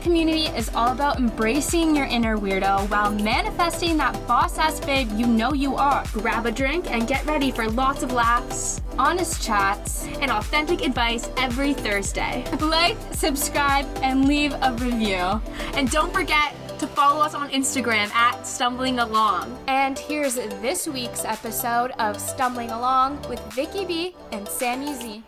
community 0.00 0.46
is 0.56 0.68
all 0.74 0.92
about 0.92 1.18
embracing 1.18 1.94
your 1.94 2.06
inner 2.06 2.36
weirdo 2.36 2.88
while 2.90 3.10
manifesting 3.10 3.96
that 3.98 4.14
boss 4.26 4.58
ass 4.58 4.80
babe 4.80 5.10
you 5.12 5.26
know 5.26 5.52
you 5.52 5.76
are. 5.76 6.04
Grab 6.12 6.46
a 6.46 6.50
drink 6.50 6.90
and 6.90 7.06
get 7.06 7.24
ready 7.26 7.50
for 7.50 7.68
lots 7.68 8.02
of 8.02 8.12
laughs, 8.12 8.80
honest 8.98 9.42
chats, 9.42 10.06
and 10.20 10.30
authentic 10.30 10.82
advice 10.82 11.28
every 11.36 11.74
Thursday. 11.74 12.44
Like, 12.60 12.96
subscribe, 13.12 13.86
and 14.02 14.26
leave 14.26 14.52
a 14.62 14.72
review. 14.72 15.40
And 15.74 15.90
don't 15.90 16.12
forget 16.12 16.54
to 16.78 16.86
follow 16.86 17.20
us 17.20 17.34
on 17.34 17.50
Instagram 17.50 18.10
at 18.14 18.46
Stumbling 18.46 18.98
Along. 19.00 19.58
And 19.66 19.98
here's 19.98 20.34
this 20.34 20.88
week's 20.88 21.24
episode 21.24 21.90
of 21.98 22.18
Stumbling 22.18 22.70
Along 22.70 23.20
with 23.28 23.40
Vicky 23.52 23.84
B 23.84 24.14
and 24.32 24.48
Sammy 24.48 24.94
Z. 24.94 25.22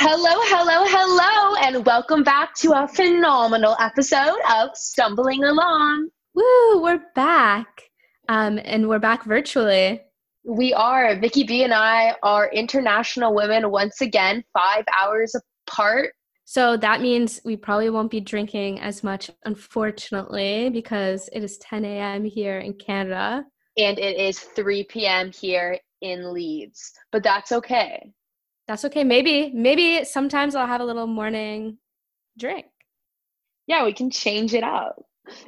Hello, 0.00 0.30
hello, 0.44 0.84
hello, 0.86 1.56
and 1.56 1.84
welcome 1.84 2.22
back 2.22 2.54
to 2.54 2.70
a 2.70 2.86
phenomenal 2.86 3.74
episode 3.80 4.38
of 4.48 4.70
Stumbling 4.76 5.42
Along. 5.42 6.08
Woo, 6.36 6.80
we're 6.80 7.02
back. 7.16 7.82
Um, 8.28 8.60
and 8.64 8.88
we're 8.88 9.00
back 9.00 9.24
virtually. 9.24 10.00
We 10.44 10.72
are. 10.72 11.18
Vicky 11.18 11.42
B 11.42 11.64
and 11.64 11.74
I 11.74 12.14
are 12.22 12.48
international 12.52 13.34
women 13.34 13.72
once 13.72 14.00
again, 14.00 14.44
five 14.52 14.84
hours 14.96 15.34
apart. 15.66 16.12
So 16.44 16.76
that 16.76 17.00
means 17.00 17.40
we 17.44 17.56
probably 17.56 17.90
won't 17.90 18.12
be 18.12 18.20
drinking 18.20 18.78
as 18.78 19.02
much, 19.02 19.32
unfortunately, 19.46 20.70
because 20.70 21.28
it 21.32 21.42
is 21.42 21.58
10 21.58 21.84
a.m. 21.84 22.24
here 22.24 22.60
in 22.60 22.74
Canada. 22.74 23.44
And 23.76 23.98
it 23.98 24.16
is 24.16 24.38
3 24.38 24.84
p.m. 24.84 25.32
here 25.32 25.76
in 26.02 26.32
Leeds. 26.32 26.92
But 27.10 27.24
that's 27.24 27.50
okay 27.50 28.12
that's 28.68 28.84
okay. 28.84 29.02
Maybe, 29.02 29.50
maybe 29.52 30.04
sometimes 30.04 30.54
I'll 30.54 30.66
have 30.66 30.82
a 30.82 30.84
little 30.84 31.06
morning 31.06 31.78
drink. 32.38 32.66
Yeah, 33.66 33.84
we 33.84 33.92
can 33.92 34.10
change 34.10 34.54
it 34.54 34.62
up. 34.62 35.02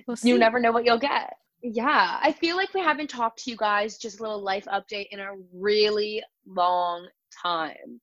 We'll 0.06 0.16
you 0.22 0.38
never 0.38 0.58
know 0.58 0.72
what 0.72 0.84
you'll 0.84 0.98
get. 0.98 1.34
Yeah, 1.62 2.18
I 2.22 2.32
feel 2.32 2.56
like 2.56 2.72
we 2.74 2.80
haven't 2.80 3.10
talked 3.10 3.44
to 3.44 3.50
you 3.50 3.56
guys 3.56 3.98
just 3.98 4.18
a 4.18 4.22
little 4.22 4.42
life 4.42 4.64
update 4.66 5.06
in 5.10 5.20
a 5.20 5.32
really 5.54 6.22
long 6.46 7.06
time. 7.42 8.00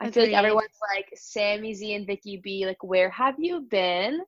I 0.00 0.06
Agreed. 0.06 0.14
feel 0.14 0.22
like 0.24 0.38
everyone's 0.38 0.78
like 0.94 1.08
Sammy 1.14 1.74
Z 1.74 1.92
and 1.92 2.06
Vicky 2.06 2.40
B, 2.42 2.66
like, 2.66 2.82
where 2.82 3.10
have 3.10 3.34
you 3.38 3.62
been? 3.62 4.20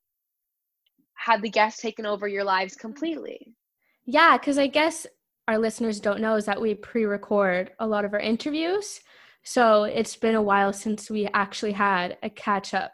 Have 1.14 1.42
the 1.42 1.50
guests 1.50 1.80
taken 1.80 2.04
over 2.04 2.27
your 2.27 2.44
lives 2.44 2.74
completely? 2.74 3.54
Yeah, 4.04 4.36
because 4.36 4.58
I 4.58 4.66
guess 4.66 5.06
our 5.46 5.58
listeners 5.58 6.00
don't 6.00 6.20
know 6.20 6.34
is 6.34 6.44
that 6.46 6.60
we 6.60 6.74
pre-record 6.74 7.70
a 7.78 7.86
lot 7.86 8.04
of 8.04 8.12
our 8.12 8.20
interviews. 8.20 9.00
So 9.44 9.84
it's 9.84 10.16
been 10.16 10.34
a 10.34 10.42
while 10.42 10.72
since 10.72 11.10
we 11.10 11.26
actually 11.34 11.72
had 11.72 12.16
a 12.22 12.30
catch 12.30 12.74
up. 12.74 12.92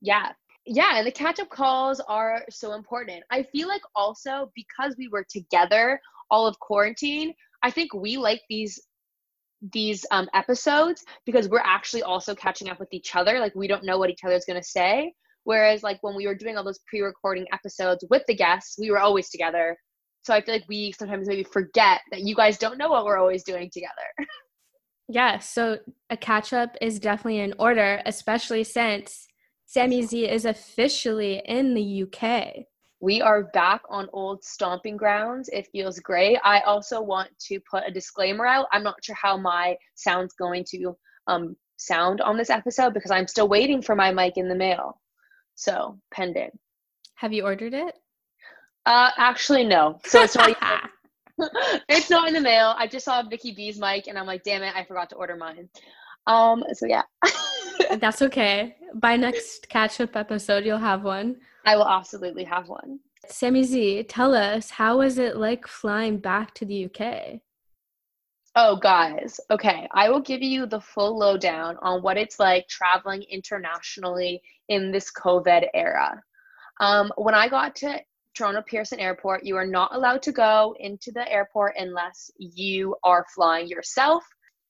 Yeah. 0.00 0.32
Yeah, 0.64 0.96
and 0.98 1.06
the 1.06 1.12
catch 1.12 1.40
up 1.40 1.48
calls 1.48 2.00
are 2.08 2.44
so 2.48 2.74
important. 2.74 3.24
I 3.30 3.42
feel 3.42 3.66
like 3.66 3.82
also 3.96 4.50
because 4.54 4.94
we 4.96 5.08
were 5.08 5.26
together 5.28 6.00
all 6.30 6.46
of 6.46 6.58
quarantine, 6.60 7.34
I 7.62 7.70
think 7.70 7.94
we 7.94 8.16
like 8.16 8.42
these 8.48 8.80
these 9.72 10.04
um, 10.10 10.28
episodes 10.34 11.04
because 11.24 11.48
we're 11.48 11.60
actually 11.60 12.02
also 12.02 12.34
catching 12.34 12.68
up 12.68 12.80
with 12.80 12.92
each 12.92 13.14
other. 13.14 13.38
Like 13.38 13.54
we 13.54 13.68
don't 13.68 13.84
know 13.84 13.98
what 13.98 14.10
each 14.10 14.24
other's 14.24 14.44
gonna 14.44 14.62
say. 14.62 15.12
Whereas 15.44 15.82
like 15.82 15.98
when 16.02 16.16
we 16.16 16.26
were 16.26 16.34
doing 16.34 16.56
all 16.56 16.64
those 16.64 16.80
pre-recording 16.88 17.46
episodes 17.52 18.04
with 18.10 18.22
the 18.26 18.34
guests, 18.34 18.76
we 18.78 18.90
were 18.90 19.00
always 19.00 19.30
together. 19.30 19.76
So 20.22 20.32
I 20.32 20.40
feel 20.40 20.54
like 20.54 20.68
we 20.68 20.92
sometimes 20.92 21.26
maybe 21.26 21.42
forget 21.42 22.00
that 22.12 22.20
you 22.20 22.36
guys 22.36 22.58
don't 22.58 22.78
know 22.78 22.90
what 22.90 23.04
we're 23.04 23.18
always 23.18 23.42
doing 23.42 23.70
together. 23.72 23.92
Yeah, 25.12 25.40
so 25.40 25.78
a 26.08 26.16
catch 26.16 26.54
up 26.54 26.74
is 26.80 26.98
definitely 26.98 27.40
in 27.40 27.52
order, 27.58 28.00
especially 28.06 28.64
since 28.64 29.26
Sammy 29.66 30.04
Z 30.04 30.26
is 30.26 30.46
officially 30.46 31.42
in 31.44 31.74
the 31.74 32.04
UK. 32.04 32.64
We 32.98 33.20
are 33.20 33.50
back 33.52 33.82
on 33.90 34.08
old 34.14 34.42
stomping 34.42 34.96
grounds. 34.96 35.50
It 35.52 35.68
feels 35.70 35.98
great. 35.98 36.38
I 36.42 36.60
also 36.60 37.02
want 37.02 37.28
to 37.48 37.60
put 37.70 37.82
a 37.86 37.90
disclaimer 37.90 38.46
out. 38.46 38.68
I'm 38.72 38.82
not 38.82 39.04
sure 39.04 39.14
how 39.20 39.36
my 39.36 39.76
sound's 39.96 40.32
going 40.32 40.64
to 40.70 40.96
um, 41.26 41.56
sound 41.76 42.22
on 42.22 42.38
this 42.38 42.48
episode 42.48 42.94
because 42.94 43.10
I'm 43.10 43.28
still 43.28 43.48
waiting 43.48 43.82
for 43.82 43.94
my 43.94 44.12
mic 44.12 44.38
in 44.38 44.48
the 44.48 44.54
mail. 44.54 44.98
So, 45.56 45.98
pending. 46.14 46.52
Have 47.16 47.34
you 47.34 47.44
ordered 47.44 47.74
it? 47.74 47.98
Uh, 48.86 49.10
actually, 49.18 49.64
no. 49.64 49.98
So 50.06 50.22
it's 50.22 50.36
not 50.36 50.56
it's 51.88 52.10
not 52.10 52.28
in 52.28 52.34
the 52.34 52.40
mail. 52.40 52.74
I 52.76 52.86
just 52.86 53.04
saw 53.04 53.22
Vicky 53.22 53.52
B's 53.52 53.78
mic 53.78 54.06
and 54.06 54.18
I'm 54.18 54.26
like, 54.26 54.42
damn 54.42 54.62
it, 54.62 54.74
I 54.74 54.84
forgot 54.84 55.10
to 55.10 55.16
order 55.16 55.36
mine. 55.36 55.68
Um, 56.26 56.64
so 56.72 56.86
yeah. 56.86 57.02
That's 57.98 58.22
okay. 58.22 58.76
By 58.94 59.16
next 59.16 59.68
catch 59.68 60.00
up 60.00 60.16
episode, 60.16 60.64
you'll 60.64 60.78
have 60.78 61.02
one. 61.02 61.36
I 61.64 61.76
will 61.76 61.88
absolutely 61.88 62.44
have 62.44 62.68
one. 62.68 63.00
Sammy 63.26 63.62
Z, 63.62 64.04
tell 64.04 64.34
us, 64.34 64.70
how 64.70 64.98
was 64.98 65.18
it 65.18 65.36
like 65.36 65.66
flying 65.66 66.18
back 66.18 66.54
to 66.54 66.64
the 66.64 66.86
UK? 66.86 67.40
Oh, 68.54 68.76
guys. 68.76 69.40
Okay. 69.50 69.88
I 69.92 70.10
will 70.10 70.20
give 70.20 70.42
you 70.42 70.66
the 70.66 70.80
full 70.80 71.18
lowdown 71.18 71.78
on 71.80 72.02
what 72.02 72.18
it's 72.18 72.38
like 72.38 72.68
traveling 72.68 73.22
internationally 73.30 74.42
in 74.68 74.90
this 74.92 75.10
COVID 75.10 75.68
era. 75.72 76.22
Um, 76.80 77.12
when 77.16 77.34
I 77.34 77.48
got 77.48 77.74
to 77.76 77.98
Toronto 78.34 78.62
Pearson 78.62 79.00
Airport, 79.00 79.44
you 79.44 79.56
are 79.56 79.66
not 79.66 79.94
allowed 79.94 80.22
to 80.22 80.32
go 80.32 80.74
into 80.78 81.12
the 81.12 81.30
airport 81.30 81.74
unless 81.76 82.30
you 82.38 82.96
are 83.04 83.26
flying 83.34 83.68
yourself. 83.68 84.24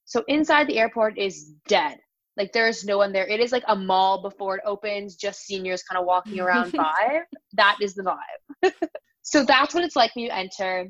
So 0.04 0.24
inside 0.28 0.66
the 0.66 0.78
airport 0.78 1.18
is 1.18 1.52
dead. 1.68 1.98
Like 2.36 2.52
there 2.52 2.68
is 2.68 2.84
no 2.84 2.98
one 2.98 3.12
there. 3.12 3.26
It 3.26 3.40
is 3.40 3.52
like 3.52 3.64
a 3.68 3.76
mall 3.76 4.22
before 4.22 4.56
it 4.56 4.62
opens, 4.66 5.16
just 5.16 5.42
seniors 5.42 5.82
kind 5.82 5.98
of 6.00 6.06
walking 6.06 6.40
around 6.40 6.72
vibe. 6.72 7.22
That 7.54 7.76
is 7.80 7.94
the 7.94 8.02
vibe. 8.02 8.72
so 9.22 9.44
that's 9.44 9.74
what 9.74 9.84
it's 9.84 9.96
like 9.96 10.14
when 10.16 10.24
you 10.24 10.30
enter. 10.30 10.88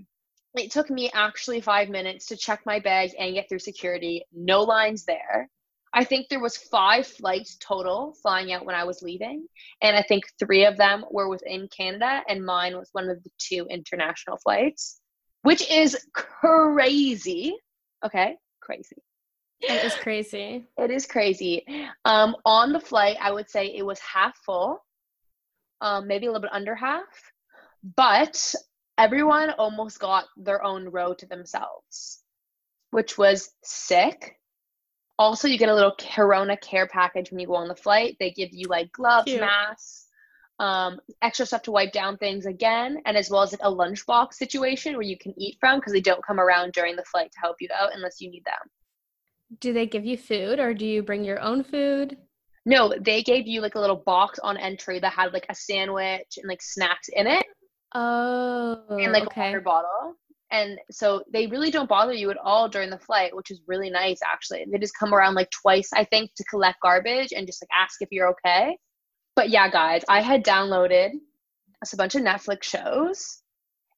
It 0.54 0.70
took 0.70 0.90
me 0.90 1.10
actually 1.12 1.60
five 1.60 1.88
minutes 1.88 2.26
to 2.26 2.36
check 2.36 2.60
my 2.64 2.78
bag 2.78 3.10
and 3.18 3.34
get 3.34 3.48
through 3.48 3.58
security. 3.58 4.24
No 4.32 4.62
lines 4.62 5.04
there. 5.04 5.48
I 5.94 6.04
think 6.04 6.28
there 6.28 6.40
was 6.40 6.56
five 6.56 7.06
flights 7.06 7.56
total 7.60 8.14
flying 8.22 8.52
out 8.52 8.64
when 8.64 8.74
I 8.74 8.84
was 8.84 9.02
leaving, 9.02 9.46
and 9.82 9.96
I 9.96 10.02
think 10.02 10.24
three 10.38 10.64
of 10.64 10.78
them 10.78 11.04
were 11.10 11.28
within 11.28 11.68
Canada, 11.68 12.22
and 12.28 12.44
mine 12.44 12.76
was 12.76 12.88
one 12.92 13.10
of 13.10 13.22
the 13.22 13.30
two 13.38 13.66
international 13.68 14.38
flights, 14.38 15.00
which 15.42 15.70
is 15.70 16.06
crazy. 16.14 17.56
Okay, 18.04 18.36
crazy. 18.60 18.96
It 19.60 19.84
is 19.84 19.94
crazy. 19.94 20.66
it 20.76 20.90
is 20.90 21.06
crazy. 21.06 21.64
Um, 22.04 22.36
on 22.44 22.72
the 22.72 22.80
flight, 22.80 23.16
I 23.20 23.30
would 23.30 23.48
say 23.48 23.66
it 23.66 23.84
was 23.84 24.00
half 24.00 24.36
full, 24.44 24.82
um, 25.80 26.08
maybe 26.08 26.26
a 26.26 26.30
little 26.30 26.42
bit 26.42 26.52
under 26.52 26.74
half, 26.74 27.04
but 27.96 28.54
everyone 28.96 29.50
almost 29.50 30.00
got 30.00 30.24
their 30.36 30.64
own 30.64 30.88
row 30.88 31.12
to 31.14 31.26
themselves, 31.26 32.22
which 32.90 33.18
was 33.18 33.50
sick 33.62 34.38
also, 35.22 35.48
you 35.48 35.58
get 35.58 35.68
a 35.68 35.74
little 35.74 35.94
Corona 35.98 36.56
care 36.56 36.86
package 36.86 37.30
when 37.30 37.40
you 37.40 37.46
go 37.46 37.54
on 37.54 37.68
the 37.68 37.76
flight. 37.76 38.16
They 38.18 38.30
give 38.30 38.50
you 38.52 38.66
like 38.68 38.92
gloves, 38.92 39.26
Cute. 39.26 39.40
masks, 39.40 40.06
um, 40.58 41.00
extra 41.22 41.46
stuff 41.46 41.62
to 41.62 41.72
wipe 41.72 41.92
down 41.92 42.16
things 42.18 42.46
again, 42.46 42.98
and 43.06 43.16
as 43.16 43.30
well 43.30 43.42
as 43.42 43.52
like 43.52 43.60
a 43.62 43.70
lunchbox 43.70 44.34
situation 44.34 44.94
where 44.94 45.02
you 45.02 45.18
can 45.18 45.34
eat 45.36 45.56
from 45.60 45.78
because 45.78 45.92
they 45.92 46.00
don't 46.00 46.24
come 46.24 46.40
around 46.40 46.72
during 46.72 46.96
the 46.96 47.04
flight 47.04 47.30
to 47.32 47.40
help 47.40 47.56
you 47.60 47.68
out 47.74 47.94
unless 47.94 48.20
you 48.20 48.30
need 48.30 48.44
them. 48.44 48.70
Do 49.60 49.72
they 49.72 49.86
give 49.86 50.04
you 50.04 50.16
food 50.16 50.58
or 50.58 50.72
do 50.72 50.86
you 50.86 51.02
bring 51.02 51.24
your 51.24 51.40
own 51.40 51.62
food? 51.62 52.16
No, 52.64 52.94
they 52.98 53.22
gave 53.22 53.46
you 53.46 53.60
like 53.60 53.74
a 53.74 53.80
little 53.80 54.02
box 54.06 54.38
on 54.38 54.56
entry 54.56 55.00
that 55.00 55.12
had 55.12 55.32
like 55.32 55.46
a 55.48 55.54
sandwich 55.54 56.38
and 56.38 56.48
like 56.48 56.62
snacks 56.62 57.08
in 57.08 57.26
it. 57.26 57.44
Oh, 57.94 58.82
and 58.88 59.12
like 59.12 59.24
okay. 59.24 59.48
a 59.48 59.50
water 59.50 59.60
bottle. 59.60 60.14
And 60.52 60.78
so 60.90 61.24
they 61.32 61.46
really 61.46 61.70
don't 61.70 61.88
bother 61.88 62.12
you 62.12 62.30
at 62.30 62.36
all 62.36 62.68
during 62.68 62.90
the 62.90 62.98
flight, 62.98 63.34
which 63.34 63.50
is 63.50 63.62
really 63.66 63.88
nice 63.88 64.20
actually. 64.22 64.66
They 64.70 64.78
just 64.78 64.98
come 64.98 65.14
around 65.14 65.34
like 65.34 65.50
twice, 65.50 65.88
I 65.94 66.04
think, 66.04 66.30
to 66.36 66.44
collect 66.44 66.78
garbage 66.82 67.32
and 67.34 67.46
just 67.46 67.62
like 67.62 67.70
ask 67.76 68.02
if 68.02 68.08
you're 68.12 68.28
okay. 68.30 68.76
But 69.34 69.48
yeah, 69.48 69.70
guys, 69.70 70.02
I 70.10 70.20
had 70.20 70.44
downloaded 70.44 71.12
a 71.92 71.96
bunch 71.96 72.14
of 72.14 72.22
Netflix 72.22 72.64
shows 72.64 73.42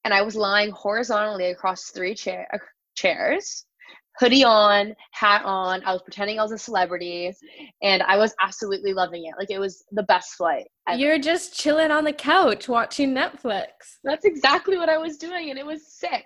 and 0.04 0.14
I 0.14 0.22
was 0.22 0.36
lying 0.36 0.70
horizontally 0.70 1.46
across 1.46 1.90
three 1.90 2.14
chair- 2.14 2.48
chairs 2.96 3.66
hoodie 4.18 4.44
on, 4.44 4.94
hat 5.12 5.42
on. 5.44 5.82
I 5.84 5.92
was 5.92 6.02
pretending 6.02 6.38
I 6.38 6.42
was 6.42 6.52
a 6.52 6.58
celebrity, 6.58 7.32
and 7.82 8.02
I 8.02 8.16
was 8.16 8.34
absolutely 8.40 8.92
loving 8.92 9.24
it. 9.24 9.34
Like 9.38 9.50
it 9.50 9.58
was 9.58 9.84
the 9.92 10.02
best 10.04 10.34
flight. 10.34 10.66
Ever. 10.86 10.98
You're 10.98 11.18
just 11.18 11.58
chilling 11.58 11.90
on 11.90 12.04
the 12.04 12.12
couch 12.12 12.68
watching 12.68 13.14
Netflix. 13.14 13.68
That's 14.04 14.24
exactly 14.24 14.76
what 14.76 14.88
I 14.88 14.98
was 14.98 15.16
doing, 15.16 15.50
and 15.50 15.58
it 15.58 15.66
was 15.66 15.92
sick. 15.92 16.24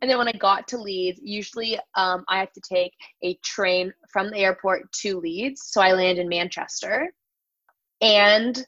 And 0.00 0.10
then 0.10 0.18
when 0.18 0.28
I 0.28 0.32
got 0.32 0.68
to 0.68 0.78
Leeds, 0.78 1.20
usually 1.22 1.78
um, 1.96 2.24
I 2.28 2.38
have 2.38 2.52
to 2.52 2.60
take 2.60 2.92
a 3.22 3.38
train 3.44 3.92
from 4.12 4.30
the 4.30 4.38
airport 4.38 4.90
to 5.02 5.18
Leeds, 5.18 5.62
so 5.66 5.80
I 5.80 5.92
land 5.92 6.18
in 6.18 6.28
Manchester, 6.28 7.12
and 8.00 8.64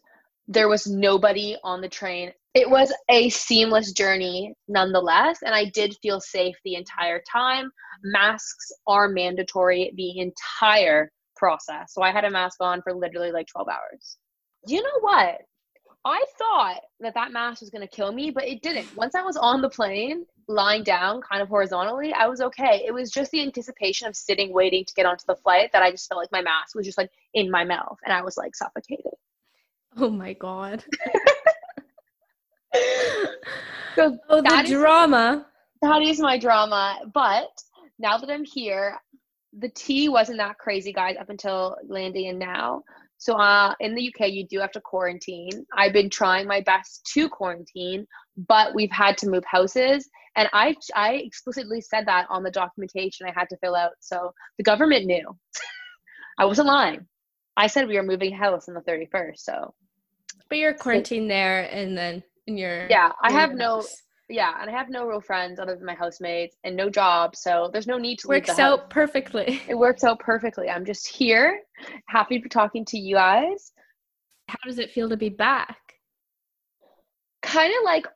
there 0.49 0.69
was 0.69 0.87
nobody 0.87 1.57
on 1.63 1.81
the 1.81 1.89
train 1.89 2.33
it 2.55 2.69
was 2.69 2.93
a 3.11 3.29
seamless 3.29 3.93
journey 3.93 4.55
nonetheless 4.69 5.39
and 5.45 5.55
i 5.55 5.65
did 5.65 5.97
feel 6.03 6.21
safe 6.21 6.57
the 6.65 6.75
entire 6.75 7.23
time 7.31 7.71
masks 8.03 8.73
are 8.87 9.09
mandatory 9.09 9.93
the 9.97 10.19
entire 10.19 11.11
process 11.37 11.93
so 11.93 12.03
i 12.03 12.11
had 12.11 12.25
a 12.25 12.31
mask 12.31 12.59
on 12.61 12.83
for 12.83 12.93
literally 12.93 13.33
like 13.33 13.47
12 13.47 13.69
hours 13.69 14.19
you 14.67 14.83
know 14.83 15.01
what 15.01 15.39
I 16.05 16.25
thought 16.39 16.81
that 17.01 17.15
that 17.15 17.33
mask 17.33 17.61
was 17.61 17.71
going 17.71 17.87
to 17.87 17.97
kill 17.97 18.13
me, 18.13 18.31
but 18.31 18.49
it 18.49 18.63
didn't. 18.63 18.97
Once 18.97 19.15
I 19.15 19.23
was 19.23 19.37
on 19.37 19.61
the 19.61 19.69
plane, 19.69 20.25
lying 20.49 20.83
down 20.83 21.21
kind 21.21 21.43
of 21.43 21.49
horizontally, 21.49 22.13
I 22.13 22.27
was 22.27 22.41
okay. 22.41 22.83
It 22.87 22.93
was 22.93 23.11
just 23.11 23.31
the 23.33 23.43
anticipation 23.43 24.09
of 24.09 24.17
sitting 24.17 24.53
waiting 24.53 24.85
to 24.85 24.95
get 24.95 25.05
onto 25.05 25.25
the 25.29 25.37
flight 25.37 25.71
that 25.73 25.83
I 25.83 25.91
just 25.91 26.09
felt 26.09 26.19
like 26.19 26.33
my 26.33 26.41
mask 26.41 26.75
was 26.75 26.87
just 26.87 26.97
like 26.97 27.11
in 27.35 27.51
my 27.51 27.65
mouth 27.65 27.99
and 28.05 28.13
I 28.15 28.23
was 28.23 28.37
like 28.39 28.57
suffocated. 28.57 29.13
Oh 29.97 30.11
my 30.11 30.33
god. 30.33 30.85
so 33.95 34.19
oh, 34.29 34.43
the 34.43 34.63
is, 34.65 34.71
drama. 34.71 35.47
That 35.83 36.03
is 36.03 36.21
my 36.21 36.39
drama. 36.39 36.99
But 37.13 37.51
now 37.99 38.19
that 38.19 38.31
I'm 38.31 38.45
here, 38.45 38.99
the 39.59 39.69
tea 39.71 40.09
wasn't 40.09 40.39
that 40.39 40.59
crazy, 40.59 40.93
guys, 40.93 41.17
up 41.19 41.31
until 41.31 41.77
landing 41.89 42.29
and 42.29 42.39
now. 42.39 42.83
So 43.19 43.35
uh, 43.35 43.75
in 43.81 43.95
the 43.95 44.09
UK, 44.09 44.31
you 44.31 44.47
do 44.47 44.61
have 44.61 44.73
to 44.73 44.81
quarantine. 44.81 45.67
I've 45.77 45.93
been 45.93 46.09
trying 46.09 46.47
my 46.47 46.63
best 46.63 47.05
to 47.13 47.29
quarantine, 47.29 48.07
but 48.49 48.75
we've 48.75 48.91
had 48.91 49.19
to 49.19 49.29
move 49.29 49.45
houses, 49.45 50.09
and 50.37 50.49
I 50.55 50.75
I 50.95 51.17
explicitly 51.17 51.83
said 51.83 52.07
that 52.07 52.27
on 52.31 52.43
the 52.43 52.51
documentation 52.51 53.27
I 53.27 53.39
had 53.39 53.51
to 53.51 53.59
fill 53.59 53.77
out. 53.77 53.93
So 54.01 54.33
the 54.57 54.65
government 54.65 55.05
knew. 55.05 55.37
I 56.39 56.47
wasn't 56.47 56.69
lying. 56.69 57.07
I 57.59 57.67
said 57.67 57.89
we 57.89 57.97
were 57.97 58.03
moving 58.03 58.33
house 58.33 58.69
on 58.69 58.75
the 58.75 58.81
31st. 58.81 59.37
So, 59.37 59.75
but 60.49 60.57
you're 60.57 60.73
quarantined 60.73 61.31
there, 61.31 61.69
and 61.71 61.99
then 61.99 62.23
in 62.47 62.57
your 62.57 62.87
yeah, 62.89 63.13
I 63.23 63.33
have 63.33 63.55
no 63.55 63.83
yeah, 64.31 64.55
and 64.61 64.71
I 64.71 64.73
have 64.73 64.89
no 64.89 65.07
real 65.07 65.21
friends 65.21 65.59
other 65.59 65.75
than 65.75 65.85
my 65.85 65.95
housemates 65.95 66.57
and 66.63 66.77
no 66.77 66.89
job, 66.89 67.35
so 67.35 67.69
there's 67.73 67.89
no 67.89 67.99
need 67.99 68.21
to 68.21 68.29
works 68.29 68.59
out 68.59 68.89
perfectly. 68.89 69.61
It 69.69 69.77
works 69.77 70.05
out 70.05 70.21
perfectly. 70.21 70.71
I'm 70.71 70.85
just 70.85 71.09
here, 71.09 71.61
happy 72.07 72.39
to 72.39 72.43
be 72.43 72.49
talking 72.49 72.85
to 72.87 72.99
you 72.99 73.17
guys. 73.17 73.73
How 74.49 74.59
does 74.65 74.79
it 74.79 74.93
feel 74.93 75.09
to 75.09 75.17
be 75.17 75.29
back? 75.29 75.79
Kind 77.43 77.73
of 77.77 77.85
like 77.85 78.07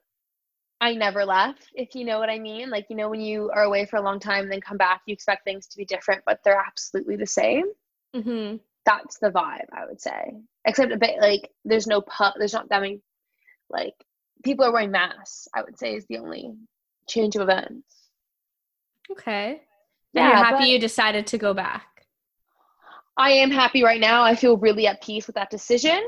I 0.80 0.94
never 0.94 1.24
left, 1.24 1.68
if 1.74 1.94
you 1.94 2.04
know 2.04 2.18
what 2.18 2.30
I 2.30 2.38
mean. 2.38 2.70
Like, 2.70 2.86
you 2.90 2.96
know, 2.96 3.08
when 3.08 3.20
you 3.20 3.50
are 3.54 3.62
away 3.62 3.86
for 3.86 3.96
a 3.96 4.02
long 4.02 4.20
time 4.20 4.44
and 4.44 4.52
then 4.52 4.60
come 4.60 4.76
back, 4.76 5.00
you 5.06 5.14
expect 5.14 5.44
things 5.44 5.66
to 5.68 5.76
be 5.76 5.84
different, 5.84 6.22
but 6.26 6.40
they're 6.44 6.62
absolutely 6.64 7.16
the 7.16 7.26
same. 7.26 7.64
Mm-hmm. 8.14 8.56
That's 8.84 9.18
the 9.18 9.30
vibe, 9.30 9.66
I 9.72 9.86
would 9.86 10.00
say. 10.00 10.34
Except 10.66 10.92
a 10.92 10.98
bit 10.98 11.20
like 11.20 11.50
there's 11.64 11.86
no 11.86 12.02
pub, 12.02 12.34
there's 12.38 12.52
not 12.52 12.68
that 12.68 12.82
many 12.82 13.00
like 13.70 13.94
people 14.44 14.64
are 14.64 14.72
wearing 14.72 14.90
masks, 14.90 15.48
I 15.54 15.62
would 15.62 15.78
say 15.78 15.94
is 15.94 16.06
the 16.08 16.18
only 16.18 16.52
change 17.08 17.36
of 17.36 17.42
events. 17.42 18.08
Okay. 19.10 19.62
Yeah, 20.12 20.28
you're 20.28 20.36
happy 20.36 20.66
you 20.66 20.78
decided 20.78 21.26
to 21.28 21.38
go 21.38 21.54
back. 21.54 21.86
I 23.16 23.30
am 23.30 23.50
happy 23.50 23.82
right 23.82 24.00
now. 24.00 24.22
I 24.22 24.34
feel 24.34 24.56
really 24.56 24.86
at 24.86 25.02
peace 25.02 25.26
with 25.26 25.36
that 25.36 25.50
decision. 25.50 26.00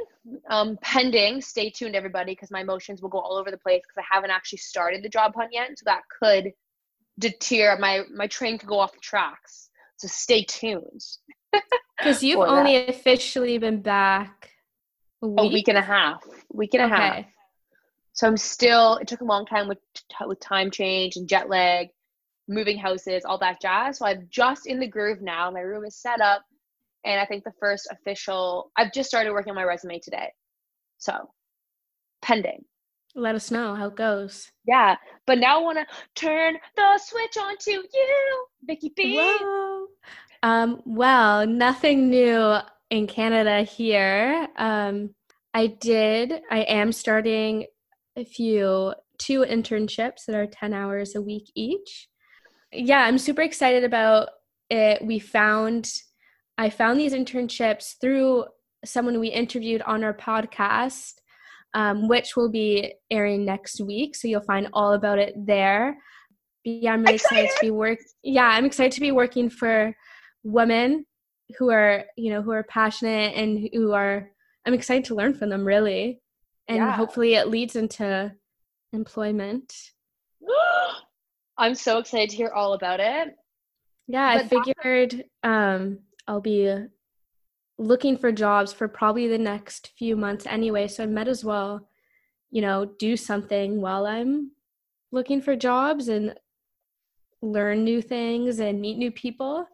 Um, 0.51 0.77
pending, 0.83 1.41
stay 1.41 1.71
tuned, 1.71 1.95
everybody, 1.95 2.33
because 2.33 2.51
my 2.51 2.61
emotions 2.61 3.01
will 3.01 3.09
go 3.09 3.19
all 3.19 3.37
over 3.37 3.51
the 3.51 3.59
place 3.59 3.83
because 3.83 3.99
I 3.99 4.15
haven't 4.15 4.31
actually 4.31 4.59
started 4.59 5.05
the 5.05 5.09
job 5.09 5.33
hunt 5.35 5.51
yet. 5.53 5.71
So 5.77 5.85
that 5.87 6.03
could 6.21 6.53
deter 7.19 7.79
my 7.79 8.03
my 8.13 8.27
train 8.27 8.59
could 8.59 8.69
go 8.69 8.79
off 8.79 8.93
the 8.93 9.01
tracks. 9.01 9.71
So 9.97 10.09
stay 10.09 10.45
tuned. 10.45 11.03
Because 11.99 12.23
you've 12.23 12.41
only 12.41 12.75
that. 12.75 12.91
officially 12.91 13.57
been 13.57 13.81
back 13.81 14.51
a 15.23 15.27
week? 15.27 15.39
a 15.39 15.47
week 15.47 15.69
and 15.69 15.79
a 15.79 15.83
half. 15.83 16.23
Week 16.53 16.75
and 16.75 16.83
a 16.83 16.95
okay. 16.95 16.95
half. 16.95 17.25
So 18.17 18.27
I'm 18.27 18.37
still. 18.39 18.97
It 18.97 19.07
took 19.07 19.21
a 19.21 19.25
long 19.25 19.47
time 19.47 19.69
with 19.69 19.79
with 20.27 20.41
time 20.41 20.71
change 20.71 21.17
and 21.17 21.29
jet 21.29 21.49
lag, 21.51 21.89
moving 22.49 22.79
houses, 22.79 23.25
all 23.25 23.39
that 23.39 23.61
jazz. 23.61 23.99
So 23.99 24.07
I'm 24.07 24.27
just 24.31 24.67
in 24.67 24.81
the 24.81 24.89
groove 24.89 25.21
now. 25.21 25.51
My 25.51 25.61
room 25.61 25.85
is 25.85 25.97
set 25.97 26.23
up, 26.23 26.43
and 27.05 27.21
I 27.21 27.27
think 27.27 27.45
the 27.45 27.53
first 27.61 27.89
official. 27.93 28.73
I've 28.77 28.93
just 28.93 29.09
started 29.09 29.33
working 29.33 29.51
on 29.51 29.57
my 29.57 29.65
resume 29.65 30.01
today, 30.01 30.33
so 30.97 31.29
pending. 32.23 32.65
Let 33.15 33.35
us 33.35 33.51
know 33.51 33.75
how 33.75 33.89
it 33.89 33.97
goes. 33.97 34.51
Yeah, 34.67 34.97
but 35.27 35.39
now 35.39 35.61
I 35.61 35.63
want 35.63 35.79
to 35.79 35.87
turn 36.15 36.57
the 36.75 36.99
switch 36.99 37.37
on 37.39 37.57
to 37.59 37.71
you, 37.71 38.47
Vicky 38.65 38.93
B. 38.97 39.17
Whoa. 39.17 39.87
Um, 40.43 40.81
well, 40.87 41.47
nothing 41.47 42.09
new 42.09 42.57
in 42.89 43.07
Canada 43.07 43.63
here. 43.63 44.49
Um, 44.57 45.11
I 45.53 45.67
did. 45.67 46.41
I 46.51 46.61
am 46.61 46.93
starting 46.93 47.67
a 48.17 48.25
few 48.25 48.95
two 49.19 49.41
internships 49.41 50.25
that 50.27 50.37
are 50.37 50.47
10 50.47 50.73
hours 50.73 51.15
a 51.15 51.23
week 51.23 51.51
each. 51.55 52.09
Yeah, 52.73 53.01
I'm 53.01 53.19
super 53.19 53.43
excited 53.43 53.85
about 53.85 54.29
it. 54.71 55.05
We 55.05 55.19
found 55.19 55.91
I 56.59 56.71
found 56.71 56.99
these 56.99 57.13
internships 57.13 57.95
through 58.01 58.47
someone 58.85 59.21
we 59.21 59.29
interviewed 59.29 59.83
on 59.83 60.03
our 60.03 60.15
podcast, 60.15 61.13
um, 61.75 62.09
which 62.09 62.35
will 62.35 62.51
be 62.51 62.95
airing 63.11 63.45
next 63.45 63.81
week. 63.81 64.17
So 64.17 64.27
you'll 64.27 64.41
find 64.41 64.69
all 64.73 64.95
about 64.95 65.19
it 65.19 65.35
there. 65.37 65.99
But 66.65 66.71
yeah, 66.71 66.93
I'm 66.95 67.03
really 67.03 67.17
excited. 67.17 67.45
excited 67.45 67.61
to 67.61 67.67
be 67.67 67.71
work. 67.71 67.99
Yeah, 68.23 68.47
I'm 68.47 68.65
excited 68.65 68.93
to 68.93 69.01
be 69.01 69.13
working 69.13 69.51
for 69.51 69.95
women 70.45 71.05
who 71.59 71.71
are 71.71 72.05
you 72.17 72.31
know 72.33 72.43
who 72.43 72.51
are 72.53 72.65
passionate 72.65 73.35
and 73.35 73.69
who 73.73 73.93
are. 73.93 74.31
I'm 74.67 74.75
excited 74.75 75.05
to 75.07 75.15
learn 75.15 75.35
from 75.35 75.51
them. 75.51 75.65
Really 75.65 76.21
and 76.69 76.79
yeah. 76.79 76.93
hopefully 76.93 77.35
it 77.35 77.49
leads 77.49 77.77
into 77.77 78.33
employment. 78.93 79.75
I'm 81.59 81.75
so 81.75 81.99
excited 81.99 82.31
to 82.31 82.37
hear 82.37 82.51
all 82.51 82.75
about 82.75 83.01
it. 83.01 83.35
Yeah, 84.09 84.37
but 84.37 84.45
I 84.45 84.49
figured 84.49 85.25
um, 85.43 86.01
I'll 86.29 86.41
be 86.41 86.73
looking 87.79 88.17
for 88.17 88.33
jobs 88.33 88.73
for 88.73 88.89
probably 88.89 89.29
the 89.29 89.39
next 89.39 89.93
few 89.99 90.17
months 90.17 90.47
anyway, 90.47 90.89
so 90.89 91.03
I 91.03 91.07
might 91.07 91.29
as 91.29 91.45
well, 91.45 91.89
you 92.51 92.63
know, 92.63 92.85
do 92.99 93.17
something 93.17 93.81
while 93.81 94.07
I'm 94.07 94.53
looking 95.13 95.41
for 95.41 95.57
jobs 95.57 96.09
and 96.09 96.35
learn 97.43 97.85
new 97.85 98.01
things 98.03 98.61
and 98.61 98.81
meet 98.81 98.99
new 98.99 99.11
people 99.11 99.67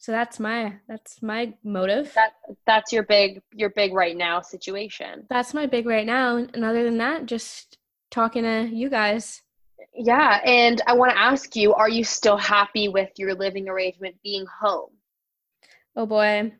so 0.00 0.12
that's 0.12 0.40
my 0.40 0.76
that's 0.88 1.20
my 1.20 1.52
motive. 1.62 2.10
That 2.14 2.32
that's 2.66 2.90
your 2.90 3.02
big 3.02 3.42
your 3.52 3.68
big 3.68 3.92
right 3.92 4.16
now 4.16 4.40
situation. 4.40 5.26
That's 5.28 5.52
my 5.52 5.66
big 5.66 5.84
right 5.84 6.06
now. 6.06 6.36
And 6.36 6.64
other 6.64 6.84
than 6.84 6.96
that 6.98 7.26
just 7.26 7.76
talking 8.10 8.44
to 8.44 8.66
you 8.72 8.88
guys. 8.88 9.42
Yeah 9.94 10.40
and 10.44 10.80
i 10.86 10.94
want 10.94 11.12
to 11.12 11.18
ask 11.18 11.54
you 11.54 11.74
are 11.74 11.88
you 11.88 12.04
still 12.04 12.38
happy 12.38 12.88
with 12.88 13.10
your 13.18 13.34
living 13.34 13.68
arrangement 13.68 14.16
being 14.24 14.46
home? 14.46 14.90
Oh 15.94 16.06
boy. 16.06 16.50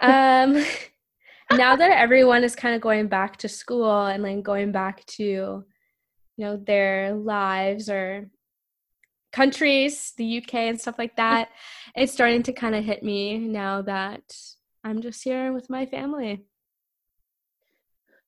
Um 0.00 0.64
now 1.52 1.76
that 1.76 1.90
everyone 1.90 2.42
is 2.42 2.56
kind 2.56 2.74
of 2.74 2.80
going 2.80 3.06
back 3.06 3.36
to 3.38 3.48
school 3.50 4.06
and 4.06 4.22
like 4.22 4.42
going 4.42 4.72
back 4.72 5.04
to 5.18 5.22
you 5.22 5.64
know 6.38 6.56
their 6.56 7.14
lives 7.14 7.90
or 7.90 8.30
countries, 9.32 10.12
the 10.16 10.38
UK 10.38 10.54
and 10.54 10.80
stuff 10.80 10.98
like 10.98 11.16
mm-hmm. 11.16 11.34
that. 11.34 11.48
it's 11.96 12.12
starting 12.12 12.42
to 12.44 12.52
kind 12.52 12.74
of 12.74 12.84
hit 12.84 13.02
me 13.02 13.38
now 13.38 13.82
that 13.82 14.22
I'm 14.84 15.00
just 15.00 15.24
here 15.24 15.52
with 15.52 15.70
my 15.70 15.86
family. 15.86 16.44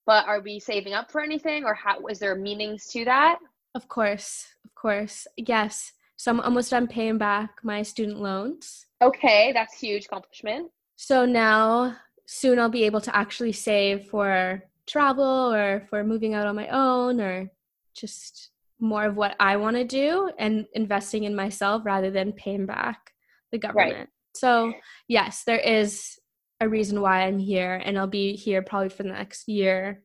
But 0.07 0.27
are 0.27 0.41
we 0.41 0.61
saving 0.61 0.93
up 0.93 1.11
for 1.11 1.23
anything 1.23 1.65
or 1.65 1.75
how 1.75 2.07
is 2.07 2.19
there 2.19 2.35
meanings 2.35 2.87
to 2.89 3.05
that? 3.07 3.39
Of 3.75 3.89
course. 3.89 4.47
Of 4.65 4.75
course. 4.75 5.27
Yes. 5.37 5.93
So 6.17 6.31
I'm 6.31 6.41
almost 6.41 6.71
done 6.71 6.87
paying 6.87 7.19
back 7.19 7.61
my 7.63 7.83
student 7.83 8.21
loans. 8.21 8.87
Okay, 9.03 9.53
that's 9.53 9.79
huge 9.79 10.07
accomplishment. 10.07 10.71
So 10.97 11.25
now 11.25 11.97
soon 12.27 12.59
I'll 12.59 12.69
be 12.69 12.85
able 12.85 13.01
to 13.03 13.17
actually 13.17 13.53
save 13.53 14.07
for 14.07 14.63
travel 14.87 15.53
or 15.53 15.87
for 15.91 16.05
moving 16.05 16.35
out 16.35 16.47
on 16.47 16.55
my 16.55 16.69
own 16.69 17.21
or 17.21 17.51
just 17.95 18.51
more 18.81 19.05
of 19.05 19.17
what 19.17 19.37
I 19.41 19.57
want 19.57 19.77
to 19.77 19.85
do 19.85 20.31
and 20.39 20.67
investing 20.75 21.25
in 21.25 21.35
myself 21.35 21.83
rather 21.85 22.11
than 22.11 22.33
paying 22.33 22.67
back 22.67 23.13
the 23.53 23.59
government. 23.59 23.97
Right. 23.97 24.09
So, 24.35 24.73
yes, 25.09 25.45
there 25.45 25.59
is 25.59 26.19
a 26.61 26.69
reason 26.69 27.01
why 27.01 27.23
I'm 27.23 27.39
here, 27.39 27.81
and 27.85 27.99
I'll 27.99 28.07
be 28.07 28.35
here 28.35 28.63
probably 28.63 28.89
for 28.89 29.05
the 29.05 29.11
next 29.11 29.49
year 29.49 30.03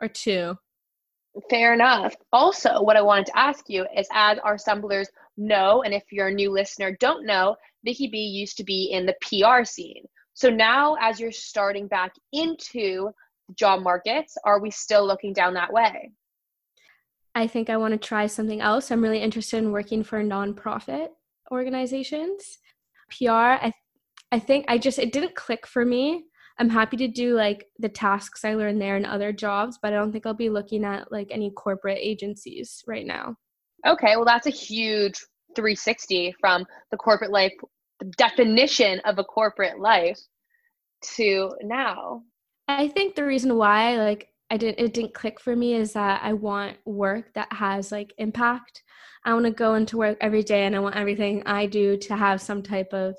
or 0.00 0.08
two. 0.08 0.56
Fair 1.48 1.72
enough. 1.72 2.14
Also, 2.32 2.82
what 2.82 2.96
I 2.96 3.02
wanted 3.02 3.26
to 3.26 3.38
ask 3.38 3.64
you 3.68 3.86
is 3.96 4.08
as 4.12 4.38
our 4.40 4.58
stumblers 4.58 5.08
know, 5.36 5.82
and 5.82 5.94
if 5.94 6.02
you're 6.10 6.28
a 6.28 6.34
new 6.34 6.50
listener, 6.50 6.96
don't 6.98 7.24
know, 7.24 7.56
Vicky 7.84 8.08
B 8.08 8.18
used 8.18 8.56
to 8.56 8.64
be 8.64 8.90
in 8.92 9.06
the 9.06 9.14
PR 9.22 9.64
scene. 9.64 10.04
So 10.34 10.50
now, 10.50 10.96
as 11.00 11.20
you're 11.20 11.32
starting 11.32 11.86
back 11.86 12.12
into 12.32 13.10
job 13.54 13.82
markets, 13.82 14.36
are 14.44 14.60
we 14.60 14.70
still 14.70 15.06
looking 15.06 15.32
down 15.32 15.54
that 15.54 15.72
way? 15.72 16.10
I 17.34 17.46
think 17.46 17.70
I 17.70 17.76
want 17.76 17.92
to 17.92 17.98
try 17.98 18.26
something 18.26 18.60
else. 18.60 18.90
I'm 18.90 19.02
really 19.02 19.20
interested 19.20 19.58
in 19.58 19.72
working 19.72 20.02
for 20.02 20.22
nonprofit 20.22 21.08
organizations. 21.50 22.58
PR, 23.10 23.30
I 23.30 23.72
I 24.32 24.38
think 24.38 24.66
I 24.68 24.78
just 24.78 24.98
it 24.98 25.12
didn't 25.12 25.34
click 25.34 25.66
for 25.66 25.84
me. 25.84 26.24
I'm 26.58 26.68
happy 26.68 26.96
to 26.98 27.08
do 27.08 27.34
like 27.34 27.66
the 27.78 27.88
tasks 27.88 28.44
I 28.44 28.54
learned 28.54 28.80
there 28.80 28.96
and 28.96 29.06
other 29.06 29.32
jobs, 29.32 29.78
but 29.80 29.92
I 29.92 29.96
don't 29.96 30.12
think 30.12 30.26
I'll 30.26 30.34
be 30.34 30.50
looking 30.50 30.84
at 30.84 31.10
like 31.10 31.28
any 31.30 31.50
corporate 31.50 31.98
agencies 32.00 32.84
right 32.86 33.06
now. 33.06 33.36
Okay, 33.86 34.16
well 34.16 34.24
that's 34.24 34.46
a 34.46 34.50
huge 34.50 35.18
360 35.56 36.34
from 36.40 36.66
the 36.90 36.96
corporate 36.96 37.32
life 37.32 37.52
the 38.00 38.06
definition 38.16 38.98
of 39.00 39.18
a 39.18 39.24
corporate 39.24 39.78
life 39.78 40.18
to 41.02 41.54
now. 41.62 42.22
I 42.66 42.88
think 42.88 43.14
the 43.14 43.24
reason 43.24 43.56
why 43.56 43.96
like 43.96 44.28
I 44.50 44.56
didn't 44.56 44.84
it 44.84 44.92
didn't 44.92 45.14
click 45.14 45.40
for 45.40 45.54
me 45.54 45.74
is 45.74 45.92
that 45.92 46.20
I 46.22 46.32
want 46.32 46.76
work 46.84 47.32
that 47.34 47.52
has 47.52 47.92
like 47.92 48.12
impact. 48.18 48.82
I 49.24 49.32
want 49.32 49.44
to 49.46 49.52
go 49.52 49.74
into 49.74 49.98
work 49.98 50.18
every 50.20 50.42
day 50.42 50.64
and 50.64 50.74
I 50.74 50.80
want 50.80 50.96
everything 50.96 51.42
I 51.46 51.66
do 51.66 51.96
to 51.98 52.16
have 52.16 52.40
some 52.40 52.62
type 52.62 52.92
of 52.92 53.16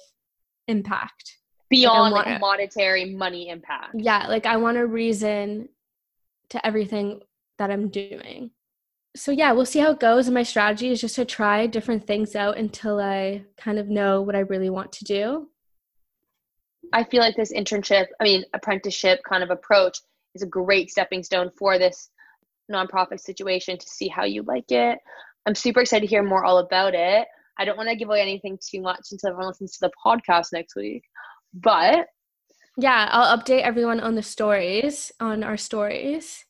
impact 0.68 1.38
beyond 1.70 2.14
like, 2.14 2.26
like 2.26 2.42
monetary 2.42 3.14
money 3.14 3.50
impact. 3.50 3.96
Yeah, 3.96 4.28
like 4.28 4.46
I 4.46 4.58
want 4.58 4.78
a 4.78 4.86
reason 4.86 5.70
to 6.50 6.66
everything 6.66 7.22
that 7.58 7.72
I'm 7.72 7.90
doing. 7.90 8.52
So 9.16 9.32
yeah, 9.32 9.52
we'll 9.52 9.66
see 9.66 9.80
how 9.80 9.92
it 9.92 10.00
goes. 10.00 10.28
And 10.28 10.34
my 10.34 10.44
strategy 10.44 10.90
is 10.90 11.02
just 11.02 11.16
to 11.16 11.26
try 11.26 11.68
different 11.68 12.08
things 12.08 12.36
out 12.36 12.58
until 12.58 13.00
I 13.00 13.44
kind 13.58 13.78
of 13.78 13.88
know 13.88 14.22
what 14.22 14.36
I 14.36 14.40
really 14.40 14.70
want 14.70 14.92
to 14.94 15.06
do. 15.06 15.48
I 16.94 17.04
feel 17.06 17.22
like 17.22 17.36
this 17.36 17.54
internship, 17.54 18.08
I 18.20 18.24
mean, 18.24 18.44
apprenticeship 18.54 19.22
kind 19.24 19.44
of 19.44 19.50
approach 19.50 20.00
is 20.36 20.42
a 20.42 20.48
great 20.48 20.90
stepping 20.90 21.24
stone 21.24 21.50
for 21.58 21.78
this 21.78 22.10
nonprofit 22.72 23.20
situation 23.20 23.78
to 23.78 23.88
see 23.88 24.08
how 24.08 24.24
you 24.24 24.44
like 24.44 24.72
it. 24.72 24.98
I'm 25.46 25.56
super 25.56 25.82
excited 25.82 26.08
to 26.08 26.10
hear 26.10 26.24
more 26.24 26.46
all 26.46 26.60
about 26.60 26.94
it. 26.94 27.28
I 27.58 27.66
don't 27.66 27.78
want 27.78 27.90
to 27.90 27.96
give 27.96 28.08
away 28.08 28.22
anything 28.22 28.58
too 28.70 28.82
much 28.82 29.08
until 29.12 29.30
everyone 29.30 29.48
listens 29.48 29.78
to 29.78 29.88
the 29.88 29.92
podcast 30.06 30.48
next 30.54 30.76
week. 30.76 31.04
But 31.54 32.08
yeah, 32.78 33.10
I'll 33.12 33.38
update 33.38 33.62
everyone 33.62 34.00
on 34.00 34.16
the 34.16 34.24
stories, 34.24 35.12
on 35.20 35.44
our 35.44 35.58
stories. 35.58 36.46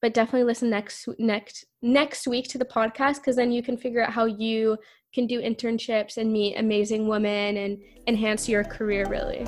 But 0.00 0.14
definitely 0.14 0.44
listen 0.44 0.68
next 0.68 1.08
next 1.18 1.64
next 1.80 2.26
week 2.26 2.48
to 2.48 2.58
the 2.58 2.64
podcast 2.64 3.16
because 3.16 3.36
then 3.36 3.52
you 3.52 3.62
can 3.62 3.76
figure 3.76 4.02
out 4.02 4.12
how 4.12 4.24
you 4.24 4.76
can 5.14 5.28
do 5.28 5.40
internships 5.40 6.16
and 6.16 6.32
meet 6.32 6.56
amazing 6.56 7.06
women 7.06 7.56
and 7.56 7.78
enhance 8.08 8.48
your 8.48 8.64
career 8.64 9.06
really. 9.08 9.46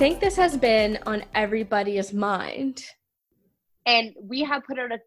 Think 0.00 0.18
this 0.18 0.36
has 0.36 0.56
been 0.56 0.98
on 1.04 1.22
everybody's 1.34 2.14
mind. 2.14 2.82
And 3.84 4.14
we 4.18 4.42
have 4.44 4.64
put 4.64 4.78
out 4.78 4.92
a 4.92 4.98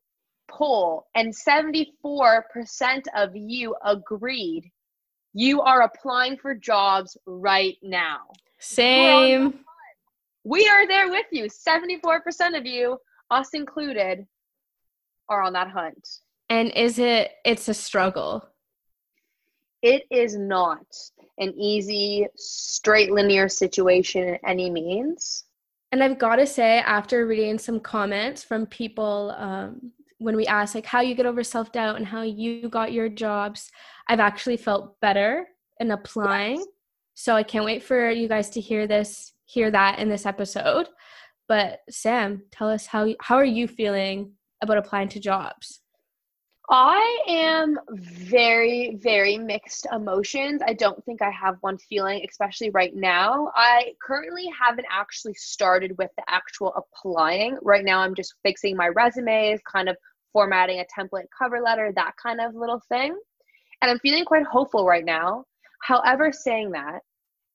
poll, 0.48 1.08
and 1.16 1.34
74% 1.36 2.44
of 3.18 3.36
you 3.36 3.76
agreed 3.84 4.72
you 5.34 5.62
are 5.62 5.82
applying 5.82 6.38
for 6.38 6.54
jobs 6.54 7.18
right 7.26 7.76
now. 7.82 8.20
Same. 8.60 9.62
We 10.44 10.68
are 10.68 10.88
there 10.88 11.10
with 11.10 11.26
you. 11.32 11.46
74% 11.46 12.56
of 12.56 12.68
you, 12.68 13.00
us 13.32 13.50
included, 13.56 14.28
are 15.28 15.42
on 15.42 15.54
that 15.54 15.70
hunt. 15.72 16.08
And 16.52 16.70
is 16.70 17.00
it, 17.00 17.32
it's 17.44 17.68
a 17.68 17.74
struggle? 17.74 18.48
It 19.82 20.04
is 20.12 20.38
not 20.38 20.86
an 21.38 21.54
easy, 21.58 22.28
straight 22.36 23.12
linear 23.12 23.50
situation 23.50 24.24
in 24.24 24.38
any 24.48 24.70
means. 24.70 25.46
And 25.92 26.04
I've 26.04 26.18
got 26.18 26.38
to 26.38 26.48
say, 26.48 26.80
after 26.80 27.28
reading 27.28 27.60
some 27.60 27.80
comments 27.80 28.44
from 28.44 28.66
people 28.66 29.36
um, 29.38 29.92
when 30.18 30.36
we 30.36 30.48
asked 30.48 30.74
like 30.74 30.86
how 30.86 31.02
you 31.02 31.16
get 31.16 31.26
over 31.26 31.44
self 31.44 31.72
doubt 31.72 31.98
and 31.98 32.06
how 32.06 32.22
you 32.22 32.70
got 32.70 32.94
your 32.94 33.10
jobs, 33.10 33.70
I've 34.08 34.20
actually 34.20 34.58
felt 34.58 35.00
better 35.02 35.48
in 35.80 35.92
applying. 35.92 36.58
Yes. 36.58 36.68
So 37.16 37.36
I 37.36 37.44
can't 37.44 37.66
wait 37.66 37.84
for 37.84 38.10
you 38.10 38.28
guys 38.28 38.50
to 38.52 38.62
hear 38.62 38.88
this, 38.88 39.34
hear 39.46 39.70
that 39.70 40.00
in 40.00 40.10
this 40.10 40.26
episode. 40.26 40.88
But 41.48 41.82
Sam, 41.90 42.44
tell 42.52 42.70
us 42.70 42.88
how 42.88 43.14
how 43.20 43.36
are 43.36 43.46
you 43.46 43.68
feeling 43.68 44.32
about 44.62 44.78
applying 44.78 45.10
to 45.10 45.20
jobs? 45.20 45.83
I 46.70 47.20
am 47.28 47.78
very, 47.90 48.98
very 49.02 49.38
mixed 49.38 49.86
emotions. 49.92 50.62
I 50.66 50.74
don't 50.74 51.04
think 51.04 51.22
I 51.22 51.30
have 51.30 51.58
one 51.60 51.78
feeling, 51.78 52.26
especially 52.28 52.70
right 52.70 52.96
now. 52.96 53.52
I 53.54 53.94
currently 54.02 54.48
haven't 54.58 54.88
actually 54.90 55.34
started 55.34 55.98
with 55.98 56.10
the 56.18 56.24
actual 56.30 56.74
applying. 56.76 57.58
Right 57.62 57.84
now, 57.84 58.00
I'm 58.00 58.16
just 58.16 58.36
fixing 58.44 58.78
my 58.78 58.88
resumes, 58.88 59.60
kind 59.70 59.90
of 59.90 59.98
formatting 60.32 60.80
a 60.80 60.86
template 60.86 61.26
cover 61.38 61.60
letter, 61.60 61.92
that 61.96 62.14
kind 62.22 62.40
of 62.40 62.56
little 62.56 62.82
thing. 62.88 63.18
And 63.82 63.92
I'm 63.92 64.00
feeling 64.00 64.24
quite 64.24 64.46
hopeful 64.46 64.86
right 64.86 65.06
now. 65.06 65.44
However, 65.82 66.32
saying 66.32 66.72
that, 66.72 67.02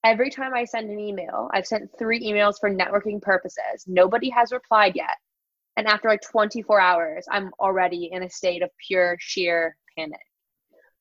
every 0.04 0.28
time 0.28 0.52
I 0.54 0.64
send 0.64 0.90
an 0.90 1.00
email, 1.00 1.48
I've 1.54 1.66
sent 1.66 1.90
three 1.98 2.20
emails 2.20 2.56
for 2.60 2.70
networking 2.70 3.22
purposes. 3.22 3.84
Nobody 3.86 4.28
has 4.28 4.52
replied 4.52 4.92
yet. 4.94 5.16
And 5.78 5.86
after 5.86 6.08
like 6.08 6.22
24 6.22 6.80
hours, 6.80 7.24
I'm 7.30 7.52
already 7.60 8.10
in 8.10 8.24
a 8.24 8.28
state 8.28 8.62
of 8.62 8.70
pure 8.84 9.16
sheer 9.20 9.76
panic. 9.96 10.18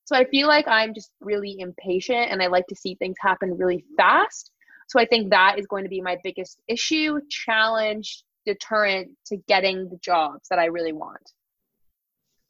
So 0.05 0.15
I 0.15 0.25
feel 0.25 0.47
like 0.47 0.67
I'm 0.67 0.93
just 0.93 1.09
really 1.19 1.55
impatient 1.57 2.29
and 2.29 2.43
I 2.43 2.47
like 2.47 2.67
to 2.67 2.75
see 2.75 2.93
things 2.93 3.15
happen 3.19 3.57
really 3.57 3.83
fast. 3.97 4.51
So 4.87 4.99
I 4.99 5.05
think 5.07 5.31
that 5.31 5.57
is 5.57 5.65
going 5.65 5.83
to 5.83 5.89
be 5.89 5.99
my 5.99 6.17
biggest 6.23 6.61
issue, 6.67 7.19
challenge, 7.27 8.23
deterrent 8.45 9.09
to 9.25 9.37
getting 9.47 9.89
the 9.89 9.97
jobs 9.97 10.47
that 10.49 10.59
I 10.59 10.65
really 10.65 10.93
want. 10.93 11.33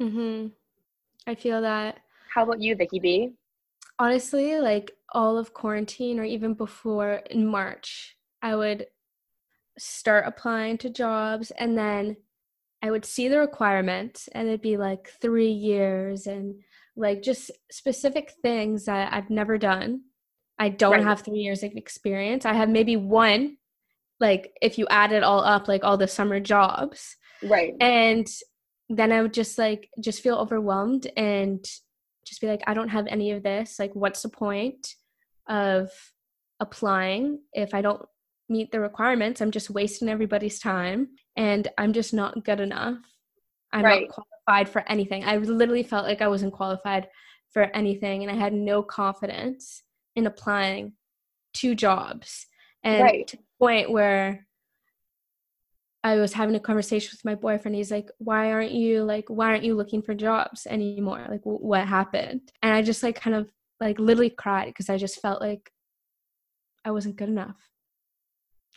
Mhm. 0.02 0.52
I 1.26 1.34
feel 1.34 1.62
that. 1.62 2.02
How 2.30 2.44
about 2.44 2.60
you, 2.60 2.76
Vicky 2.76 3.00
B? 3.00 3.34
Honestly, 3.98 4.60
like 4.60 4.92
all 5.14 5.38
of 5.38 5.54
quarantine 5.54 6.20
or 6.20 6.26
even 6.26 6.56
before 6.56 7.24
in 7.32 7.48
March, 7.48 8.18
I 8.42 8.58
would 8.58 8.88
start 9.78 10.26
applying 10.28 10.78
to 10.80 10.90
jobs 10.90 11.52
and 11.52 11.78
then 11.78 12.18
I 12.82 12.92
would 12.92 13.06
see 13.06 13.28
the 13.28 13.40
requirements 13.40 14.30
and 14.34 14.48
it'd 14.48 14.62
be 14.62 14.78
like 14.78 15.12
three 15.22 15.52
years 15.52 16.28
and 16.28 16.62
like 16.96 17.22
just 17.22 17.52
specific 17.72 18.34
things 18.42 18.86
that 18.86 19.14
I've 19.14 19.30
never 19.30 19.58
done. 19.58 20.02
I 20.60 20.70
don't 20.70 20.94
right. 20.94 21.04
have 21.04 21.22
three 21.22 21.40
years 21.40 21.64
of 21.64 21.72
experience. 21.74 22.46
I 22.46 22.54
have 22.54 22.70
maybe 22.70 22.96
one, 22.96 23.58
like 24.20 24.52
if 24.62 24.78
you 24.78 24.88
add 24.90 25.12
it 25.12 25.24
all 25.24 25.42
up, 25.42 25.68
like 25.68 25.84
all 25.84 25.98
the 25.98 26.08
summer 26.08 26.40
jobs. 26.40 27.16
Right. 27.44 27.74
And 27.80 28.28
then 28.90 29.12
I 29.12 29.22
would 29.22 29.34
just 29.34 29.58
like 29.58 29.90
just 30.00 30.22
feel 30.22 30.38
overwhelmed 30.38 31.08
and 31.18 31.64
just 32.26 32.42
be 32.42 32.48
like, 32.48 32.62
I 32.68 32.74
don't 32.74 32.90
have 32.90 33.08
any 33.08 33.32
of 33.32 33.44
this. 33.44 33.80
Like, 33.80 33.96
what's 33.96 34.22
the 34.22 34.30
point 34.30 34.96
of 35.48 35.90
applying 36.60 37.40
if 37.54 37.74
I 37.74 37.82
don't 37.82 38.02
meet 38.50 38.72
the 38.72 38.80
requirements. 38.80 39.42
I'm 39.42 39.52
just 39.52 39.70
wasting 39.70 40.10
everybody's 40.10 40.60
time 40.60 41.10
and 41.36 41.68
I'm 41.78 41.94
just 41.94 42.14
not 42.14 42.44
good 42.44 42.60
enough. 42.60 42.98
I'm 43.72 43.84
right. 43.84 44.08
not 44.08 44.26
qualified 44.48 44.72
for 44.72 44.90
anything. 44.90 45.24
I 45.26 45.38
literally 45.38 45.84
felt 45.84 46.06
like 46.06 46.22
I 46.22 46.28
wasn't 46.28 46.54
qualified 46.54 47.08
for 47.52 47.64
anything 47.76 48.24
and 48.24 48.32
I 48.32 48.36
had 48.36 48.54
no 48.54 48.82
confidence 48.82 49.84
in 50.16 50.28
applying 50.28 50.94
to 51.56 51.76
jobs. 51.76 52.48
And 52.84 53.04
right. 53.04 53.28
to 53.28 53.38
the 53.38 53.44
point 53.60 53.92
where 53.92 54.48
I 56.04 56.16
was 56.16 56.32
having 56.32 56.56
a 56.56 56.60
conversation 56.60 57.10
with 57.12 57.26
my 57.26 57.36
boyfriend. 57.36 57.76
He's 57.76 57.92
like, 57.92 58.10
"Why 58.18 58.54
aren't 58.54 58.72
you 58.72 59.04
like 59.04 59.26
why 59.28 59.48
aren't 59.48 59.66
you 59.66 59.76
looking 59.76 60.02
for 60.02 60.14
jobs 60.14 60.66
anymore? 60.66 61.26
Like 61.28 61.42
w- 61.42 61.60
what 61.60 61.86
happened?" 61.86 62.50
And 62.62 62.74
I 62.74 62.82
just 62.82 63.04
like 63.04 63.20
kind 63.20 63.36
of 63.36 63.52
like 63.82 64.00
literally 64.00 64.30
cried 64.30 64.68
because 64.68 64.90
I 64.90 64.98
just 64.98 65.20
felt 65.20 65.42
like 65.42 65.70
I 66.86 66.92
wasn't 66.92 67.18
good 67.18 67.28
enough 67.28 67.58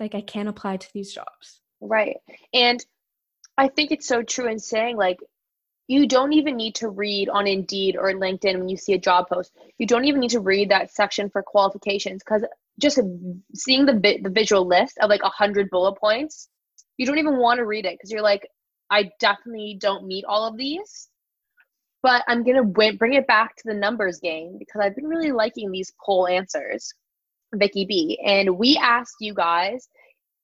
like 0.00 0.14
I 0.14 0.20
can't 0.20 0.48
apply 0.48 0.78
to 0.78 0.88
these 0.92 1.12
jobs. 1.12 1.60
Right. 1.80 2.16
And 2.52 2.84
I 3.56 3.68
think 3.68 3.90
it's 3.90 4.08
so 4.08 4.22
true 4.22 4.48
in 4.48 4.58
saying 4.58 4.96
like 4.96 5.18
you 5.90 6.06
don't 6.06 6.32
even 6.32 6.56
need 6.56 6.76
to 6.76 6.88
read 6.88 7.28
on 7.28 7.48
Indeed 7.48 7.96
or 7.96 8.12
LinkedIn 8.12 8.58
when 8.58 8.68
you 8.68 8.76
see 8.76 8.92
a 8.92 8.98
job 8.98 9.28
post. 9.28 9.52
You 9.76 9.88
don't 9.88 10.04
even 10.04 10.20
need 10.20 10.30
to 10.30 10.40
read 10.40 10.70
that 10.70 10.92
section 10.92 11.30
for 11.30 11.42
qualifications 11.42 12.22
because 12.24 12.44
just 12.80 13.00
seeing 13.54 13.86
the 13.86 13.98
vi- 13.98 14.20
the 14.22 14.30
visual 14.30 14.66
list 14.66 14.98
of 14.98 15.10
like 15.10 15.22
a 15.24 15.28
hundred 15.28 15.68
bullet 15.68 15.98
points, 15.98 16.48
you 16.96 17.06
don't 17.06 17.18
even 17.18 17.38
want 17.38 17.58
to 17.58 17.66
read 17.66 17.86
it 17.86 17.94
because 17.94 18.12
you're 18.12 18.22
like, 18.22 18.48
I 18.88 19.10
definitely 19.18 19.78
don't 19.80 20.06
meet 20.06 20.24
all 20.24 20.46
of 20.46 20.56
these. 20.56 21.08
But 22.02 22.22
I'm 22.28 22.44
gonna 22.44 22.64
w- 22.64 22.96
bring 22.96 23.14
it 23.14 23.26
back 23.26 23.56
to 23.56 23.62
the 23.66 23.74
numbers 23.74 24.20
game 24.20 24.58
because 24.58 24.80
I've 24.80 24.94
been 24.94 25.08
really 25.08 25.32
liking 25.32 25.72
these 25.72 25.92
poll 26.04 26.28
answers. 26.28 26.94
Vicky 27.54 27.84
B. 27.84 28.20
And 28.24 28.58
we 28.58 28.76
asked 28.76 29.16
you 29.20 29.34
guys 29.34 29.88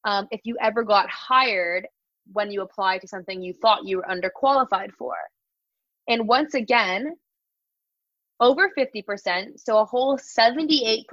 um, 0.05 0.27
if 0.31 0.41
you 0.45 0.57
ever 0.61 0.83
got 0.83 1.09
hired 1.11 1.87
when 2.33 2.51
you 2.51 2.63
applied 2.63 3.01
to 3.03 3.09
something 3.09 3.43
you 3.43 3.53
thought 3.53 3.85
you 3.85 3.99
were 3.99 4.07
underqualified 4.11 4.91
for. 4.99 5.15
And 6.09 6.29
once 6.29 6.55
again, 6.55 7.17
over 8.41 8.71
50%, 8.79 9.59
so 9.59 9.79
a 9.79 9.85
whole 9.85 10.19
78% 10.19 11.05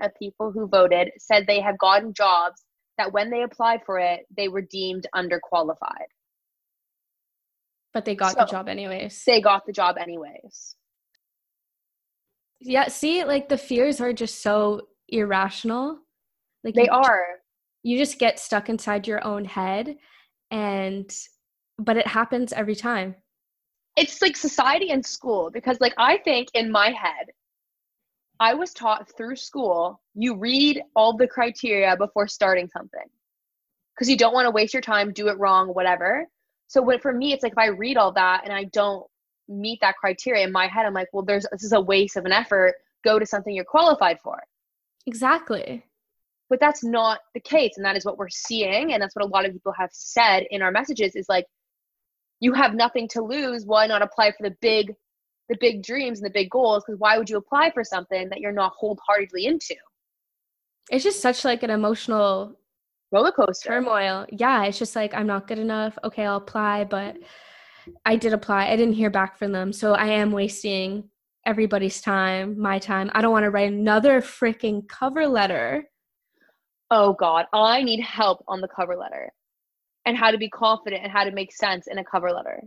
of 0.00 0.10
people 0.18 0.50
who 0.50 0.66
voted 0.66 1.10
said 1.18 1.46
they 1.46 1.60
have 1.60 1.78
gotten 1.78 2.12
jobs 2.12 2.64
that 2.98 3.12
when 3.12 3.30
they 3.30 3.42
applied 3.42 3.80
for 3.86 3.98
it, 3.98 4.20
they 4.36 4.48
were 4.48 4.62
deemed 4.62 5.06
underqualified. 5.14 6.08
But 7.92 8.04
they 8.04 8.16
got 8.16 8.32
so 8.32 8.40
the 8.40 8.46
job 8.46 8.68
anyways. 8.68 9.22
They 9.24 9.40
got 9.40 9.66
the 9.66 9.72
job 9.72 9.96
anyways. 9.98 10.74
Yeah, 12.60 12.88
see, 12.88 13.24
like 13.24 13.48
the 13.48 13.58
fears 13.58 14.00
are 14.00 14.12
just 14.12 14.42
so 14.42 14.88
irrational. 15.08 15.98
Like 16.62 16.74
they 16.74 16.84
you, 16.84 16.92
are. 16.92 17.26
You 17.82 17.98
just 17.98 18.18
get 18.18 18.38
stuck 18.38 18.68
inside 18.68 19.06
your 19.06 19.24
own 19.24 19.44
head 19.44 19.96
and 20.50 21.10
but 21.78 21.96
it 21.96 22.06
happens 22.06 22.52
every 22.52 22.76
time. 22.76 23.16
It's 23.96 24.22
like 24.22 24.36
society 24.36 24.90
and 24.90 25.04
school 25.04 25.50
because 25.52 25.80
like 25.80 25.94
I 25.98 26.18
think 26.18 26.48
in 26.54 26.70
my 26.70 26.90
head 26.90 27.26
I 28.40 28.54
was 28.54 28.72
taught 28.72 29.10
through 29.16 29.36
school, 29.36 30.00
you 30.14 30.36
read 30.36 30.82
all 30.96 31.16
the 31.16 31.26
criteria 31.26 31.96
before 31.96 32.26
starting 32.26 32.68
something. 32.68 33.06
Because 33.94 34.10
you 34.10 34.16
don't 34.16 34.34
want 34.34 34.46
to 34.46 34.50
waste 34.50 34.74
your 34.74 34.82
time, 34.82 35.12
do 35.12 35.28
it 35.28 35.38
wrong, 35.38 35.68
whatever. 35.68 36.26
So 36.66 36.82
when, 36.82 36.98
for 36.98 37.12
me, 37.12 37.32
it's 37.32 37.44
like 37.44 37.52
if 37.52 37.58
I 37.58 37.66
read 37.66 37.96
all 37.96 38.12
that 38.12 38.42
and 38.44 38.52
I 38.52 38.64
don't 38.64 39.06
meet 39.48 39.80
that 39.82 39.96
criteria 39.96 40.44
in 40.44 40.50
my 40.50 40.66
head, 40.66 40.84
I'm 40.84 40.94
like, 40.94 41.08
well, 41.12 41.24
there's 41.24 41.46
this 41.52 41.62
is 41.62 41.72
a 41.72 41.80
waste 41.80 42.16
of 42.16 42.24
an 42.24 42.32
effort. 42.32 42.74
Go 43.04 43.18
to 43.18 43.26
something 43.26 43.54
you're 43.54 43.64
qualified 43.64 44.18
for. 44.22 44.42
Exactly. 45.06 45.84
But 46.50 46.60
that's 46.60 46.84
not 46.84 47.20
the 47.34 47.40
case. 47.40 47.74
And 47.76 47.84
that 47.84 47.96
is 47.96 48.04
what 48.04 48.18
we're 48.18 48.28
seeing. 48.28 48.92
And 48.92 49.02
that's 49.02 49.16
what 49.16 49.24
a 49.24 49.28
lot 49.28 49.44
of 49.44 49.52
people 49.52 49.72
have 49.72 49.90
said 49.92 50.44
in 50.50 50.62
our 50.62 50.70
messages 50.70 51.16
is 51.16 51.26
like, 51.28 51.46
you 52.40 52.52
have 52.52 52.74
nothing 52.74 53.08
to 53.08 53.22
lose. 53.22 53.64
Why 53.64 53.86
not 53.86 54.02
apply 54.02 54.32
for 54.32 54.42
the 54.42 54.56
big, 54.60 54.94
the 55.48 55.56
big 55.60 55.82
dreams 55.82 56.18
and 56.18 56.26
the 56.26 56.32
big 56.32 56.50
goals? 56.50 56.84
Because 56.84 56.98
why 56.98 57.16
would 57.16 57.30
you 57.30 57.38
apply 57.38 57.70
for 57.70 57.84
something 57.84 58.28
that 58.28 58.40
you're 58.40 58.52
not 58.52 58.72
wholeheartedly 58.76 59.46
into? 59.46 59.76
It's 60.90 61.04
just 61.04 61.20
such 61.20 61.44
like 61.44 61.62
an 61.62 61.70
emotional 61.70 62.58
roller 63.10 63.32
coaster 63.32 63.68
turmoil. 63.68 64.26
Yeah, 64.30 64.64
it's 64.64 64.78
just 64.78 64.94
like 64.94 65.14
I'm 65.14 65.26
not 65.26 65.48
good 65.48 65.58
enough. 65.58 65.96
Okay, 66.04 66.26
I'll 66.26 66.36
apply, 66.36 66.84
but 66.84 67.16
I 68.04 68.16
did 68.16 68.32
apply. 68.32 68.66
I 68.66 68.76
didn't 68.76 68.94
hear 68.94 69.10
back 69.10 69.38
from 69.38 69.52
them, 69.52 69.72
so 69.72 69.94
I 69.94 70.08
am 70.08 70.32
wasting 70.32 71.08
everybody's 71.46 72.00
time, 72.00 72.58
my 72.58 72.78
time. 72.78 73.10
I 73.14 73.20
don't 73.20 73.32
want 73.32 73.44
to 73.44 73.50
write 73.50 73.72
another 73.72 74.20
freaking 74.20 74.86
cover 74.88 75.26
letter. 75.26 75.84
Oh 76.90 77.14
God, 77.14 77.46
I 77.52 77.82
need 77.82 78.00
help 78.00 78.44
on 78.48 78.60
the 78.60 78.68
cover 78.68 78.96
letter 78.96 79.32
and 80.06 80.16
how 80.16 80.30
to 80.30 80.38
be 80.38 80.48
confident 80.48 81.02
and 81.02 81.12
how 81.12 81.24
to 81.24 81.32
make 81.32 81.52
sense 81.52 81.86
in 81.86 81.98
a 81.98 82.04
cover 82.04 82.30
letter. 82.30 82.62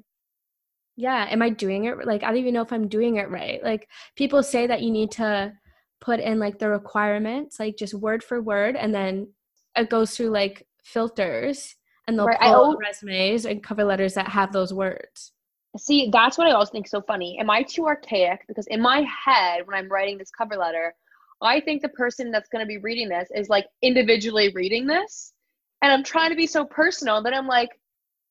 Yeah, 0.96 1.27
am 1.29 1.41
I 1.41 1.50
doing 1.50 1.86
it 1.86 2.05
like 2.05 2.24
I 2.24 2.27
don't 2.27 2.38
even 2.38 2.53
know 2.53 2.63
if 2.63 2.74
I'm 2.74 2.88
doing 2.88 3.17
it 3.17 3.29
right. 3.29 3.63
Like 3.63 3.88
people 4.15 4.41
say 4.41 4.67
that 4.67 4.81
you 4.81 4.91
need 4.91 5.12
to 5.12 5.53
put 6.01 6.19
in 6.19 6.39
like 6.39 6.57
the 6.60 6.69
requirements, 6.69 7.60
like 7.60 7.77
just 7.77 7.93
word 7.93 8.24
for 8.24 8.41
word, 8.41 8.75
and 8.75 8.93
then 8.93 9.27
it 9.75 9.89
goes 9.89 10.15
through 10.15 10.29
like 10.29 10.65
filters 10.84 11.75
and 12.07 12.17
they'll 12.17 12.25
right, 12.25 12.39
pull 12.39 12.77
resumes 12.77 13.46
and 13.46 13.62
cover 13.62 13.84
letters 13.84 14.15
that 14.15 14.27
have 14.29 14.51
those 14.51 14.74
words. 14.74 15.34
See, 15.77 16.10
that's 16.12 16.38
what 16.38 16.48
I 16.48 16.51
always 16.51 16.69
think 16.69 16.88
so 16.88 17.01
funny. 17.01 17.38
Am 17.39 17.50
I 17.50 17.63
too 17.63 17.86
archaic? 17.86 18.41
Because 18.48 18.67
in 18.67 18.81
my 18.81 19.01
head, 19.01 19.65
when 19.65 19.77
I'm 19.77 19.89
writing 19.89 20.17
this 20.17 20.31
cover 20.31 20.55
letter, 20.55 20.93
I 21.41 21.60
think 21.60 21.81
the 21.81 21.89
person 21.89 22.31
that's 22.31 22.50
going 22.50 22.63
to 22.63 22.67
be 22.67 22.77
reading 22.77 23.10
this 23.10 23.29
is 23.36 23.50
like 23.50 23.67
individually 23.81 24.51
reading 24.55 24.88
this. 24.88 25.34
And 25.81 25.91
I'm 25.91 26.03
trying 26.03 26.31
to 26.31 26.36
be 26.36 26.48
so 26.48 26.65
personal 26.65 27.22
that 27.24 27.34
I'm 27.34 27.48
like, 27.48 27.69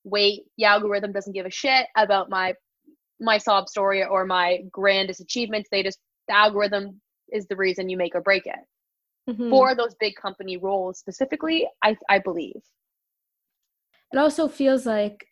wait, 0.05 0.43
the 0.59 0.65
algorithm 0.65 1.13
doesn't 1.13 1.33
give 1.33 1.47
a 1.47 1.51
shit 1.51 1.87
about 1.97 2.31
my 2.31 2.55
my 3.21 3.39
sob 3.39 3.69
story 3.69 4.05
or 4.05 4.27
my 4.27 4.59
grandest 4.71 5.21
achievements. 5.21 5.69
They 5.71 5.83
just 5.83 5.99
the 6.29 6.37
algorithm 6.37 7.01
is 7.33 7.47
the 7.47 7.57
reason 7.57 7.89
you 7.89 7.97
make 7.97 8.15
or 8.15 8.21
break 8.21 8.47
it. 8.47 9.31
Mm-hmm. 9.31 9.51
For 9.51 9.75
those 9.75 9.95
big 9.99 10.15
company 10.17 10.57
roles 10.57 10.99
specifically, 10.99 11.69
I 11.83 11.97
I 12.09 12.19
believe. 12.19 12.61
It 14.13 14.19
also 14.19 14.49
feels 14.49 14.87
like, 14.87 15.27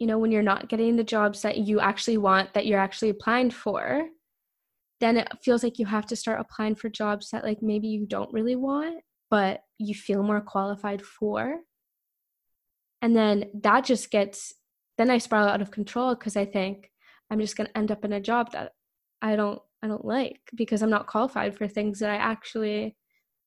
you 0.00 0.06
know, 0.06 0.18
when 0.18 0.32
you're 0.32 0.42
not 0.42 0.68
getting 0.68 0.96
the 0.96 1.04
jobs 1.04 1.42
that 1.42 1.58
you 1.58 1.78
actually 1.78 2.16
want, 2.16 2.54
that 2.54 2.66
you're 2.66 2.80
actually 2.80 3.10
applying 3.10 3.50
for, 3.50 4.08
then 4.98 5.18
it 5.18 5.28
feels 5.42 5.62
like 5.62 5.78
you 5.78 5.86
have 5.86 6.06
to 6.06 6.16
start 6.16 6.40
applying 6.40 6.74
for 6.74 6.88
jobs 6.88 7.30
that 7.30 7.44
like 7.44 7.62
maybe 7.62 7.86
you 7.86 8.06
don't 8.06 8.32
really 8.32 8.56
want, 8.56 9.02
but 9.30 9.60
you 9.78 9.94
feel 9.94 10.22
more 10.22 10.40
qualified 10.40 11.02
for. 11.02 11.60
And 13.02 13.14
then 13.14 13.50
that 13.62 13.84
just 13.84 14.10
gets 14.10 14.54
then 14.96 15.10
I 15.10 15.18
spiral 15.18 15.48
out 15.48 15.62
of 15.62 15.70
control 15.70 16.14
because 16.14 16.36
I 16.36 16.44
think 16.44 16.90
I'm 17.30 17.40
just 17.40 17.56
going 17.56 17.68
to 17.68 17.78
end 17.78 17.90
up 17.90 18.04
in 18.04 18.12
a 18.12 18.20
job 18.20 18.52
that 18.52 18.72
I 19.22 19.36
don't 19.36 19.60
I 19.82 19.86
don't 19.86 20.04
like 20.04 20.40
because 20.54 20.82
I'm 20.82 20.90
not 20.90 21.06
qualified 21.06 21.56
for 21.56 21.68
things 21.68 22.00
that 22.00 22.10
I 22.10 22.16
actually 22.16 22.96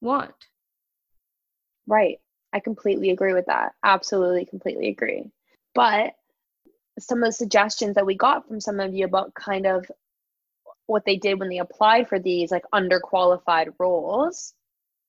want. 0.01 0.33
Right. 1.87 2.19
I 2.53 2.59
completely 2.59 3.09
agree 3.09 3.33
with 3.33 3.47
that. 3.47 3.73
Absolutely, 3.83 4.45
completely 4.45 4.89
agree. 4.89 5.25
But 5.73 6.13
some 6.99 7.23
of 7.23 7.27
the 7.27 7.33
suggestions 7.33 7.95
that 7.95 8.05
we 8.05 8.15
got 8.15 8.47
from 8.47 8.59
some 8.59 8.79
of 8.79 8.93
you 8.93 9.05
about 9.05 9.33
kind 9.33 9.65
of 9.65 9.89
what 10.85 11.05
they 11.05 11.15
did 11.15 11.39
when 11.39 11.49
they 11.49 11.59
applied 11.59 12.07
for 12.07 12.19
these 12.19 12.51
like 12.51 12.63
underqualified 12.73 13.73
roles 13.79 14.53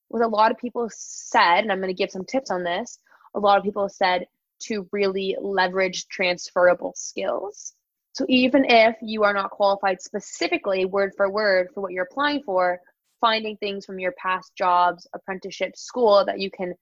was 0.08 0.22
a 0.22 0.28
lot 0.28 0.50
of 0.50 0.58
people 0.58 0.88
said, 0.92 1.60
and 1.60 1.72
I'm 1.72 1.78
going 1.78 1.88
to 1.88 1.94
give 1.94 2.10
some 2.10 2.24
tips 2.24 2.50
on 2.50 2.62
this. 2.62 2.98
A 3.34 3.40
lot 3.40 3.58
of 3.58 3.64
people 3.64 3.88
said 3.88 4.26
to 4.60 4.88
really 4.92 5.36
leverage 5.40 6.06
transferable 6.08 6.92
skills. 6.94 7.74
So 8.12 8.24
even 8.28 8.64
if 8.64 8.96
you 9.02 9.24
are 9.24 9.34
not 9.34 9.50
qualified 9.50 10.00
specifically 10.00 10.84
word 10.84 11.12
for 11.16 11.28
word 11.28 11.68
for 11.74 11.80
what 11.80 11.92
you're 11.92 12.04
applying 12.04 12.42
for, 12.44 12.80
finding 13.20 13.56
things 13.56 13.84
from 13.84 13.98
your 13.98 14.12
past 14.12 14.52
jobs, 14.56 15.06
apprenticeship, 15.14 15.76
school 15.76 16.24
that 16.24 16.38
you 16.38 16.50
can 16.50 16.74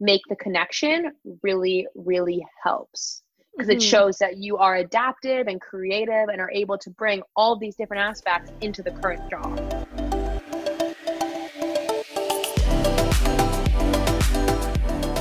make 0.00 0.22
the 0.28 0.36
connection 0.36 1.12
really, 1.42 1.86
really 1.94 2.44
helps 2.64 3.22
because 3.52 3.68
mm-hmm. 3.68 3.76
it 3.76 3.82
shows 3.82 4.18
that 4.18 4.38
you 4.38 4.56
are 4.56 4.76
adaptive 4.76 5.46
and 5.46 5.60
creative 5.60 6.28
and 6.28 6.40
are 6.40 6.50
able 6.52 6.78
to 6.78 6.90
bring 6.90 7.22
all 7.36 7.58
these 7.58 7.76
different 7.76 8.02
aspects 8.02 8.52
into 8.60 8.82
the 8.82 8.90
current 8.90 9.28
job. 9.30 9.58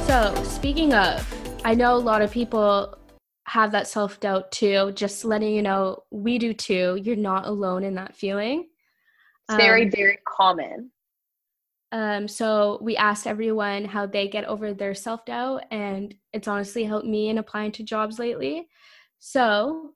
So, 0.07 0.43
speaking 0.43 0.93
of, 0.93 1.25
I 1.63 1.75
know 1.75 1.95
a 1.95 1.97
lot 1.97 2.21
of 2.21 2.31
people 2.31 2.97
have 3.45 3.71
that 3.71 3.87
self 3.87 4.19
doubt 4.19 4.51
too. 4.51 4.91
Just 4.93 5.25
letting 5.25 5.53
you 5.53 5.61
know, 5.61 6.03
we 6.11 6.37
do 6.37 6.53
too. 6.53 6.99
You're 7.01 7.15
not 7.15 7.45
alone 7.45 7.83
in 7.83 7.95
that 7.95 8.15
feeling. 8.15 8.67
It's 9.49 9.57
very, 9.57 9.83
um, 9.83 9.91
very 9.91 10.19
common. 10.27 10.91
Um, 11.91 12.27
so 12.27 12.77
we 12.81 12.97
asked 12.97 13.25
everyone 13.25 13.85
how 13.85 14.05
they 14.05 14.27
get 14.27 14.45
over 14.45 14.73
their 14.73 14.93
self 14.93 15.25
doubt, 15.25 15.63
and 15.71 16.13
it's 16.33 16.47
honestly 16.47 16.83
helped 16.83 17.07
me 17.07 17.29
in 17.29 17.37
applying 17.37 17.71
to 17.73 17.83
jobs 17.83 18.19
lately. 18.19 18.67
So 19.19 19.95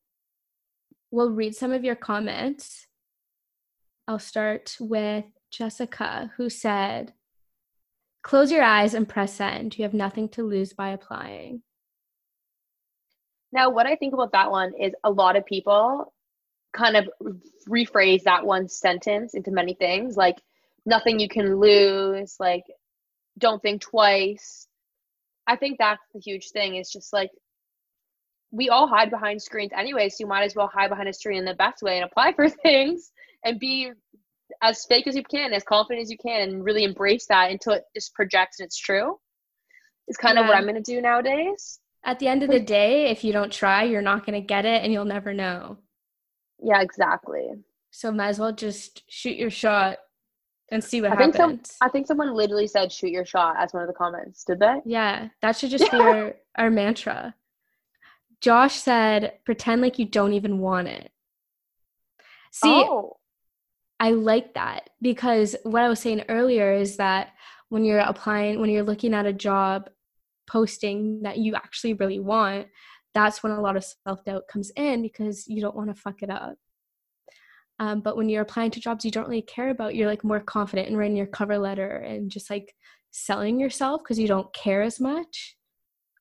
we'll 1.11 1.31
read 1.31 1.55
some 1.55 1.71
of 1.71 1.83
your 1.83 1.95
comments. 1.95 2.87
I'll 4.07 4.19
start 4.19 4.75
with 4.79 5.25
Jessica, 5.51 6.31
who 6.37 6.49
said, 6.49 7.13
Close 8.23 8.51
your 8.51 8.63
eyes 8.63 8.93
and 8.93 9.07
press 9.07 9.33
send. 9.33 9.77
You 9.77 9.83
have 9.83 9.93
nothing 9.93 10.29
to 10.29 10.43
lose 10.43 10.73
by 10.73 10.89
applying. 10.89 11.61
Now, 13.51 13.69
what 13.69 13.85
I 13.85 13.95
think 13.95 14.13
about 14.13 14.31
that 14.31 14.49
one 14.49 14.71
is 14.81 14.93
a 15.03 15.11
lot 15.11 15.35
of 15.35 15.45
people 15.45 16.11
kind 16.73 16.97
of 16.97 17.07
rephrase 17.69 18.23
that 18.23 18.45
one 18.45 18.67
sentence 18.67 19.35
into 19.35 19.51
many 19.51 19.75
things 19.75 20.17
like 20.17 20.41
nothing 20.85 21.19
you 21.19 21.29
can 21.29 21.59
lose 21.59 22.35
like 22.39 22.63
don't 23.37 23.61
think 23.61 23.81
twice. 23.81 24.67
I 25.47 25.55
think 25.55 25.77
that's 25.77 26.01
the 26.13 26.21
huge 26.21 26.49
thing 26.51 26.75
It's 26.75 26.91
just 26.91 27.11
like 27.11 27.31
we 28.51 28.69
all 28.69 28.87
hide 28.87 29.09
behind 29.09 29.41
screens 29.41 29.71
anyway 29.75 30.07
so 30.07 30.17
you 30.19 30.27
might 30.27 30.43
as 30.43 30.55
well 30.55 30.69
hide 30.71 30.89
behind 30.89 31.09
a 31.09 31.13
screen 31.13 31.39
in 31.39 31.45
the 31.45 31.55
best 31.55 31.81
way 31.81 31.97
and 31.97 32.05
apply 32.05 32.33
for 32.33 32.47
things 32.63 33.11
and 33.43 33.59
be 33.59 33.91
as 34.61 34.85
fake 34.85 35.07
as 35.07 35.15
you 35.15 35.23
can 35.23 35.51
as 35.53 35.63
confident 35.63 36.03
as 36.03 36.11
you 36.11 36.17
can 36.17 36.41
and 36.41 36.63
really 36.63 36.83
embrace 36.83 37.25
that 37.27 37.49
until 37.49 37.73
it 37.73 37.83
just 37.95 38.13
projects 38.13 38.59
and 38.59 38.67
it's 38.67 38.77
true. 38.77 39.17
It's 40.07 40.17
kind 40.17 40.35
yeah. 40.35 40.41
of 40.41 40.47
what 40.47 40.55
i'm 40.55 40.63
going 40.63 40.75
to 40.75 40.81
do 40.81 41.01
nowadays. 41.01 41.79
At 42.05 42.19
the 42.19 42.27
end 42.27 42.43
of 42.43 42.49
the 42.49 42.59
day 42.59 43.09
if 43.09 43.23
you 43.23 43.33
don't 43.33 43.51
try 43.51 43.83
you're 43.83 44.01
not 44.01 44.25
going 44.25 44.39
to 44.39 44.45
get 44.45 44.65
it 44.65 44.83
and 44.83 44.93
you'll 44.93 45.05
never 45.05 45.33
know. 45.33 45.77
Yeah 46.61 46.81
exactly. 46.81 47.47
So 47.91 48.11
might 48.11 48.29
as 48.29 48.39
well 48.39 48.53
just 48.53 49.03
shoot 49.09 49.35
your 49.35 49.49
shot 49.49 49.97
and 50.71 50.83
see 50.83 51.01
what 51.01 51.11
I 51.11 51.15
happens. 51.15 51.35
Think 51.35 51.67
some, 51.67 51.77
I 51.81 51.89
think 51.89 52.07
someone 52.07 52.33
literally 52.33 52.67
said 52.67 52.91
"shoot 52.91 53.11
your 53.11 53.25
shot" 53.25 53.55
as 53.57 53.73
one 53.73 53.83
of 53.83 53.87
the 53.87 53.93
comments. 53.93 54.43
Did 54.43 54.59
they? 54.59 54.81
Yeah, 54.85 55.29
that 55.41 55.57
should 55.57 55.69
just 55.69 55.91
be 55.91 55.97
our, 55.99 56.35
our 56.57 56.69
mantra. 56.69 57.35
Josh 58.41 58.75
said, 58.75 59.39
"Pretend 59.45 59.81
like 59.81 59.99
you 59.99 60.05
don't 60.05 60.33
even 60.33 60.59
want 60.59 60.87
it." 60.87 61.11
See, 62.51 62.69
oh. 62.69 63.17
I 63.99 64.11
like 64.11 64.53
that 64.55 64.89
because 65.01 65.55
what 65.63 65.81
I 65.81 65.89
was 65.89 65.99
saying 65.99 66.23
earlier 66.29 66.73
is 66.73 66.97
that 66.97 67.29
when 67.69 67.85
you're 67.85 67.99
applying, 67.99 68.59
when 68.59 68.69
you're 68.69 68.83
looking 68.83 69.13
at 69.13 69.25
a 69.25 69.33
job 69.33 69.89
posting 70.47 71.21
that 71.23 71.37
you 71.37 71.55
actually 71.55 71.93
really 71.93 72.19
want, 72.19 72.67
that's 73.13 73.41
when 73.41 73.51
a 73.51 73.61
lot 73.61 73.77
of 73.77 73.85
self 74.05 74.23
doubt 74.25 74.43
comes 74.51 74.71
in 74.75 75.01
because 75.01 75.47
you 75.47 75.61
don't 75.61 75.75
want 75.75 75.89
to 75.89 75.99
fuck 75.99 76.21
it 76.21 76.29
up. 76.29 76.55
Um, 77.83 77.99
but 77.99 78.15
when 78.15 78.29
you're 78.29 78.43
applying 78.43 78.71
to 78.71 78.79
jobs 78.79 79.03
you 79.03 79.11
don't 79.11 79.27
really 79.27 79.41
care 79.41 79.69
about, 79.69 79.93
you're 79.93 80.07
like 80.07 80.23
more 80.23 80.39
confident 80.39 80.87
in 80.87 80.95
writing 80.95 81.17
your 81.17 81.27
cover 81.27 81.57
letter 81.57 81.97
and 81.97 82.31
just 82.31 82.49
like 82.49 82.73
selling 83.11 83.59
yourself 83.59 84.01
because 84.01 84.17
you 84.17 84.27
don't 84.27 84.53
care 84.53 84.83
as 84.83 85.01
much. 85.01 85.57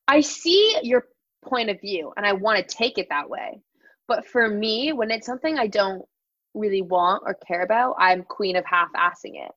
I 0.05 0.19
see 0.19 0.77
your 0.83 1.05
point 1.45 1.69
of 1.69 1.79
view 1.79 2.11
and 2.17 2.25
I 2.25 2.33
want 2.33 2.57
to 2.57 2.75
take 2.75 2.97
it 2.97 3.07
that 3.11 3.29
way. 3.29 3.61
But 4.09 4.27
for 4.27 4.49
me, 4.49 4.91
when 4.91 5.09
it's 5.09 5.25
something 5.25 5.57
I 5.57 5.67
don't 5.67 6.03
really 6.53 6.81
want 6.81 7.23
or 7.25 7.37
care 7.47 7.63
about, 7.63 7.95
I'm 7.97 8.23
queen 8.23 8.57
of 8.57 8.65
half 8.65 8.89
assing 8.93 9.35
it. 9.45 9.51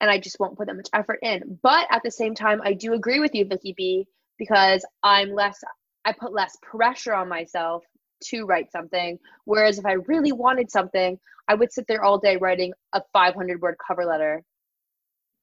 And 0.00 0.10
I 0.10 0.18
just 0.18 0.40
won't 0.40 0.58
put 0.58 0.66
that 0.66 0.74
much 0.74 0.88
effort 0.92 1.20
in. 1.22 1.60
But 1.62 1.86
at 1.92 2.02
the 2.02 2.10
same 2.10 2.34
time, 2.34 2.60
I 2.64 2.72
do 2.72 2.94
agree 2.94 3.20
with 3.20 3.36
you, 3.36 3.44
Vicky 3.44 3.72
B, 3.76 4.08
because 4.36 4.84
I'm 5.04 5.30
less, 5.30 5.60
I 6.04 6.12
put 6.12 6.32
less 6.32 6.56
pressure 6.60 7.14
on 7.14 7.28
myself 7.28 7.84
to 8.30 8.44
write 8.44 8.70
something. 8.72 9.18
Whereas 9.44 9.78
if 9.78 9.86
I 9.86 9.92
really 10.08 10.32
wanted 10.32 10.70
something, 10.70 11.18
I 11.48 11.54
would 11.54 11.72
sit 11.72 11.86
there 11.86 12.02
all 12.02 12.18
day 12.18 12.36
writing 12.36 12.72
a 12.92 13.02
500 13.12 13.60
word 13.60 13.76
cover 13.86 14.04
letter 14.04 14.42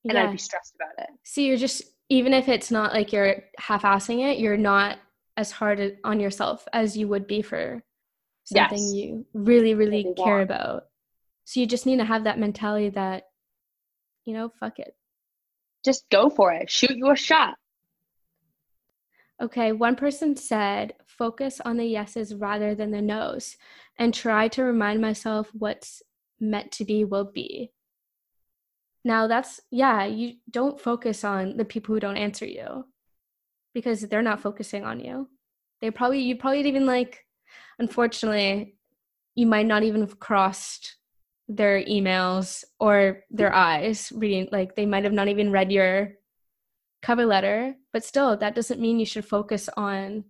and 0.03 0.13
yeah. 0.13 0.23
I'd 0.25 0.31
be 0.31 0.37
stressed 0.37 0.75
about 0.75 1.03
it. 1.05 1.09
So 1.23 1.41
you're 1.41 1.57
just 1.57 1.83
even 2.09 2.33
if 2.33 2.49
it's 2.49 2.71
not 2.71 2.93
like 2.93 3.13
you're 3.13 3.43
half-assing 3.57 4.31
it, 4.31 4.39
you're 4.39 4.57
not 4.57 4.97
as 5.37 5.51
hard 5.51 5.97
on 6.03 6.19
yourself 6.19 6.67
as 6.73 6.97
you 6.97 7.07
would 7.07 7.25
be 7.27 7.41
for 7.41 7.81
something 8.43 8.77
Yes. 8.77 8.93
you 8.93 9.25
really, 9.33 9.75
really 9.75 10.03
Really 10.03 10.15
care 10.15 10.37
want. 10.37 10.43
about. 10.43 10.83
So 11.45 11.59
you 11.59 11.67
just 11.67 11.85
need 11.85 11.97
to 11.99 12.05
have 12.05 12.25
that 12.25 12.39
mentality 12.39 12.89
that, 12.89 13.23
you 14.25 14.33
know, 14.33 14.51
fuck 14.59 14.79
it. 14.79 14.95
Just 15.85 16.09
go 16.09 16.29
for 16.29 16.51
it. 16.51 16.69
Shoot 16.69 16.97
your 16.97 17.15
shot. 17.15 17.55
Okay, 19.41 19.71
one 19.71 19.95
person 19.95 20.35
said, 20.35 20.93
focus 21.07 21.59
on 21.65 21.77
the 21.77 21.85
yeses 21.85 22.35
rather 22.35 22.75
than 22.75 22.91
the 22.91 23.01
nos 23.01 23.57
and 23.97 24.13
try 24.13 24.47
to 24.49 24.63
remind 24.63 25.01
myself 25.01 25.49
what's 25.53 26.03
meant 26.39 26.71
to 26.73 26.85
be 26.85 27.03
will 27.03 27.25
be. 27.25 27.71
Now, 29.03 29.25
that's, 29.25 29.59
yeah, 29.71 30.05
you 30.05 30.35
don't 30.47 30.79
focus 30.79 31.23
on 31.23 31.57
the 31.57 31.65
people 31.65 31.95
who 31.95 31.99
don't 31.99 32.17
answer 32.17 32.45
you 32.45 32.85
because 33.73 34.01
they're 34.01 34.21
not 34.21 34.41
focusing 34.41 34.83
on 34.83 34.99
you. 34.99 35.27
They 35.81 35.89
probably, 35.89 36.19
you 36.21 36.35
probably 36.35 36.59
even 36.67 36.85
like, 36.85 37.25
unfortunately, 37.79 38.75
you 39.33 39.47
might 39.47 39.65
not 39.65 39.81
even 39.81 40.01
have 40.01 40.19
crossed 40.19 40.97
their 41.47 41.83
emails 41.83 42.63
or 42.79 43.23
their 43.31 43.51
eyes 43.51 44.11
reading, 44.13 44.49
like, 44.51 44.75
they 44.75 44.85
might 44.85 45.03
have 45.03 45.13
not 45.13 45.29
even 45.29 45.51
read 45.51 45.71
your 45.71 46.11
cover 47.01 47.25
letter, 47.25 47.75
but 47.91 48.03
still, 48.03 48.37
that 48.37 48.55
doesn't 48.55 48.79
mean 48.79 48.99
you 48.99 49.05
should 49.05 49.25
focus 49.25 49.69
on 49.75 50.25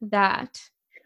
that. 0.00 0.60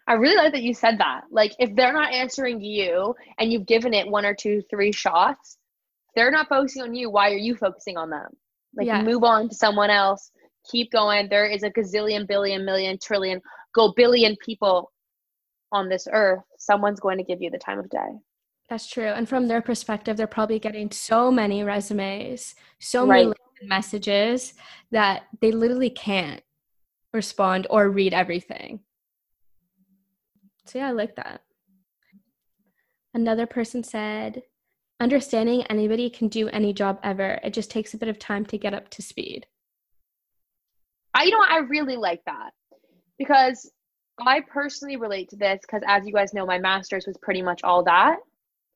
I 0.09 0.15
really 0.15 0.37
like 0.37 0.53
that 0.53 0.63
you 0.63 0.75
said 0.75 0.99
that. 0.99 1.23
Like, 1.31 1.53
if 1.59 1.75
they're 1.75 1.93
not 1.93 2.13
answering 2.13 2.61
you 2.61 3.15
and 3.39 3.53
you've 3.53 3.67
given 3.67 3.93
it 3.93 4.07
one 4.09 4.25
or 4.25 4.35
two, 4.35 4.63
three 4.71 4.93
shots, 4.93 5.59
they're 6.15 6.31
not 6.31 6.49
focusing 6.49 6.83
on 6.83 6.95
you. 6.95 7.11
Why 7.11 7.31
are 7.33 7.37
you 7.37 7.57
focusing 7.57 7.97
on 7.97 8.11
them? 8.11 8.29
Like, 8.75 8.87
Yeah. 8.87 9.03
move 9.03 9.25
on 9.25 9.49
to 9.49 9.55
someone 9.55 9.91
else. 9.91 10.31
Keep 10.71 10.93
going. 10.93 11.29
There 11.29 11.47
is 11.47 11.63
a 11.63 11.71
gazillion, 11.71 12.27
billion, 12.27 12.65
million, 12.65 12.99
trillion, 12.99 13.41
go 13.75 13.93
billion 13.97 14.37
people 14.45 14.93
on 15.73 15.89
this 15.89 16.07
earth. 16.11 16.45
Someone's 16.59 17.01
going 17.01 17.19
to 17.19 17.25
give 17.25 17.43
you 17.43 17.51
the 17.51 17.59
time 17.59 17.79
of 17.79 17.89
day. 17.91 18.19
That's 18.69 18.89
true. 18.89 19.07
And 19.07 19.29
from 19.29 19.47
their 19.49 19.63
perspective, 19.63 20.17
they're 20.17 20.27
probably 20.27 20.59
getting 20.59 20.91
so 20.91 21.31
many 21.31 21.63
resumes, 21.63 22.55
so 22.81 23.07
many 23.07 23.27
Right. 23.27 23.37
LinkedIn 23.37 23.46
messages 23.63 24.55
that 24.91 25.25
they 25.41 25.53
literally 25.53 25.91
can't 25.91 26.43
respond 27.13 27.67
or 27.71 27.91
read 27.91 28.15
everything. 28.15 28.81
So, 30.67 30.79
yeah, 30.79 30.89
I 30.89 30.93
like 30.93 31.17
that. 31.17 31.43
Another 33.15 33.47
person 33.47 33.83
said, 33.83 34.43
understanding 35.01 35.63
anybody 35.65 36.11
can 36.11 36.29
do 36.29 36.49
any 36.49 36.73
job 36.73 36.99
ever. 37.03 37.39
It 37.43 37.55
just 37.55 37.71
takes 37.71 37.95
a 37.95 37.99
bit 37.99 38.09
of 38.09 38.19
time 38.19 38.45
to 38.47 38.59
get 38.59 38.75
up 38.75 38.89
to 38.91 39.03
speed. 39.03 39.47
I, 41.15 41.25
you 41.25 41.31
know. 41.31 41.45
I 41.49 41.59
really 41.59 41.97
like 41.97 42.23
that 42.27 42.51
because 43.19 43.71
I 44.21 44.41
personally 44.41 44.97
relate 44.97 45.31
to 45.31 45.37
this 45.37 45.61
because, 45.63 45.83
as 45.87 46.07
you 46.07 46.13
guys 46.13 46.35
know, 46.35 46.45
my 46.45 46.59
master's 46.59 47.07
was 47.07 47.17
pretty 47.19 47.43
much 47.43 47.63
all 47.63 47.83
that. 47.85 48.19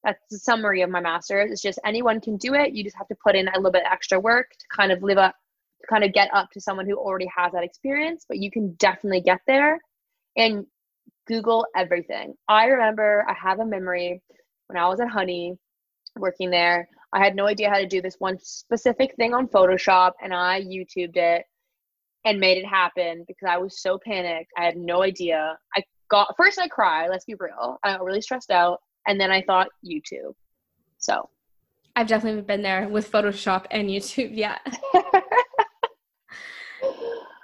That's 0.04 0.20
the 0.30 0.38
summary 0.38 0.82
of 0.82 0.90
my 0.90 1.00
master's. 1.00 1.50
It's 1.50 1.62
just 1.62 1.78
anyone 1.84 2.20
can 2.20 2.36
do 2.36 2.54
it. 2.54 2.72
You 2.72 2.82
just 2.82 2.96
have 2.96 3.08
to 3.08 3.16
put 3.22 3.36
in 3.36 3.48
a 3.48 3.56
little 3.56 3.70
bit 3.70 3.82
extra 3.90 4.18
work 4.18 4.50
to 4.50 4.66
kind 4.74 4.92
of 4.92 5.02
live 5.02 5.18
up, 5.18 5.34
to 5.82 5.86
kind 5.88 6.04
of 6.04 6.12
get 6.12 6.30
up 6.32 6.50
to 6.52 6.60
someone 6.60 6.86
who 6.86 6.96
already 6.96 7.28
has 7.36 7.52
that 7.52 7.64
experience. 7.64 8.24
But 8.26 8.38
you 8.38 8.50
can 8.50 8.72
definitely 8.74 9.20
get 9.20 9.40
there 9.46 9.78
and 10.36 10.64
Google 11.26 11.66
everything. 11.76 12.34
I 12.48 12.66
remember 12.66 13.26
I 13.28 13.34
have 13.34 13.60
a 13.60 13.66
memory 13.66 14.22
when 14.68 14.78
I 14.78 14.88
was 14.88 15.00
at 15.00 15.08
Honey 15.08 15.56
working 16.18 16.50
there. 16.50 16.88
I 17.12 17.18
had 17.18 17.34
no 17.34 17.46
idea 17.46 17.70
how 17.70 17.78
to 17.78 17.86
do 17.86 18.00
this 18.00 18.16
one 18.18 18.38
specific 18.40 19.14
thing 19.16 19.34
on 19.34 19.48
Photoshop 19.48 20.12
and 20.22 20.32
I 20.32 20.62
YouTubed 20.62 21.16
it 21.16 21.44
and 22.24 22.38
made 22.40 22.58
it 22.58 22.66
happen 22.66 23.24
because 23.26 23.48
I 23.48 23.58
was 23.58 23.82
so 23.82 23.98
panicked. 23.98 24.52
I 24.56 24.64
had 24.64 24.76
no 24.76 25.02
idea. 25.02 25.58
I 25.74 25.82
got 26.10 26.34
first 26.36 26.58
I 26.58 26.68
cried, 26.68 27.08
let's 27.10 27.24
be 27.24 27.34
real. 27.38 27.78
I 27.82 27.92
got 27.92 28.04
really 28.04 28.20
stressed 28.20 28.50
out. 28.50 28.80
And 29.06 29.20
then 29.20 29.30
I 29.30 29.42
thought 29.42 29.68
YouTube. 29.84 30.34
So 30.98 31.28
I've 31.96 32.06
definitely 32.06 32.42
been 32.42 32.62
there 32.62 32.88
with 32.88 33.10
Photoshop 33.10 33.66
and 33.70 33.88
YouTube. 33.88 34.30
Yeah. 34.32 34.58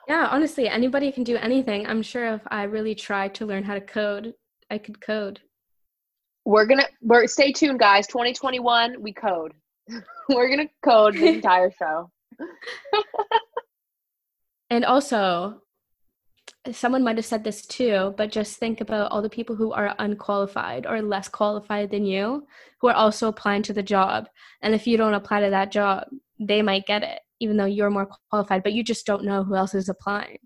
Yeah, 0.09 0.29
honestly, 0.31 0.69
anybody 0.69 1.11
can 1.11 1.25
do 1.25 1.37
anything. 1.37 1.87
I'm 1.87 2.01
sure 2.03 2.35
if 2.35 2.41
I 2.47 2.63
really 2.63 2.95
tried 2.95 3.35
to 3.37 3.47
learn 3.47 3.65
how 3.65 3.75
to 3.75 3.81
code, 3.81 4.35
I 4.71 4.79
could 4.79 5.01
code. 5.01 5.41
we're 6.45 6.67
gonna 6.67 6.87
we're 7.03 7.27
stay 7.27 7.51
tuned 7.53 7.81
guys. 7.81 8.07
2021, 8.07 9.03
we 9.03 9.13
code. 9.13 9.53
we're 10.29 10.49
gonna 10.49 10.69
code 10.85 11.15
the 11.15 11.27
entire 11.35 11.73
show. 11.73 12.11
And 14.71 14.85
also, 14.85 15.61
someone 16.75 17.05
might 17.05 17.17
have 17.17 17.27
said 17.27 17.45
this 17.45 17.67
too, 17.67 18.15
but 18.17 18.33
just 18.33 18.57
think 18.59 18.81
about 18.81 19.11
all 19.13 19.23
the 19.23 19.29
people 19.31 19.55
who 19.55 19.73
are 19.73 19.95
unqualified 19.99 20.87
or 20.87 21.03
less 21.03 21.29
qualified 21.29 21.91
than 21.91 22.05
you 22.05 22.47
who 22.81 22.89
are 22.89 22.95
also 22.95 23.29
applying 23.29 23.63
to 23.65 23.73
the 23.73 23.83
job. 23.83 24.29
And 24.63 24.75
if 24.75 24.87
you 24.87 24.97
don't 24.97 25.15
apply 25.15 25.41
to 25.43 25.51
that 25.51 25.71
job, 25.71 26.05
they 26.41 26.63
might 26.63 26.87
get 26.87 27.03
it, 27.03 27.21
even 27.41 27.57
though 27.57 27.65
you're 27.67 27.91
more 27.91 28.09
qualified, 28.31 28.63
but 28.63 28.73
you 28.73 28.83
just 28.83 29.07
don't 29.07 29.25
know 29.25 29.45
who 29.45 29.55
else 29.55 29.75
is 29.75 29.89
applying. 29.89 30.39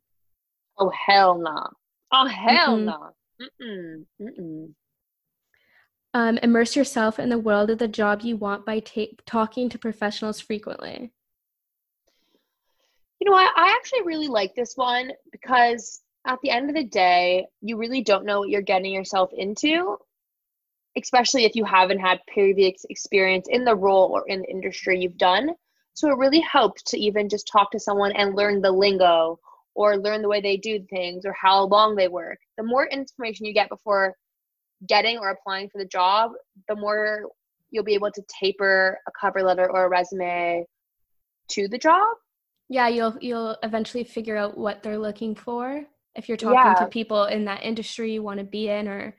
Oh 0.78 0.90
hell 1.06 1.38
no. 1.38 1.66
Oh 2.12 2.26
hell 2.26 2.76
Mhm. 2.78 2.84
no. 2.84 3.10
Mm-mm. 3.40 4.06
Mm-mm. 4.20 4.74
Um, 6.12 6.38
immerse 6.38 6.74
yourself 6.74 7.18
in 7.20 7.28
the 7.28 7.38
world 7.38 7.70
of 7.70 7.78
the 7.78 7.86
job 7.88 8.22
you 8.22 8.36
want 8.36 8.66
by 8.66 8.80
ta- 8.80 9.14
talking 9.26 9.68
to 9.68 9.78
professionals 9.78 10.40
frequently. 10.40 11.12
You 13.20 13.26
know 13.26 13.32
what? 13.32 13.52
I 13.56 13.70
actually 13.78 14.02
really 14.02 14.28
like 14.28 14.54
this 14.54 14.76
one 14.76 15.12
because 15.30 16.00
at 16.26 16.38
the 16.42 16.50
end 16.50 16.68
of 16.68 16.76
the 16.76 16.84
day, 16.84 17.46
you 17.60 17.76
really 17.76 18.02
don't 18.02 18.26
know 18.26 18.40
what 18.40 18.50
you're 18.50 18.62
getting 18.62 18.92
yourself 18.92 19.30
into, 19.32 19.96
especially 20.96 21.44
if 21.44 21.54
you 21.54 21.64
haven't 21.64 22.00
had 22.00 22.20
previous 22.32 22.84
experience 22.90 23.46
in 23.48 23.64
the 23.64 23.74
role 23.74 24.10
or 24.12 24.28
in 24.28 24.40
the 24.40 24.50
industry 24.50 25.00
you've 25.00 25.16
done. 25.16 25.50
So 25.94 26.08
it 26.10 26.18
really 26.18 26.40
helps 26.40 26.82
to 26.84 26.98
even 26.98 27.28
just 27.28 27.48
talk 27.50 27.70
to 27.72 27.80
someone 27.80 28.12
and 28.12 28.36
learn 28.36 28.60
the 28.60 28.70
lingo 28.70 29.38
or 29.74 29.96
learn 29.96 30.22
the 30.22 30.28
way 30.28 30.40
they 30.40 30.56
do 30.56 30.84
things 30.90 31.24
or 31.24 31.32
how 31.32 31.64
long 31.64 31.96
they 31.96 32.08
work. 32.08 32.38
The 32.58 32.64
more 32.64 32.86
information 32.86 33.46
you 33.46 33.54
get 33.54 33.68
before 33.68 34.14
getting 34.86 35.18
or 35.18 35.30
applying 35.30 35.68
for 35.70 35.78
the 35.78 35.86
job, 35.86 36.32
the 36.68 36.76
more 36.76 37.28
you'll 37.70 37.84
be 37.84 37.94
able 37.94 38.10
to 38.10 38.22
taper 38.40 38.98
a 39.06 39.10
cover 39.18 39.42
letter 39.42 39.70
or 39.70 39.84
a 39.84 39.88
resume 39.88 40.66
to 41.48 41.68
the 41.68 41.78
job. 41.78 42.08
Yeah, 42.68 42.88
you'll 42.88 43.16
you'll 43.20 43.56
eventually 43.62 44.04
figure 44.04 44.36
out 44.36 44.56
what 44.56 44.82
they're 44.82 44.98
looking 44.98 45.34
for 45.34 45.84
if 46.14 46.28
you're 46.28 46.36
talking 46.36 46.56
Yeah. 46.56 46.74
to 46.74 46.86
people 46.86 47.24
in 47.24 47.44
that 47.44 47.62
industry 47.62 48.12
you 48.12 48.22
want 48.22 48.38
to 48.38 48.44
be 48.44 48.68
in 48.68 48.88
or 48.88 49.16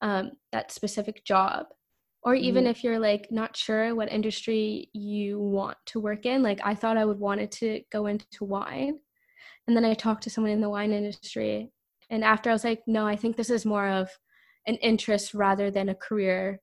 um, 0.00 0.32
that 0.52 0.72
specific 0.72 1.24
job. 1.24 1.66
Or 2.22 2.34
even 2.34 2.66
if 2.66 2.84
you're 2.84 2.98
like 2.98 3.28
not 3.30 3.56
sure 3.56 3.94
what 3.94 4.12
industry 4.12 4.90
you 4.92 5.38
want 5.38 5.78
to 5.86 6.00
work 6.00 6.26
in, 6.26 6.42
like 6.42 6.60
I 6.62 6.74
thought 6.74 6.98
I 6.98 7.04
would 7.06 7.18
wanted 7.18 7.50
to 7.52 7.80
go 7.90 8.06
into 8.06 8.44
wine. 8.44 8.98
And 9.66 9.74
then 9.74 9.86
I 9.86 9.94
talked 9.94 10.24
to 10.24 10.30
someone 10.30 10.52
in 10.52 10.60
the 10.60 10.68
wine 10.68 10.92
industry. 10.92 11.70
And 12.10 12.22
after 12.22 12.50
I 12.50 12.52
was 12.52 12.64
like, 12.64 12.82
no, 12.86 13.06
I 13.06 13.16
think 13.16 13.36
this 13.36 13.48
is 13.48 13.64
more 13.64 13.88
of 13.88 14.10
an 14.66 14.74
interest 14.76 15.32
rather 15.32 15.70
than 15.70 15.88
a 15.88 15.94
career 15.94 16.60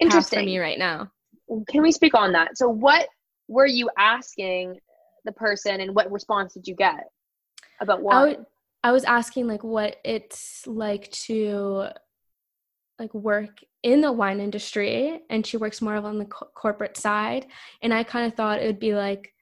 Interesting. 0.00 0.46
me 0.46 0.58
right 0.58 0.78
now. 0.78 1.12
Can 1.68 1.82
we 1.82 1.92
speak 1.92 2.14
on 2.14 2.32
that? 2.32 2.56
So, 2.56 2.68
what 2.68 3.08
were 3.46 3.66
you 3.66 3.90
asking 3.98 4.80
the 5.24 5.32
person, 5.32 5.80
and 5.80 5.94
what 5.94 6.10
response 6.10 6.54
did 6.54 6.66
you 6.66 6.74
get 6.74 7.04
about 7.80 8.02
wine? 8.02 8.46
I 8.82 8.92
was 8.92 9.04
asking 9.04 9.46
like 9.46 9.62
what 9.62 9.96
it's 10.04 10.66
like 10.66 11.10
to 11.10 11.88
like 12.98 13.14
work 13.14 13.60
in 13.82 14.02
the 14.02 14.12
wine 14.12 14.40
industry 14.40 15.20
and 15.30 15.46
she 15.46 15.56
works 15.56 15.80
more 15.80 15.96
of 15.96 16.04
on 16.04 16.18
the 16.18 16.26
co- 16.26 16.50
corporate 16.54 16.98
side 16.98 17.46
and 17.82 17.94
i 17.94 18.04
kind 18.04 18.26
of 18.26 18.34
thought 18.34 18.60
it 18.60 18.66
would 18.66 18.78
be 18.78 18.94
like 18.94 19.32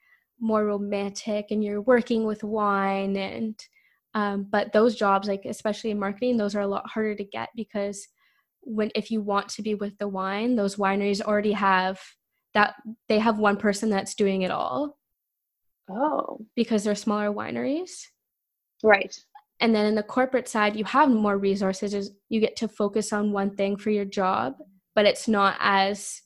more 0.40 0.64
romantic 0.64 1.46
and 1.50 1.64
you're 1.64 1.80
working 1.80 2.24
with 2.24 2.44
wine 2.44 3.16
and 3.16 3.60
um, 4.14 4.46
but 4.48 4.72
those 4.72 4.94
jobs 4.94 5.26
like 5.26 5.44
especially 5.44 5.90
in 5.90 5.98
marketing 5.98 6.36
those 6.36 6.54
are 6.54 6.60
a 6.60 6.68
lot 6.68 6.88
harder 6.88 7.16
to 7.16 7.24
get 7.24 7.48
because 7.56 8.06
when 8.60 8.90
if 8.94 9.10
you 9.10 9.20
want 9.20 9.48
to 9.48 9.62
be 9.62 9.74
with 9.74 9.98
the 9.98 10.08
wine 10.08 10.54
those 10.54 10.76
wineries 10.76 11.20
already 11.20 11.52
have 11.52 12.00
that 12.54 12.74
they 13.08 13.18
have 13.18 13.38
one 13.38 13.56
person 13.56 13.90
that's 13.90 14.14
doing 14.14 14.42
it 14.42 14.52
all 14.52 14.96
oh, 15.90 16.38
because 16.54 16.84
they're 16.84 16.94
smaller 16.94 17.32
wineries 17.32 18.06
right. 18.82 19.18
And 19.60 19.74
then 19.74 19.86
in 19.86 19.94
the 19.94 20.02
corporate 20.02 20.48
side 20.48 20.76
you 20.76 20.84
have 20.84 21.10
more 21.10 21.36
resources 21.38 22.10
you 22.28 22.40
get 22.40 22.56
to 22.56 22.68
focus 22.68 23.12
on 23.12 23.32
one 23.32 23.54
thing 23.56 23.76
for 23.76 23.90
your 23.90 24.04
job 24.04 24.54
but 24.94 25.04
it's 25.06 25.28
not 25.28 25.56
as 25.60 26.22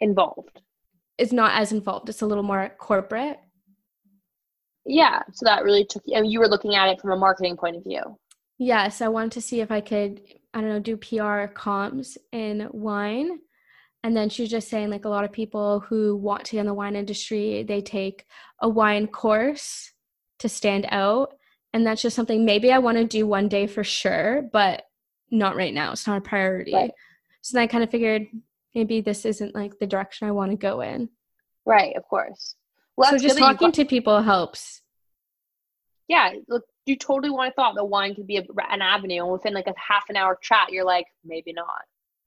Involved. 0.00 0.62
it's 1.18 1.32
not 1.32 1.52
as 1.60 1.72
involved 1.72 2.08
it's 2.08 2.22
a 2.22 2.26
little 2.26 2.42
more 2.44 2.70
corporate 2.78 3.38
Yeah. 4.86 5.20
So 5.32 5.44
that 5.44 5.62
really 5.62 5.84
took 5.84 6.02
you, 6.06 6.16
and 6.16 6.30
you 6.30 6.40
were 6.40 6.48
looking 6.48 6.74
at 6.74 6.88
it 6.88 7.00
from 7.00 7.12
a 7.12 7.16
marketing 7.16 7.56
point 7.56 7.76
of 7.76 7.84
view. 7.84 8.00
Yes, 8.58 9.00
I 9.00 9.08
wanted 9.08 9.32
to 9.32 9.40
see 9.40 9.60
if 9.60 9.70
I 9.70 9.80
could, 9.80 10.20
I 10.52 10.60
don't 10.60 10.70
know, 10.70 10.80
do 10.80 10.96
PR 10.96 11.52
comms 11.54 12.16
in 12.32 12.68
wine. 12.72 13.38
And 14.02 14.16
then 14.16 14.28
she 14.30 14.42
was 14.42 14.50
just 14.50 14.68
saying, 14.68 14.90
like, 14.90 15.04
a 15.04 15.08
lot 15.10 15.24
of 15.24 15.32
people 15.32 15.80
who 15.80 16.16
want 16.16 16.44
to 16.46 16.52
get 16.52 16.60
in 16.60 16.66
the 16.66 16.74
wine 16.74 16.96
industry, 16.96 17.62
they 17.62 17.82
take 17.82 18.24
a 18.60 18.68
wine 18.68 19.06
course 19.06 19.92
to 20.40 20.48
stand 20.48 20.86
out. 20.90 21.34
And 21.72 21.86
that's 21.86 22.02
just 22.02 22.16
something 22.16 22.44
maybe 22.44 22.72
I 22.72 22.78
want 22.78 22.98
to 22.98 23.04
do 23.04 23.26
one 23.26 23.48
day 23.48 23.66
for 23.66 23.84
sure, 23.84 24.42
but 24.52 24.82
not 25.30 25.54
right 25.56 25.72
now. 25.72 25.92
It's 25.92 26.06
not 26.06 26.18
a 26.18 26.20
priority. 26.20 26.74
Right. 26.74 26.90
So 27.42 27.56
then 27.56 27.62
I 27.62 27.66
kind 27.68 27.84
of 27.84 27.90
figured 27.90 28.26
maybe 28.74 29.00
this 29.00 29.24
isn't 29.24 29.54
like 29.54 29.78
the 29.78 29.86
direction 29.86 30.26
I 30.28 30.32
want 30.32 30.50
to 30.50 30.56
go 30.56 30.80
in. 30.80 31.08
Right, 31.64 31.94
of 31.96 32.02
course. 32.08 32.56
Well, 32.96 33.10
so 33.10 33.16
just 33.18 33.22
good 33.22 33.30
that 33.36 33.40
you 33.40 33.52
talking 33.52 33.68
got- 33.68 33.74
to 33.74 33.84
people 33.84 34.20
helps. 34.22 34.82
yeah, 36.08 36.32
look, 36.48 36.64
you 36.86 36.96
totally 36.96 37.30
want 37.30 37.50
to 37.50 37.54
thought 37.54 37.76
that 37.76 37.84
wine 37.84 38.14
could 38.16 38.26
be 38.26 38.38
a, 38.38 38.44
an 38.70 38.82
avenue, 38.82 39.22
and 39.22 39.32
within 39.32 39.54
like 39.54 39.68
a 39.68 39.74
half 39.76 40.08
an 40.08 40.16
hour 40.16 40.36
chat, 40.42 40.72
you're 40.72 40.84
like, 40.84 41.06
maybe 41.24 41.52
not. 41.52 41.82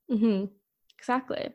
Mm-hmm. 0.10 0.46
Exactly. 0.98 1.50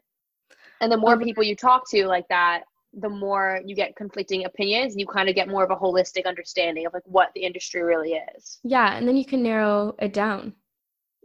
And 0.81 0.92
the 0.92 0.96
more 0.98 1.18
people 1.18 1.42
you 1.42 1.57
talk 1.57 1.88
to 1.90 2.07
like 2.07 2.29
that, 2.29 2.64
the 3.01 3.09
more 3.09 3.61
you 3.65 3.75
get 3.75 3.97
conflicting 3.97 4.45
opinions, 4.45 4.93
and 4.93 5.01
you 5.01 5.07
kind 5.07 5.29
of 5.29 5.35
get 5.35 5.49
more 5.49 5.65
of 5.65 5.71
a 5.71 5.77
holistic 5.77 6.27
understanding 6.27 6.87
of 6.87 6.95
like 6.95 7.03
what 7.07 7.31
the 7.35 7.43
industry 7.43 7.83
really 7.83 8.21
is. 8.37 8.59
Yeah, 8.65 8.97
and 8.97 9.07
then 9.07 9.17
you 9.17 9.25
can 9.25 9.43
narrow 9.43 9.95
it 9.99 10.13
down. 10.13 10.55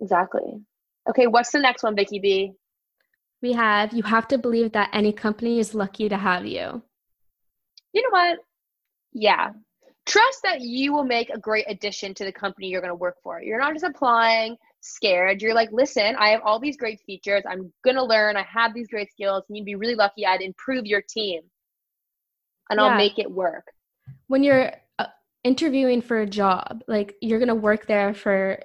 Exactly. 0.01 0.61
Okay, 1.09 1.27
what's 1.27 1.51
the 1.51 1.59
next 1.59 1.83
one, 1.83 1.95
Vicky 1.95 2.19
B? 2.19 2.53
We 3.41 3.53
have 3.53 3.93
you 3.93 4.03
have 4.03 4.27
to 4.29 4.37
believe 4.37 4.71
that 4.71 4.89
any 4.93 5.11
company 5.11 5.59
is 5.59 5.73
lucky 5.73 6.07
to 6.07 6.17
have 6.17 6.45
you. 6.45 6.81
You 7.91 8.01
know 8.01 8.09
what? 8.09 8.39
Yeah. 9.11 9.49
Trust 10.05 10.39
that 10.43 10.61
you 10.61 10.93
will 10.93 11.03
make 11.03 11.29
a 11.29 11.39
great 11.39 11.65
addition 11.67 12.13
to 12.15 12.25
the 12.25 12.31
company 12.31 12.67
you're 12.67 12.81
going 12.81 12.89
to 12.89 12.95
work 12.95 13.17
for. 13.23 13.41
You're 13.41 13.59
not 13.59 13.73
just 13.73 13.85
applying 13.85 14.57
scared. 14.81 15.41
You're 15.41 15.53
like, 15.53 15.69
listen, 15.71 16.15
I 16.17 16.29
have 16.29 16.41
all 16.43 16.59
these 16.59 16.75
great 16.75 16.99
features. 17.05 17.43
I'm 17.49 17.71
going 17.83 17.95
to 17.95 18.03
learn. 18.03 18.35
I 18.35 18.43
have 18.43 18.73
these 18.73 18.87
great 18.87 19.09
skills. 19.11 19.43
And 19.47 19.57
you'd 19.57 19.65
be 19.65 19.75
really 19.75 19.95
lucky. 19.95 20.25
I'd 20.25 20.41
improve 20.41 20.85
your 20.85 21.01
team 21.01 21.41
and 22.69 22.79
I'll 22.79 22.97
make 22.97 23.19
it 23.19 23.29
work. 23.29 23.71
When 24.27 24.43
you're 24.43 24.71
uh, 24.99 25.07
interviewing 25.43 26.01
for 26.01 26.21
a 26.21 26.27
job, 26.27 26.83
like 26.87 27.15
you're 27.21 27.39
going 27.39 27.49
to 27.49 27.55
work 27.55 27.87
there 27.87 28.13
for 28.13 28.59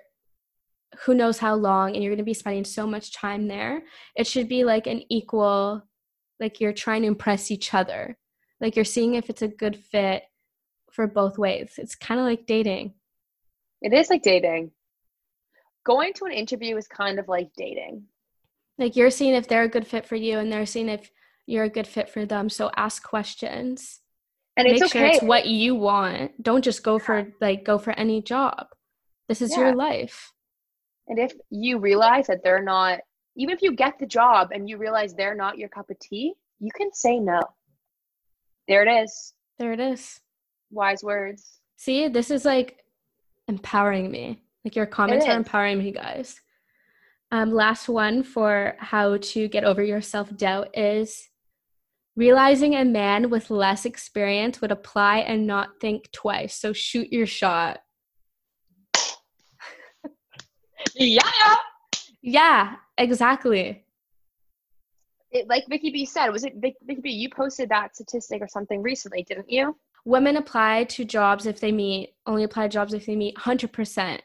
who 1.04 1.14
knows 1.14 1.38
how 1.38 1.54
long 1.54 1.94
and 1.94 2.02
you're 2.02 2.10
going 2.10 2.18
to 2.18 2.24
be 2.24 2.34
spending 2.34 2.64
so 2.64 2.86
much 2.86 3.12
time 3.12 3.46
there. 3.46 3.82
It 4.16 4.26
should 4.26 4.48
be 4.48 4.64
like 4.64 4.86
an 4.86 5.02
equal 5.08 5.82
like 6.40 6.60
you're 6.60 6.72
trying 6.72 7.02
to 7.02 7.08
impress 7.08 7.50
each 7.50 7.74
other. 7.74 8.16
Like 8.60 8.76
you're 8.76 8.84
seeing 8.84 9.14
if 9.14 9.28
it's 9.30 9.42
a 9.42 9.48
good 9.48 9.76
fit 9.76 10.22
for 10.92 11.06
both 11.06 11.38
ways. 11.38 11.74
It's 11.78 11.94
kind 11.94 12.20
of 12.20 12.26
like 12.26 12.46
dating. 12.46 12.94
It 13.82 13.92
is 13.92 14.10
like 14.10 14.22
dating. 14.22 14.72
Going 15.84 16.12
to 16.14 16.24
an 16.24 16.32
interview 16.32 16.76
is 16.76 16.88
kind 16.88 17.18
of 17.18 17.28
like 17.28 17.50
dating. 17.56 18.04
Like 18.78 18.96
you're 18.96 19.10
seeing 19.10 19.34
if 19.34 19.48
they're 19.48 19.64
a 19.64 19.68
good 19.68 19.86
fit 19.86 20.06
for 20.06 20.16
you 20.16 20.38
and 20.38 20.50
they're 20.50 20.66
seeing 20.66 20.88
if 20.88 21.10
you're 21.48 21.64
a 21.64 21.70
good 21.70 21.86
fit 21.86 22.08
for 22.10 22.26
them. 22.26 22.48
So 22.50 22.70
ask 22.76 23.02
questions. 23.02 24.00
And 24.56 24.66
it's 24.68 24.80
Make 24.80 24.90
okay. 24.90 24.98
sure 24.98 25.06
it's 25.08 25.22
what 25.22 25.46
you 25.46 25.74
want. 25.74 26.42
Don't 26.42 26.62
just 26.62 26.82
go 26.82 26.98
for 26.98 27.32
like 27.40 27.64
go 27.64 27.78
for 27.78 27.92
any 27.92 28.20
job. 28.20 28.66
This 29.28 29.40
is 29.40 29.52
Yeah. 29.52 29.60
your 29.60 29.74
life. 29.74 30.32
and 31.10 31.18
if 31.18 31.32
you 31.48 31.78
realize 31.78 32.26
that 32.26 32.42
they're 32.44 32.62
not, 32.62 33.00
even 33.34 33.54
if 33.54 33.62
you 33.62 33.72
get 33.74 33.98
the 33.98 34.04
job 34.04 34.50
and 34.52 34.68
you 34.68 34.76
realize 34.76 35.14
they're 35.14 35.34
not 35.34 35.56
your 35.56 35.70
cup 35.70 35.88
of 35.88 35.98
tea, 35.98 36.34
you 36.58 36.70
can 36.76 36.92
say 36.92 37.18
no. 37.18 37.40
There 38.66 38.82
it 38.86 39.02
is. 39.04 39.32
There 39.58 39.72
it 39.72 39.80
is. 39.80 40.20
Wise 40.70 41.02
words. 41.02 41.60
See, 41.76 42.08
this 42.08 42.30
is 42.30 42.44
like 42.44 42.84
empowering 43.46 44.10
me. 44.10 44.42
Like 44.66 44.76
your 44.76 44.84
comments 44.84 45.24
are 45.24 45.36
empowering 45.36 45.78
me, 45.78 45.92
guys. 45.92 46.42
Um, 47.30 47.50
last 47.52 47.88
one 47.88 48.22
for 48.22 48.74
how 48.78 49.16
to 49.16 49.48
get 49.48 49.64
over 49.64 49.82
your 49.82 50.02
self 50.02 50.34
doubt 50.36 50.76
is 50.76 51.27
realizing 52.18 52.74
a 52.74 52.84
man 52.84 53.30
with 53.30 53.48
less 53.48 53.84
experience 53.84 54.60
would 54.60 54.72
apply 54.72 55.18
and 55.18 55.46
not 55.46 55.80
think 55.80 56.10
twice. 56.10 56.56
So 56.56 56.72
shoot 56.72 57.12
your 57.12 57.26
shot. 57.26 57.78
Yeah. 60.96 61.22
Yeah, 62.20 62.74
exactly. 62.98 63.84
It, 65.30 65.48
like 65.48 65.62
Vicky 65.68 65.90
B 65.90 66.04
said, 66.04 66.30
was 66.30 66.42
it 66.42 66.54
Vic, 66.56 66.74
Vicky 66.82 67.00
B? 67.00 67.10
You 67.10 67.30
posted 67.30 67.68
that 67.68 67.94
statistic 67.94 68.42
or 68.42 68.48
something 68.48 68.82
recently, 68.82 69.22
didn't 69.22 69.48
you? 69.48 69.76
Women 70.04 70.36
apply 70.36 70.84
to 70.84 71.04
jobs 71.04 71.46
if 71.46 71.60
they 71.60 71.70
meet, 71.70 72.14
only 72.26 72.42
apply 72.42 72.64
to 72.64 72.72
jobs 72.72 72.94
if 72.94 73.06
they 73.06 73.14
meet 73.14 73.36
100% 73.36 74.18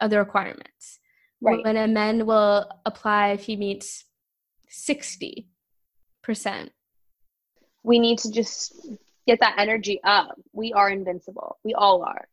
of 0.00 0.10
the 0.10 0.18
requirements. 0.18 0.98
Right. 1.42 1.62
When 1.62 1.76
a 1.76 1.88
man 1.88 2.24
will 2.24 2.70
apply 2.86 3.32
if 3.32 3.42
he 3.44 3.56
meets 3.56 4.04
60%. 4.70 5.44
We 7.82 7.98
need 7.98 8.18
to 8.20 8.30
just 8.30 8.74
get 9.26 9.40
that 9.40 9.56
energy 9.58 10.00
up. 10.04 10.36
We 10.52 10.72
are 10.72 10.90
invincible. 10.90 11.58
We 11.64 11.74
all 11.74 12.02
are. 12.02 12.28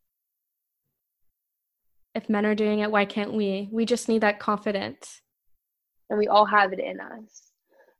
If 2.16 2.30
men 2.30 2.46
are 2.46 2.56
doing 2.56 2.80
it, 2.80 2.92
why 2.92 3.06
can't 3.06 3.34
we? 3.34 3.70
We 3.72 3.86
just 3.86 4.10
need 4.10 4.22
that 4.22 4.40
confidence. 4.40 5.22
and 6.10 6.18
we 6.20 6.28
all 6.28 6.46
have 6.46 6.74
it 6.74 6.80
in 6.80 7.00
us. 7.00 7.44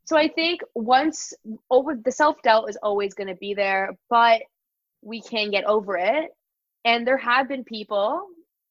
So 0.04 0.16
I 0.16 0.28
think 0.28 0.60
once 0.74 1.32
over 1.70 1.94
the 1.94 2.10
self 2.12 2.42
doubt 2.42 2.68
is 2.68 2.78
always 2.82 3.14
going 3.14 3.28
to 3.28 3.36
be 3.36 3.54
there, 3.54 3.96
but 4.08 4.42
we 5.02 5.20
can 5.22 5.50
get 5.50 5.64
over 5.64 5.96
it. 5.96 6.30
And 6.84 7.06
there 7.06 7.18
have 7.18 7.48
been 7.48 7.64
people, 7.64 8.26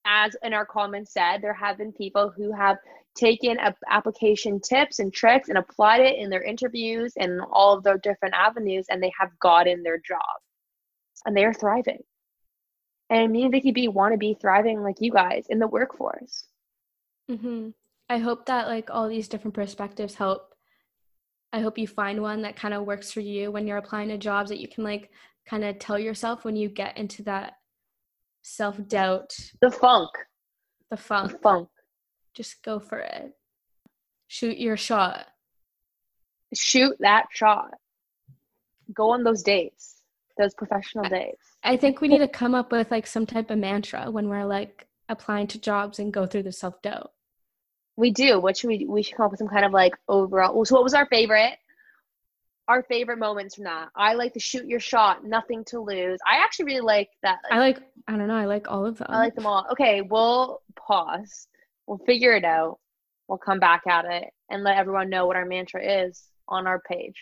as 0.06 0.36
in 0.44 0.54
our 0.54 0.66
comments 0.66 1.14
said, 1.14 1.42
there 1.42 1.54
have 1.54 1.78
been 1.78 1.94
people 1.94 2.34
who 2.36 2.52
have 2.52 2.78
taken 3.16 3.58
application 3.90 4.60
tips 4.62 5.00
and 5.00 5.14
tricks 5.14 5.50
and 5.50 5.58
applied 5.58 6.02
it 6.02 6.18
in 6.18 6.30
their 6.30 6.44
interviews 6.44 7.14
and 7.18 7.42
all 7.52 7.78
of 7.78 7.84
their 7.84 7.98
different 7.98 8.36
avenues, 8.36 8.86
and 8.90 9.02
they 9.02 9.12
have 9.20 9.38
gotten 9.40 9.84
their 9.84 9.98
job, 9.98 10.20
and 11.26 11.36
they 11.36 11.46
are 11.46 11.54
thriving. 11.54 12.02
And 13.10 13.32
me 13.32 13.44
and 13.44 13.52
Vicky 13.52 13.72
B 13.72 13.88
want 13.88 14.14
to 14.14 14.18
be 14.18 14.38
thriving 14.40 14.84
like 14.84 14.98
you 15.00 15.12
guys 15.12 15.46
in 15.50 15.60
the 15.60 15.68
workforce. 15.68 16.46
hmm 17.30 17.70
I 18.12 18.18
hope 18.18 18.48
that 18.48 18.68
like 18.68 18.90
all 18.90 19.08
these 19.08 19.28
different 19.28 19.54
perspectives 19.54 20.16
help. 20.16 20.54
I 21.54 21.60
hope 21.62 21.78
you 21.78 21.88
find 21.88 22.22
one 22.22 22.42
that 22.44 22.56
kind 22.56 22.74
of 22.74 22.86
works 22.86 23.12
for 23.12 23.22
you 23.22 23.52
when 23.52 23.68
you're 23.68 23.78
applying 23.78 24.10
to 24.10 24.18
jobs 24.18 24.50
that 24.50 24.60
you 24.60 24.68
can 24.68 24.84
like 24.84 25.10
kind 25.48 25.64
of 25.64 25.80
tell 25.80 25.98
yourself 26.00 26.44
when 26.44 26.56
you 26.56 26.70
get 26.70 26.98
into 26.98 27.24
that 27.24 27.54
self 28.42 28.78
doubt, 28.88 29.32
The 29.62 29.72
funk, 29.72 30.10
the 30.90 30.98
the 31.22 31.38
funk. 31.38 31.70
Just 32.40 32.64
go 32.64 32.80
for 32.80 33.00
it. 33.00 33.34
Shoot 34.28 34.58
your 34.60 34.78
shot. 34.78 35.26
shoot 36.54 36.96
that 37.02 37.26
shot. 37.34 37.72
Go 38.94 39.10
on 39.10 39.26
those 39.26 39.44
dates, 39.44 40.02
those 40.38 40.54
professional 40.54 41.04
dates. 41.10 41.46
I 41.66 41.76
think 41.76 42.00
we 42.00 42.08
need 42.08 42.20
to 42.20 42.30
come 42.30 42.56
up 42.56 42.72
with 42.72 42.92
like 42.92 43.08
some 43.08 43.26
type 43.26 43.52
of 43.52 43.58
mantra 43.58 44.10
when 44.10 44.30
we're 44.30 44.46
like 44.46 44.88
applying 45.10 45.48
to 45.48 45.60
jobs 45.60 46.00
and 46.00 46.14
go 46.14 46.26
through 46.26 46.44
the 46.44 46.54
self 46.54 46.82
doubt. 46.82 47.12
We 47.98 48.10
do. 48.10 48.40
What 48.40 48.56
should 48.56 48.70
we? 48.70 48.86
We 48.88 49.04
should 49.04 49.18
come 49.18 49.26
up 49.26 49.32
with 49.32 49.40
some 49.40 49.50
kind 49.50 49.66
of 49.66 49.74
like 49.74 49.96
overall. 50.08 50.64
So, 50.64 50.76
what 50.76 50.86
was 50.86 50.94
our 50.94 51.08
favorite? 51.08 51.58
Our 52.70 52.84
favorite 52.84 53.20
moments 53.20 53.56
from 53.56 53.66
that. 53.66 53.90
I 53.98 54.14
like 54.14 54.32
to 54.36 54.40
shoot 54.40 54.66
your 54.66 54.80
shot, 54.80 55.26
nothing 55.26 55.66
to 55.66 55.82
lose. 55.82 56.20
I 56.26 56.38
actually 56.38 56.68
really 56.68 56.88
like 56.88 57.10
that. 57.22 57.40
I 57.52 57.60
like, 57.60 57.82
I 58.08 58.16
don't 58.16 58.30
know, 58.30 58.38
I 58.38 58.46
like 58.46 58.72
all 58.72 58.86
of 58.86 58.98
them. 58.98 59.08
I 59.10 59.18
like 59.18 59.36
them 59.36 59.46
all. 59.46 59.66
Okay, 59.74 60.02
we'll 60.02 60.62
pause. 60.78 61.50
We'll 61.90 61.98
figure 62.06 62.34
it 62.36 62.46
out. 62.46 62.78
We'll 63.28 63.40
come 63.40 63.60
back 63.60 63.88
at 63.88 64.06
it 64.06 64.26
and 64.52 64.64
let 64.64 64.78
everyone 64.78 65.10
know 65.10 65.26
what 65.26 65.36
our 65.36 65.46
mantra 65.46 65.82
is 66.06 66.22
on 66.48 66.68
our 66.68 66.80
page. 66.80 67.16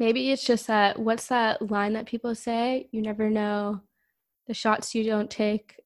Maybe 0.00 0.32
it's 0.32 0.44
just 0.44 0.66
that 0.66 0.98
what's 0.98 1.28
that 1.28 1.70
line 1.70 1.92
that 1.92 2.06
people 2.06 2.34
say? 2.34 2.88
You 2.90 3.00
never 3.00 3.30
know 3.30 3.82
the 4.48 4.54
shots 4.54 4.96
you 4.96 5.04
don't 5.04 5.30
take. 5.30 5.76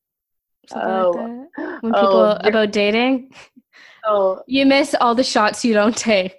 Something 0.70 0.90
Oh. 0.90 1.10
like 1.10 1.26
that. 1.58 1.82
When 1.82 1.94
Oh, 1.94 2.00
people 2.00 2.24
about 2.30 2.72
dating, 2.72 3.30
Oh, 4.06 4.40
you 4.46 4.64
miss 4.64 4.94
all 4.98 5.14
the 5.14 5.22
shots 5.22 5.66
you 5.66 5.74
don't 5.74 5.94
take. 5.96 6.34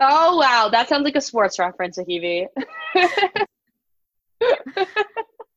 oh 0.00 0.38
wow, 0.38 0.68
that 0.72 0.88
sounds 0.88 1.04
like 1.04 1.14
a 1.14 1.20
sports 1.20 1.60
reference, 1.60 1.98
Akivi. 1.98 2.46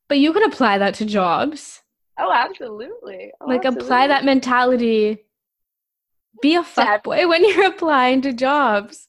But 0.08 0.20
you 0.20 0.32
can 0.34 0.44
apply 0.44 0.78
that 0.78 0.94
to 0.96 1.06
jobs. 1.06 1.82
Oh, 2.20 2.32
absolutely. 2.34 3.32
Oh, 3.42 3.46
like 3.48 3.66
apply 3.66 4.08
that 4.08 4.26
mentality. 4.26 5.26
Be 6.42 6.56
a 6.56 6.64
Sad. 6.64 7.04
fuckboy 7.04 7.28
when 7.30 7.44
you're 7.46 7.68
applying 7.68 8.22
to 8.24 8.34
jobs. 8.34 9.08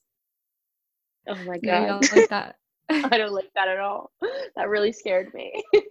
Oh 1.29 1.35
my 1.45 1.59
No, 1.63 1.73
you 1.81 1.87
god. 1.87 1.87
don't 1.87 2.13
like 2.13 2.29
that. 2.29 2.57
I 2.89 3.19
don't 3.19 3.33
like 3.33 3.51
that 3.55 3.69
at 3.69 3.79
all. 3.81 4.13
That 4.55 4.69
really 4.69 4.93
scared 4.93 5.35
me. 5.35 5.63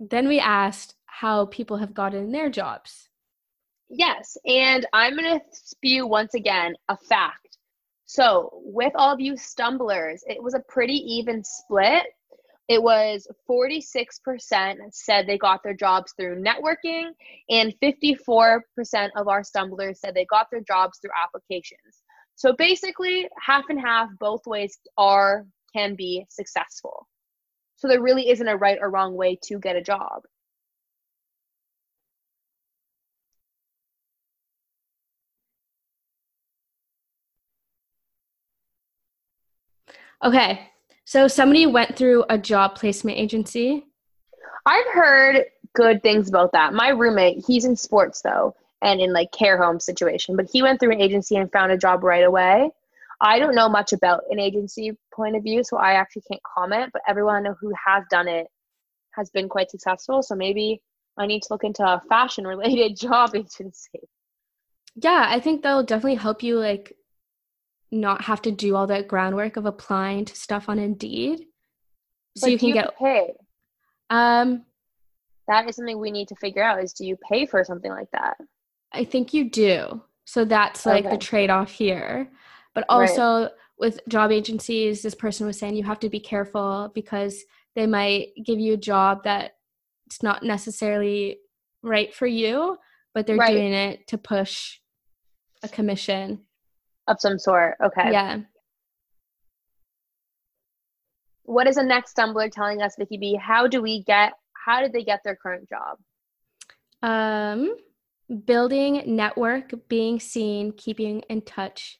then 0.00 0.28
we 0.28 0.38
asked 0.40 0.94
how 1.06 1.46
people 1.46 1.76
have 1.78 1.94
gotten 1.94 2.30
their 2.32 2.50
jobs. 2.50 3.08
yes, 3.88 4.36
and 4.44 4.86
I'm 4.92 5.16
going 5.16 5.38
to 5.38 5.44
spew 5.52 6.06
once 6.06 6.34
again 6.34 6.74
a 6.88 6.96
fact. 6.96 7.56
So, 8.06 8.50
with 8.64 8.92
all 8.94 9.12
of 9.12 9.20
you 9.20 9.36
stumblers, 9.36 10.22
it 10.26 10.42
was 10.42 10.54
a 10.54 10.60
pretty 10.68 10.94
even 10.94 11.42
split. 11.44 12.04
It 12.68 12.82
was 12.82 13.26
46% 13.48 14.76
said 14.92 15.26
they 15.26 15.38
got 15.38 15.62
their 15.62 15.74
jobs 15.74 16.12
through 16.16 16.42
networking, 16.42 17.10
and 17.48 17.74
54% 17.82 18.60
of 19.16 19.28
our 19.28 19.42
stumblers 19.42 20.00
said 20.00 20.14
they 20.14 20.26
got 20.26 20.48
their 20.50 20.60
jobs 20.60 20.98
through 20.98 21.10
applications. 21.22 22.02
So 22.36 22.52
basically, 22.52 23.28
half 23.44 23.64
and 23.70 23.80
half, 23.80 24.10
both 24.20 24.46
ways 24.46 24.78
are 24.96 25.46
can 25.74 25.94
be 25.96 26.26
successful. 26.28 27.08
So 27.76 27.88
there 27.88 28.02
really 28.02 28.28
isn't 28.30 28.48
a 28.48 28.56
right 28.56 28.78
or 28.80 28.90
wrong 28.90 29.14
way 29.14 29.38
to 29.44 29.58
get 29.58 29.76
a 29.76 29.82
job. 29.82 30.22
Okay. 40.22 40.68
So 41.08 41.26
somebody 41.26 41.64
went 41.64 41.96
through 41.96 42.26
a 42.28 42.36
job 42.36 42.74
placement 42.74 43.16
agency. 43.16 43.86
I've 44.66 44.92
heard 44.92 45.46
good 45.74 46.02
things 46.02 46.28
about 46.28 46.52
that. 46.52 46.74
My 46.74 46.90
roommate, 46.90 47.42
he's 47.46 47.64
in 47.64 47.76
sports 47.76 48.20
though, 48.20 48.54
and 48.82 49.00
in 49.00 49.14
like 49.14 49.32
care 49.32 49.56
home 49.56 49.80
situation, 49.80 50.36
but 50.36 50.50
he 50.52 50.60
went 50.60 50.78
through 50.78 50.92
an 50.92 51.00
agency 51.00 51.36
and 51.36 51.50
found 51.50 51.72
a 51.72 51.78
job 51.78 52.04
right 52.04 52.24
away. 52.24 52.68
I 53.22 53.38
don't 53.38 53.54
know 53.54 53.70
much 53.70 53.94
about 53.94 54.24
an 54.28 54.38
agency 54.38 54.98
point 55.10 55.34
of 55.34 55.42
view, 55.42 55.64
so 55.64 55.78
I 55.78 55.94
actually 55.94 56.24
can't 56.30 56.42
comment, 56.42 56.90
but 56.92 57.00
everyone 57.08 57.36
I 57.36 57.40
know 57.40 57.56
who 57.58 57.72
has 57.86 58.04
done 58.10 58.28
it 58.28 58.48
has 59.12 59.30
been 59.30 59.48
quite 59.48 59.70
successful. 59.70 60.22
So 60.22 60.34
maybe 60.34 60.82
I 61.16 61.24
need 61.24 61.40
to 61.44 61.48
look 61.54 61.64
into 61.64 61.84
a 61.84 62.02
fashion 62.06 62.46
related 62.46 62.96
job 63.00 63.34
agency. 63.34 64.00
Yeah, 64.94 65.24
I 65.26 65.40
think 65.40 65.62
that'll 65.62 65.84
definitely 65.84 66.16
help 66.16 66.42
you 66.42 66.58
like 66.58 66.98
not 67.90 68.22
have 68.24 68.42
to 68.42 68.50
do 68.50 68.76
all 68.76 68.86
that 68.86 69.08
groundwork 69.08 69.56
of 69.56 69.66
applying 69.66 70.24
to 70.26 70.36
stuff 70.36 70.68
on 70.68 70.78
Indeed. 70.78 71.46
So 72.36 72.46
but 72.46 72.52
you 72.52 72.58
can 72.58 72.68
you 72.68 72.74
get 72.74 72.98
pay. 72.98 73.32
Um 74.10 74.64
that 75.46 75.68
is 75.68 75.76
something 75.76 75.98
we 75.98 76.10
need 76.10 76.28
to 76.28 76.36
figure 76.36 76.62
out 76.62 76.82
is 76.82 76.92
do 76.92 77.06
you 77.06 77.16
pay 77.28 77.46
for 77.46 77.64
something 77.64 77.90
like 77.90 78.10
that? 78.12 78.36
I 78.92 79.04
think 79.04 79.32
you 79.32 79.48
do. 79.50 80.02
So 80.26 80.44
that's 80.44 80.84
like 80.84 81.06
okay. 81.06 81.14
the 81.14 81.18
trade-off 81.18 81.70
here. 81.70 82.30
But 82.74 82.84
also 82.90 83.42
right. 83.42 83.50
with 83.78 84.00
job 84.08 84.30
agencies, 84.30 85.00
this 85.00 85.14
person 85.14 85.46
was 85.46 85.58
saying 85.58 85.74
you 85.74 85.84
have 85.84 86.00
to 86.00 86.10
be 86.10 86.20
careful 86.20 86.92
because 86.94 87.42
they 87.74 87.86
might 87.86 88.28
give 88.44 88.60
you 88.60 88.74
a 88.74 88.78
job 88.78 89.24
that 89.24 89.52
it's 90.06 90.22
not 90.22 90.42
necessarily 90.42 91.38
right 91.82 92.14
for 92.14 92.26
you, 92.26 92.76
but 93.14 93.26
they're 93.26 93.36
right. 93.36 93.52
doing 93.52 93.72
it 93.72 94.06
to 94.08 94.18
push 94.18 94.78
a 95.62 95.68
commission 95.68 96.40
of 97.08 97.20
some 97.20 97.38
sort. 97.38 97.76
Okay. 97.82 98.12
Yeah. 98.12 98.38
What 101.42 101.66
is 101.66 101.76
the 101.76 101.82
next 101.82 102.14
stumbler 102.14 102.50
telling 102.50 102.82
us, 102.82 102.94
Vicky 102.98 103.16
B? 103.16 103.34
How 103.34 103.66
do 103.66 103.82
we 103.82 104.04
get 104.04 104.34
how 104.52 104.80
did 104.80 104.92
they 104.92 105.02
get 105.02 105.20
their 105.24 105.34
current 105.34 105.68
job? 105.68 105.98
Um 107.02 107.74
building 108.44 109.02
network, 109.16 109.72
being 109.88 110.20
seen, 110.20 110.72
keeping 110.72 111.20
in 111.30 111.40
touch 111.40 111.98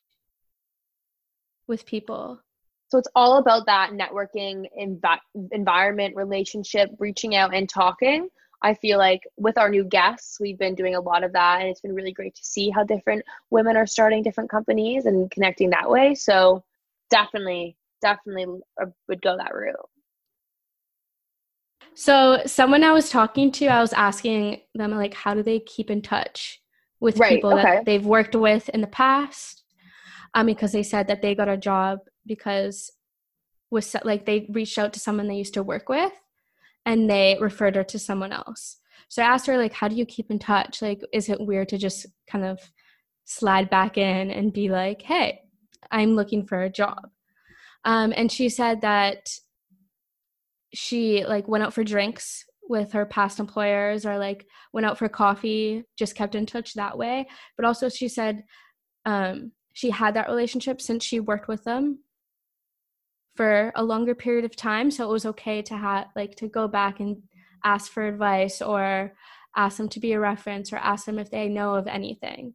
with 1.66 1.86
people. 1.86 2.40
So 2.88 2.98
it's 2.98 3.08
all 3.14 3.38
about 3.38 3.66
that 3.66 3.90
networking 3.90 4.66
env- 4.78 5.50
environment, 5.52 6.16
relationship, 6.16 6.90
reaching 6.98 7.34
out 7.34 7.54
and 7.54 7.68
talking. 7.68 8.28
I 8.62 8.74
feel 8.74 8.98
like 8.98 9.22
with 9.36 9.56
our 9.56 9.68
new 9.68 9.84
guests, 9.84 10.38
we've 10.40 10.58
been 10.58 10.74
doing 10.74 10.96
a 10.96 11.00
lot 11.00 11.22
of 11.22 11.32
that, 11.32 11.60
and 11.60 11.68
it's 11.68 11.80
been 11.80 11.94
really 11.94 12.12
great 12.12 12.34
to 12.34 12.44
see 12.44 12.70
how 12.70 12.82
different 12.82 13.24
women 13.50 13.76
are 13.76 13.86
starting 13.86 14.22
different 14.22 14.50
companies 14.50 15.06
and 15.06 15.30
connecting 15.30 15.70
that 15.70 15.88
way. 15.88 16.14
So 16.14 16.64
definitely, 17.10 17.76
definitely 18.02 18.60
uh, 18.80 18.86
would 19.08 19.22
go 19.22 19.36
that 19.36 19.54
route. 19.54 19.76
So 21.94 22.42
someone 22.46 22.84
I 22.84 22.92
was 22.92 23.10
talking 23.10 23.52
to, 23.52 23.66
I 23.66 23.80
was 23.80 23.92
asking 23.92 24.60
them 24.74 24.92
like, 24.92 25.14
how 25.14 25.34
do 25.34 25.42
they 25.42 25.60
keep 25.60 25.90
in 25.90 26.02
touch 26.02 26.60
with 27.00 27.18
right, 27.18 27.34
people 27.34 27.52
okay. 27.52 27.62
that 27.62 27.84
they've 27.84 28.04
worked 28.04 28.34
with 28.34 28.68
in 28.70 28.80
the 28.80 28.86
past? 28.86 29.62
Um, 30.34 30.46
because 30.46 30.72
they 30.72 30.82
said 30.82 31.08
that 31.08 31.22
they 31.22 31.34
got 31.34 31.48
a 31.48 31.56
job 31.56 32.00
because 32.26 32.90
was 33.70 33.94
like 34.04 34.26
they 34.26 34.46
reached 34.50 34.78
out 34.78 34.92
to 34.92 35.00
someone 35.00 35.28
they 35.28 35.34
used 35.34 35.54
to 35.54 35.62
work 35.62 35.88
with 35.88 36.12
and 36.88 37.08
they 37.08 37.36
referred 37.38 37.76
her 37.76 37.84
to 37.84 37.98
someone 37.98 38.32
else. 38.32 38.78
So 39.08 39.22
I 39.22 39.26
asked 39.26 39.46
her 39.46 39.58
like, 39.58 39.74
how 39.74 39.88
do 39.88 39.94
you 39.94 40.06
keep 40.06 40.30
in 40.30 40.38
touch? 40.38 40.80
Like, 40.80 41.02
is 41.12 41.28
it 41.28 41.38
weird 41.38 41.68
to 41.68 41.76
just 41.76 42.06
kind 42.26 42.46
of 42.46 42.58
slide 43.26 43.68
back 43.68 43.98
in 43.98 44.30
and 44.30 44.54
be 44.54 44.70
like, 44.70 45.02
hey, 45.02 45.42
I'm 45.90 46.16
looking 46.16 46.46
for 46.46 46.62
a 46.62 46.70
job? 46.70 47.10
Um, 47.84 48.14
and 48.16 48.32
she 48.32 48.48
said 48.48 48.80
that 48.80 49.28
she 50.72 51.26
like 51.26 51.46
went 51.46 51.62
out 51.62 51.74
for 51.74 51.84
drinks 51.84 52.46
with 52.70 52.92
her 52.92 53.04
past 53.04 53.38
employers 53.38 54.06
or 54.06 54.16
like 54.16 54.46
went 54.72 54.86
out 54.86 54.96
for 54.96 55.10
coffee, 55.10 55.84
just 55.98 56.16
kept 56.16 56.34
in 56.34 56.46
touch 56.46 56.72
that 56.72 56.96
way. 56.96 57.28
But 57.58 57.66
also 57.66 57.90
she 57.90 58.08
said 58.08 58.44
um, 59.04 59.52
she 59.74 59.90
had 59.90 60.14
that 60.14 60.28
relationship 60.28 60.80
since 60.80 61.04
she 61.04 61.20
worked 61.20 61.48
with 61.48 61.64
them 61.64 61.98
for 63.38 63.70
a 63.76 63.84
longer 63.84 64.16
period 64.16 64.44
of 64.44 64.56
time 64.56 64.90
so 64.90 65.08
it 65.08 65.12
was 65.12 65.24
okay 65.24 65.62
to 65.62 65.76
have 65.76 66.08
like 66.16 66.34
to 66.34 66.48
go 66.48 66.66
back 66.66 66.98
and 66.98 67.22
ask 67.62 67.92
for 67.92 68.04
advice 68.04 68.60
or 68.60 69.12
ask 69.54 69.76
them 69.76 69.88
to 69.88 70.00
be 70.00 70.10
a 70.10 70.18
reference 70.18 70.72
or 70.72 70.76
ask 70.76 71.06
them 71.06 71.20
if 71.20 71.30
they 71.30 71.48
know 71.48 71.76
of 71.76 71.86
anything. 71.86 72.52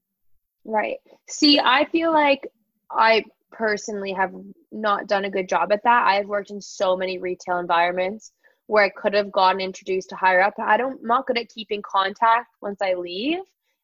Right. 0.65 0.97
See 1.29 1.57
i 1.57 1.85
feel 1.85 2.11
like 2.11 2.45
i 2.91 3.23
personally 3.53 4.11
have 4.11 4.33
not 4.73 5.07
done 5.07 5.23
a 5.23 5.29
good 5.29 5.47
job 5.47 5.71
at 5.71 5.85
that. 5.85 6.05
I've 6.05 6.27
worked 6.27 6.51
in 6.51 6.59
so 6.59 6.97
many 6.97 7.17
retail 7.17 7.59
environments 7.59 8.33
where 8.67 8.83
i 8.83 8.89
could 8.89 9.13
have 9.13 9.31
gotten 9.31 9.61
introduced 9.61 10.09
to 10.09 10.17
higher 10.17 10.41
up 10.41 10.53
i 10.59 10.75
don't 10.75 10.99
I'm 10.99 11.07
not 11.07 11.27
good 11.27 11.37
at 11.37 11.47
keeping 11.47 11.81
contact 11.81 12.49
once 12.61 12.81
i 12.81 12.93
leave 12.93 13.39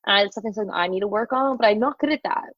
and 0.05 0.25
it's 0.25 0.35
something, 0.35 0.51
something 0.51 0.73
i 0.73 0.87
need 0.87 1.01
to 1.01 1.07
work 1.07 1.31
on 1.31 1.55
but 1.55 1.67
i'm 1.67 1.79
not 1.79 1.97
good 1.99 2.11
at 2.11 2.23
that. 2.25 2.49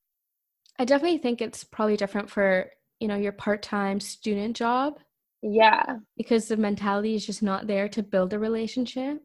I 0.79 0.85
definitely 0.85 1.19
think 1.19 1.41
it's 1.41 1.63
probably 1.63 1.97
different 1.97 2.31
for 2.31 2.71
you 3.01 3.07
know 3.07 3.17
your 3.17 3.31
part-time 3.31 3.99
student 3.99 4.55
job? 4.55 4.99
Yeah. 5.41 5.97
Because 6.15 6.47
the 6.47 6.57
mentality 6.57 7.15
is 7.15 7.25
just 7.25 7.41
not 7.41 7.67
there 7.67 7.89
to 7.89 8.03
build 8.03 8.33
a 8.33 8.39
relationship. 8.39 9.21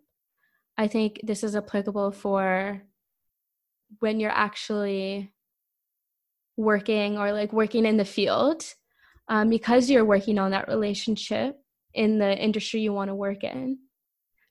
I 0.79 0.89
think 0.89 1.21
this 1.23 1.45
is 1.45 1.55
applicable 1.55 2.12
for 2.12 2.83
when 4.01 4.19
you're 4.19 4.31
actually 4.31 5.33
working 6.57 7.19
or 7.19 7.33
like 7.33 7.53
working 7.53 7.85
in 7.85 7.99
the 7.99 8.05
field 8.05 8.65
um, 9.29 9.51
because 9.51 9.91
you're 9.91 10.05
working 10.05 10.39
on 10.39 10.53
that 10.53 10.69
relationship 10.69 11.59
in 11.93 12.19
the 12.19 12.37
industry 12.37 12.81
you 12.81 12.93
want 12.93 13.09
to 13.09 13.15
work 13.15 13.45
in. 13.45 13.79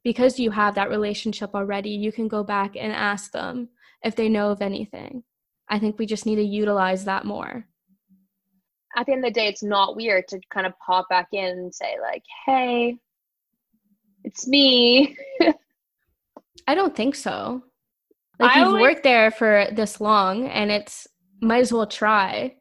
Because 0.04 0.40
you 0.40 0.52
have 0.52 0.76
that 0.76 0.90
relationship 0.90 1.56
already 1.56 1.90
you 1.90 2.12
can 2.12 2.28
go 2.28 2.44
back 2.44 2.76
and 2.76 2.92
ask 2.92 3.32
them 3.32 3.70
if 4.04 4.16
they 4.16 4.30
know 4.30 4.52
of 4.52 4.62
anything. 4.62 5.24
I 5.68 5.80
think 5.80 5.98
we 5.98 6.06
just 6.06 6.28
need 6.28 6.36
to 6.36 6.44
utilize 6.44 7.06
that 7.06 7.26
more 7.26 7.68
at 8.96 9.06
the 9.06 9.14
end 9.14 9.26
of 9.26 9.34
the 9.34 9.40
day, 9.40 9.48
it's 9.48 9.64
not 9.64 9.96
weird 9.96 10.28
to 10.30 10.40
kind 10.52 10.66
of 10.66 10.74
pop 10.86 11.10
back 11.10 11.28
in 11.32 11.46
and 11.46 11.74
say, 11.74 11.96
like, 12.02 12.24
hey, 12.46 12.98
it's 14.24 14.48
me. 14.48 15.18
I 16.68 16.76
don't 16.76 16.96
think 16.96 17.16
so. 17.16 17.64
Like, 18.38 18.52
I 18.52 18.60
you've 18.60 18.68
always, 18.68 18.82
worked 18.82 19.04
there 19.04 19.32
for 19.32 19.68
this 19.72 20.02
long 20.02 20.50
and 20.50 20.70
it's 20.70 21.08
might 21.40 21.60
as 21.60 21.72
well 21.72 21.88
try 21.88 22.54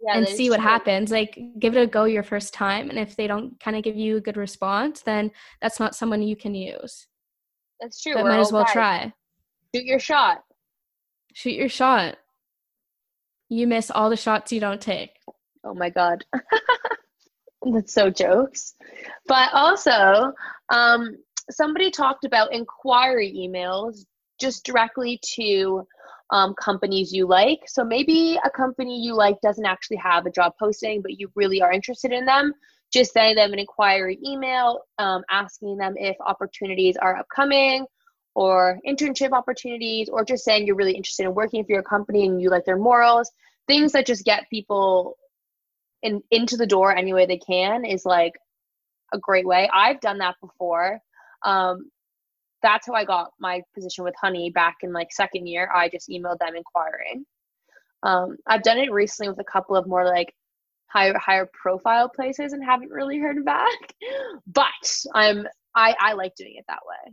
yeah, 0.00 0.16
and 0.16 0.28
see 0.28 0.48
what 0.48 0.60
true. 0.60 0.64
happens. 0.64 1.10
Like, 1.10 1.36
give 1.58 1.76
it 1.76 1.82
a 1.82 1.88
go 1.88 2.04
your 2.04 2.22
first 2.22 2.54
time. 2.54 2.88
And 2.88 2.98
if 2.98 3.16
they 3.16 3.26
don't 3.26 3.58
kind 3.58 3.76
of 3.76 3.82
give 3.82 3.96
you 3.96 4.18
a 4.18 4.20
good 4.20 4.36
response, 4.36 5.02
then 5.02 5.32
that's 5.60 5.80
not 5.80 5.96
someone 5.96 6.22
you 6.22 6.36
can 6.36 6.54
use. 6.54 7.08
That's 7.80 8.00
true. 8.00 8.14
But 8.14 8.26
might 8.26 8.38
as 8.38 8.52
well 8.52 8.64
try. 8.64 9.12
Shoot 9.74 9.86
your 9.86 9.98
shot. 9.98 10.44
Shoot 11.34 11.54
your 11.54 11.68
shot. 11.68 12.16
You 13.48 13.66
miss 13.66 13.90
all 13.90 14.08
the 14.08 14.16
shots 14.16 14.52
you 14.52 14.60
don't 14.60 14.80
take. 14.80 15.17
Oh 15.64 15.74
my 15.74 15.90
God. 15.90 16.24
That's 17.72 17.92
so 17.92 18.10
jokes. 18.10 18.74
But 19.26 19.50
also, 19.52 20.32
um, 20.70 21.16
somebody 21.50 21.90
talked 21.90 22.24
about 22.24 22.52
inquiry 22.52 23.32
emails 23.36 24.04
just 24.40 24.64
directly 24.64 25.20
to 25.34 25.86
um, 26.30 26.54
companies 26.54 27.12
you 27.12 27.26
like. 27.26 27.60
So 27.66 27.84
maybe 27.84 28.38
a 28.44 28.50
company 28.50 29.00
you 29.00 29.14
like 29.14 29.40
doesn't 29.40 29.64
actually 29.64 29.96
have 29.96 30.26
a 30.26 30.30
job 30.30 30.52
posting, 30.58 31.02
but 31.02 31.18
you 31.18 31.30
really 31.34 31.62
are 31.62 31.72
interested 31.72 32.12
in 32.12 32.24
them. 32.24 32.52
Just 32.92 33.12
sending 33.12 33.36
them 33.36 33.52
an 33.52 33.58
inquiry 33.58 34.18
email, 34.24 34.80
um, 34.98 35.22
asking 35.30 35.76
them 35.76 35.94
if 35.96 36.16
opportunities 36.24 36.96
are 36.96 37.16
upcoming 37.16 37.86
or 38.34 38.78
internship 38.86 39.32
opportunities, 39.32 40.08
or 40.08 40.24
just 40.24 40.44
saying 40.44 40.66
you're 40.66 40.76
really 40.76 40.92
interested 40.92 41.24
in 41.24 41.34
working 41.34 41.64
for 41.64 41.72
your 41.72 41.82
company 41.82 42.26
and 42.26 42.40
you 42.40 42.50
like 42.50 42.64
their 42.64 42.78
morals. 42.78 43.30
Things 43.66 43.92
that 43.92 44.06
just 44.06 44.24
get 44.24 44.48
people 44.48 45.16
in 46.02 46.22
into 46.30 46.56
the 46.56 46.66
door 46.66 46.94
any 46.94 47.12
way 47.12 47.26
they 47.26 47.38
can 47.38 47.84
is 47.84 48.04
like 48.04 48.32
a 49.12 49.18
great 49.18 49.46
way. 49.46 49.68
I've 49.72 50.00
done 50.00 50.18
that 50.18 50.36
before. 50.40 51.00
Um, 51.44 51.90
that's 52.62 52.86
how 52.86 52.94
I 52.94 53.04
got 53.04 53.30
my 53.38 53.62
position 53.74 54.04
with 54.04 54.14
Honey 54.20 54.50
back 54.50 54.78
in 54.82 54.92
like 54.92 55.12
second 55.12 55.46
year. 55.46 55.70
I 55.74 55.88
just 55.88 56.08
emailed 56.08 56.38
them 56.38 56.56
inquiring. 56.56 57.24
Um, 58.02 58.36
I've 58.46 58.62
done 58.62 58.78
it 58.78 58.92
recently 58.92 59.30
with 59.30 59.40
a 59.40 59.50
couple 59.50 59.76
of 59.76 59.86
more 59.86 60.04
like 60.04 60.34
higher 60.86 61.16
higher 61.18 61.48
profile 61.52 62.08
places 62.08 62.52
and 62.52 62.64
haven't 62.64 62.90
really 62.90 63.18
heard 63.18 63.44
back. 63.44 63.78
But 64.46 65.04
I'm 65.14 65.46
I 65.74 65.94
I 66.00 66.12
like 66.14 66.34
doing 66.34 66.54
it 66.56 66.64
that 66.68 66.80
way. 66.86 67.12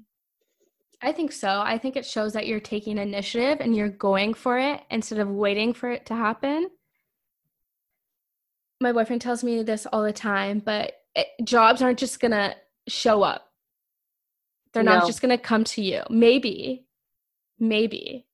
I 1.02 1.12
think 1.12 1.32
so. 1.32 1.62
I 1.62 1.78
think 1.78 1.96
it 1.96 2.06
shows 2.06 2.34
that 2.34 2.48
you're 2.48 2.60
taking 2.60 2.98
initiative 2.98 3.60
and 3.60 3.76
you're 3.76 3.90
going 3.90 4.34
for 4.34 4.58
it 4.58 4.82
instead 4.90 5.20
of 5.20 5.30
waiting 5.30 5.74
for 5.74 5.92
it 5.92 6.06
to 6.08 6.16
happen. 6.16 6.70
My 8.82 8.92
boyfriend 8.92 9.22
tells 9.22 9.44
me 9.44 9.64
this 9.64 9.86
all 9.92 10.04
the 10.04 10.14
time, 10.14 10.62
but 10.64 10.94
it, 11.16 11.28
jobs 11.44 11.82
aren't 11.82 12.00
just 12.00 12.20
going 12.20 12.32
to 12.32 12.56
show 12.88 13.24
up. 13.24 13.50
They're 14.74 14.84
no. 14.84 14.96
not 14.96 15.08
just 15.08 15.22
going 15.22 15.36
to 15.36 15.42
come 15.42 15.64
to 15.64 15.82
you. 15.82 16.02
Maybe, 16.10 16.86
maybe, 17.58 18.26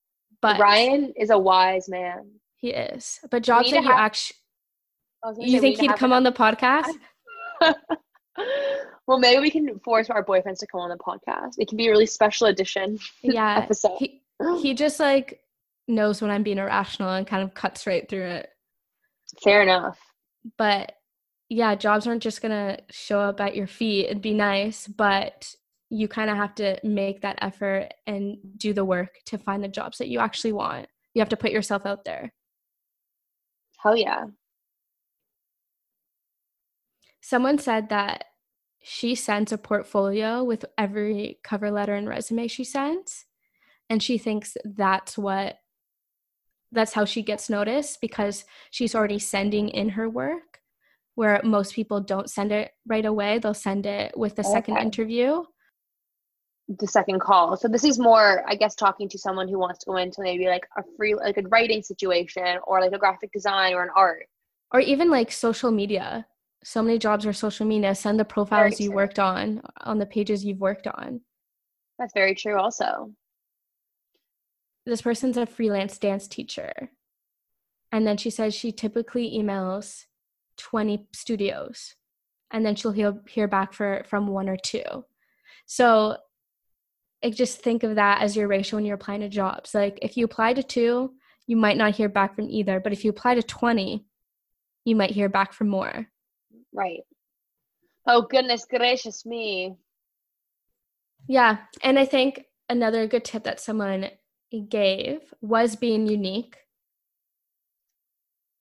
but 0.41 0.59
Ryan 0.59 1.13
is 1.15 1.29
a 1.29 1.37
wise 1.37 1.87
man. 1.87 2.31
He 2.57 2.69
is. 2.69 3.19
But 3.29 3.43
jobs 3.43 3.69
that 3.69 3.81
you 3.81 3.87
have, 3.87 3.97
actually, 3.97 4.37
you 5.39 5.61
think 5.61 5.79
he'd 5.79 5.95
come 5.95 6.11
on 6.11 6.23
the 6.23 6.31
podcast? 6.31 6.91
well, 9.07 9.19
maybe 9.19 9.39
we 9.39 9.51
can 9.51 9.79
force 9.79 10.09
our 10.09 10.25
boyfriends 10.25 10.59
to 10.59 10.67
come 10.67 10.81
on 10.81 10.89
the 10.89 10.97
podcast. 10.97 11.53
It 11.57 11.67
can 11.67 11.77
be 11.77 11.87
a 11.87 11.91
really 11.91 12.07
special 12.07 12.47
edition. 12.47 12.97
Yeah. 13.21 13.59
episode. 13.59 13.97
He, 13.99 14.21
he 14.61 14.73
just 14.73 14.99
like 14.99 15.41
knows 15.87 16.21
when 16.21 16.31
I'm 16.31 16.43
being 16.43 16.57
irrational 16.57 17.11
and 17.11 17.27
kind 17.27 17.43
of 17.43 17.53
cuts 17.53 17.85
right 17.85 18.07
through 18.09 18.25
it. 18.25 18.49
Fair 19.43 19.61
enough. 19.61 19.99
But 20.57 20.93
yeah, 21.49 21.75
jobs 21.75 22.07
aren't 22.07 22.23
just 22.23 22.41
gonna 22.41 22.79
show 22.89 23.19
up 23.19 23.41
at 23.41 23.55
your 23.55 23.67
feet. 23.67 24.05
It'd 24.05 24.21
be 24.21 24.33
nice, 24.33 24.87
but 24.87 25.53
you 25.89 26.07
kind 26.07 26.29
of 26.29 26.37
have 26.37 26.55
to 26.55 26.79
make 26.83 27.21
that 27.21 27.39
effort 27.41 27.89
and 28.07 28.37
do 28.57 28.73
the 28.73 28.85
work 28.85 29.17
to 29.25 29.37
find 29.37 29.63
the 29.63 29.67
jobs 29.67 29.97
that 29.97 30.07
you 30.07 30.19
actually 30.19 30.53
want. 30.53 30.87
You 31.13 31.19
have 31.21 31.29
to 31.29 31.37
put 31.37 31.51
yourself 31.51 31.85
out 31.85 32.05
there. 32.05 32.33
Hell 33.79 33.97
yeah. 33.97 34.25
Someone 37.19 37.57
said 37.57 37.89
that 37.89 38.25
she 38.81 39.15
sends 39.15 39.51
a 39.51 39.57
portfolio 39.57 40.43
with 40.43 40.65
every 40.77 41.39
cover 41.43 41.69
letter 41.69 41.93
and 41.93 42.07
resume 42.07 42.47
she 42.47 42.63
sends. 42.63 43.25
And 43.89 44.01
she 44.01 44.17
thinks 44.17 44.55
that's 44.63 45.17
what 45.17 45.57
that's 46.71 46.93
how 46.93 47.05
she 47.05 47.21
gets 47.21 47.49
noticed 47.49 47.99
because 48.01 48.45
she's 48.69 48.95
already 48.95 49.19
sending 49.19 49.69
in 49.69 49.89
her 49.89 50.09
work 50.09 50.59
where 51.15 51.41
most 51.43 51.73
people 51.73 51.99
don't 51.99 52.29
send 52.29 52.51
it 52.51 52.71
right 52.87 53.05
away. 53.05 53.39
They'll 53.39 53.53
send 53.53 53.85
it 53.85 54.17
with 54.17 54.35
the 54.35 54.43
okay. 54.43 54.51
second 54.51 54.77
interview. 54.77 55.43
The 56.79 56.87
second 56.87 57.19
call. 57.19 57.57
So 57.57 57.67
this 57.67 57.83
is 57.83 57.99
more 57.99 58.43
i 58.47 58.55
guess 58.55 58.75
talking 58.75 59.09
to 59.09 59.17
someone 59.17 59.49
who 59.49 59.59
wants 59.59 59.79
to 59.79 59.85
go 59.87 59.97
into 59.97 60.21
maybe 60.21 60.47
like 60.47 60.65
a 60.77 60.83
free 60.95 61.15
like 61.15 61.37
a 61.37 61.43
writing 61.49 61.83
situation 61.83 62.59
or 62.63 62.79
like 62.79 62.93
a 62.93 62.97
graphic 62.97 63.31
design 63.33 63.73
or 63.73 63.83
an 63.83 63.89
art. 63.95 64.25
Or 64.73 64.79
even 64.79 65.09
like 65.09 65.31
social 65.31 65.71
media. 65.71 66.25
So 66.63 66.81
many 66.81 66.97
jobs 66.97 67.25
are 67.25 67.33
social 67.33 67.65
media. 67.65 67.93
Send 67.93 68.19
the 68.19 68.25
profiles 68.25 68.79
you 68.79 68.91
worked 68.91 69.19
on 69.19 69.61
on 69.81 69.97
the 69.97 70.05
pages 70.05 70.45
you've 70.45 70.61
worked 70.61 70.87
on. 70.87 71.21
That's 71.99 72.13
very 72.13 72.35
true 72.35 72.57
also 72.57 73.11
this 74.85 75.01
person's 75.01 75.37
a 75.37 75.45
freelance 75.45 75.97
dance 75.97 76.27
teacher 76.27 76.91
and 77.91 78.07
then 78.07 78.17
she 78.17 78.29
says 78.29 78.53
she 78.53 78.71
typically 78.71 79.37
emails 79.37 80.05
20 80.57 81.07
studios 81.13 81.95
and 82.51 82.65
then 82.65 82.75
she'll 82.75 82.91
hear, 82.91 83.21
hear 83.27 83.47
back 83.47 83.73
for 83.73 84.03
from 84.07 84.27
one 84.27 84.49
or 84.49 84.57
two 84.57 85.05
so 85.65 86.17
like 87.23 87.35
just 87.35 87.61
think 87.61 87.83
of 87.83 87.95
that 87.95 88.21
as 88.21 88.35
your 88.35 88.47
ratio 88.47 88.77
when 88.77 88.85
you're 88.85 88.95
applying 88.95 89.21
to 89.21 89.29
jobs 89.29 89.73
like 89.73 89.99
if 90.01 90.17
you 90.17 90.25
apply 90.25 90.53
to 90.53 90.63
two 90.63 91.13
you 91.47 91.55
might 91.55 91.77
not 91.77 91.95
hear 91.95 92.09
back 92.09 92.35
from 92.35 92.49
either 92.49 92.79
but 92.79 92.93
if 92.93 93.03
you 93.03 93.09
apply 93.09 93.35
to 93.35 93.43
20 93.43 94.05
you 94.85 94.95
might 94.95 95.11
hear 95.11 95.29
back 95.29 95.53
from 95.53 95.69
more 95.69 96.07
Right. 96.73 97.01
Oh, 98.07 98.23
goodness 98.23 98.65
gracious 98.69 99.25
me. 99.25 99.75
Yeah. 101.27 101.57
And 101.83 101.99
I 101.99 102.05
think 102.05 102.45
another 102.69 103.07
good 103.07 103.23
tip 103.23 103.43
that 103.43 103.59
someone 103.59 104.09
gave 104.59 105.21
was 105.41 105.75
being 105.75 106.07
unique. 106.07 106.57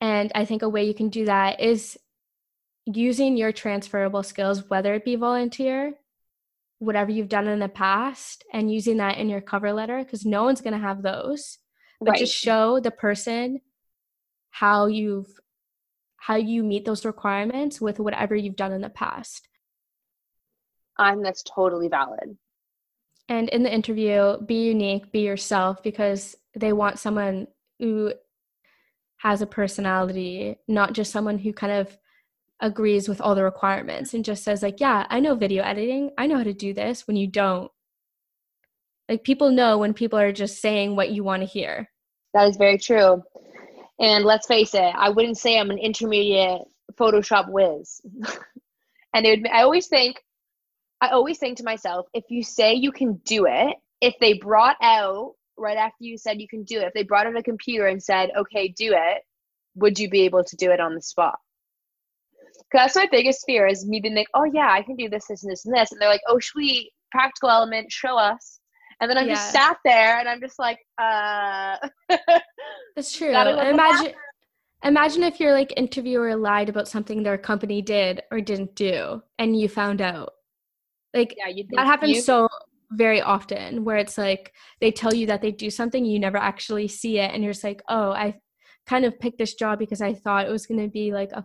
And 0.01 0.31
I 0.35 0.45
think 0.45 0.63
a 0.63 0.69
way 0.69 0.85
you 0.85 0.95
can 0.95 1.09
do 1.09 1.27
that 1.27 1.61
is 1.61 1.99
using 2.87 3.37
your 3.37 3.53
transferable 3.53 4.23
skills, 4.23 4.69
whether 4.69 4.95
it 4.95 5.05
be 5.05 5.17
volunteer, 5.17 5.95
whatever 6.79 7.11
you've 7.11 7.29
done 7.29 7.47
in 7.47 7.59
the 7.59 7.69
past, 7.69 8.45
and 8.53 8.73
using 8.73 8.99
that 8.99 9.19
in 9.19 9.29
your 9.29 9.41
cover 9.41 9.73
letter, 9.73 9.99
because 9.99 10.25
no 10.25 10.45
one's 10.45 10.63
going 10.63 10.73
to 10.73 10.79
have 10.79 11.03
those. 11.03 11.59
But 12.01 12.13
right. 12.13 12.19
just 12.19 12.35
show 12.35 12.81
the 12.81 12.91
person 12.91 13.61
how 14.51 14.87
you've 14.87 15.29
how 16.17 16.37
you 16.37 16.63
meet 16.63 16.85
those 16.85 17.05
requirements 17.05 17.81
with 17.81 17.99
whatever 17.99 18.35
you've 18.35 18.57
done 18.57 18.73
in 18.73 18.83
the 18.83 18.91
past. 18.91 19.49
Think 20.99 21.25
that's 21.25 21.43
totally 21.43 21.89
valid. 21.89 22.37
And 23.31 23.49
in 23.51 23.63
the 23.63 23.73
interview, 23.73 24.39
be 24.45 24.67
unique, 24.67 25.13
be 25.13 25.21
yourself, 25.21 25.85
because 25.85 26.35
they 26.57 26.73
want 26.73 26.99
someone 26.99 27.47
who 27.79 28.13
has 29.19 29.41
a 29.41 29.47
personality, 29.47 30.57
not 30.67 30.95
just 30.95 31.13
someone 31.13 31.39
who 31.39 31.53
kind 31.53 31.73
of 31.73 31.97
agrees 32.59 33.09
with 33.09 33.21
all 33.21 33.37
the 33.37 33.45
requirements 33.45 34.15
and 34.15 34.25
just 34.25 34.43
says, 34.43 34.65
like, 34.65 34.81
yeah, 34.81 35.07
I 35.09 35.21
know 35.21 35.37
video 35.37 35.63
editing, 35.63 36.11
I 36.19 36.27
know 36.27 36.39
how 36.39 36.43
to 36.43 36.53
do 36.53 36.75
this 36.75 37.07
when 37.07 37.17
you 37.17 37.29
don't. 37.29 37.71
Like, 39.09 39.23
people 39.23 39.53
know 39.53 39.79
when 39.79 39.95
people 39.95 40.19
are 40.19 40.33
just 40.33 40.61
saying 40.61 40.97
what 40.97 41.11
you 41.11 41.23
want 41.23 41.43
to 41.43 41.47
hear. 41.47 41.89
That 42.35 42.49
is 42.49 42.57
very 42.57 42.79
true. 42.79 43.23
And 44.01 44.25
let's 44.25 44.49
face 44.49 44.75
it, 44.75 44.93
I 44.97 45.09
wouldn't 45.09 45.39
say 45.39 45.57
I'm 45.57 45.71
an 45.71 45.79
intermediate 45.79 46.63
Photoshop 46.99 47.49
whiz. 47.49 48.01
and 49.15 49.25
it 49.25 49.41
would, 49.41 49.49
I 49.51 49.63
always 49.63 49.87
think, 49.87 50.17
I 51.01 51.09
always 51.09 51.39
think 51.39 51.57
to 51.59 51.65
myself, 51.65 52.07
if 52.13 52.25
you 52.29 52.43
say 52.43 52.75
you 52.75 52.93
can 52.93 53.15
do 53.25 53.47
it, 53.47 53.77
if 54.01 54.15
they 54.21 54.35
brought 54.35 54.77
out 54.83 55.33
right 55.57 55.77
after 55.77 56.05
you 56.05 56.19
said 56.19 56.41
you 56.41 56.49
can 56.49 56.65
do 56.65 56.81
it, 56.81 56.87
if 56.87 56.95
they 56.95 57.03
brought 57.03 57.27
out 57.27 57.37
a 57.37 57.43
computer 57.43 57.87
and 57.87 58.03
said, 58.03 58.31
okay, 58.37 58.69
do 58.69 58.93
it, 58.93 59.23
would 59.75 59.99
you 59.99 60.09
be 60.09 60.23
able 60.23 60.45
to 60.45 60.57
do 60.57 60.71
it 60.71 60.81
on 60.81 60.95
the 60.95 61.03
spot? 61.03 61.39
Because 62.71 62.87
that's 62.87 62.97
my 62.97 63.09
biggest 63.11 63.45
fear 63.47 63.67
is 63.67 63.87
me 63.87 64.01
being 64.01 64.15
like, 64.15 64.29
oh 64.35 64.45
yeah, 64.45 64.71
I 64.71 64.83
can 64.83 64.97
do 64.97 65.09
this, 65.09 65.27
this, 65.29 65.43
and 65.43 65.51
this, 65.51 65.65
and 65.65 65.75
this. 65.75 65.93
And 65.93 66.01
they're 66.01 66.09
like, 66.09 66.23
oh 66.29 66.39
sweet, 66.41 66.91
practical 67.11 67.51
element, 67.51 67.91
show 67.91 68.17
us. 68.17 68.61
And 69.01 69.11
then 69.11 69.17
I'm 69.17 69.27
yeah. 69.27 69.35
just 69.35 69.53
sat 69.53 69.79
there 69.85 70.19
and 70.19 70.29
I'm 70.29 70.41
just 70.41 70.59
like, 70.59 70.79
uh 70.99 71.77
That's 72.97 73.13
true. 73.17 73.31
Imagine 73.31 74.13
imagine 74.85 75.23
if 75.23 75.41
your 75.41 75.53
like 75.53 75.73
interviewer 75.77 76.37
lied 76.37 76.69
about 76.69 76.89
something 76.89 77.23
their 77.23 77.39
company 77.39 77.83
did 77.83 78.23
or 78.31 78.41
didn't 78.41 78.75
do 78.75 79.23
and 79.39 79.59
you 79.59 79.69
found 79.69 80.01
out. 80.01 80.35
Like 81.15 81.35
yeah, 81.37 81.63
that 81.77 81.87
happens 81.87 82.17
you- 82.17 82.23
so 82.23 82.49
very 82.93 83.23
often 83.23 83.85
where 83.85 83.99
it's 83.99 84.19
like 84.19 84.53
they 84.81 84.91
tell 84.91 85.15
you 85.15 85.27
that 85.27 85.43
they 85.43 85.53
do 85.53 85.71
something 85.71 86.05
you 86.05 86.19
never 86.19 86.39
actually 86.39 86.89
see 86.89 87.19
it 87.19 87.31
and 87.33 87.45
you're 87.45 87.53
just 87.53 87.63
like 87.63 87.81
oh 87.89 88.11
i 88.11 88.35
kind 88.85 89.05
of 89.05 89.17
picked 89.21 89.39
this 89.39 89.55
job 89.55 89.79
because 89.79 90.01
i 90.01 90.13
thought 90.13 90.45
it 90.45 90.51
was 90.51 90.67
going 90.67 90.81
to 90.81 90.89
be 90.89 91.13
like 91.13 91.31
a 91.31 91.45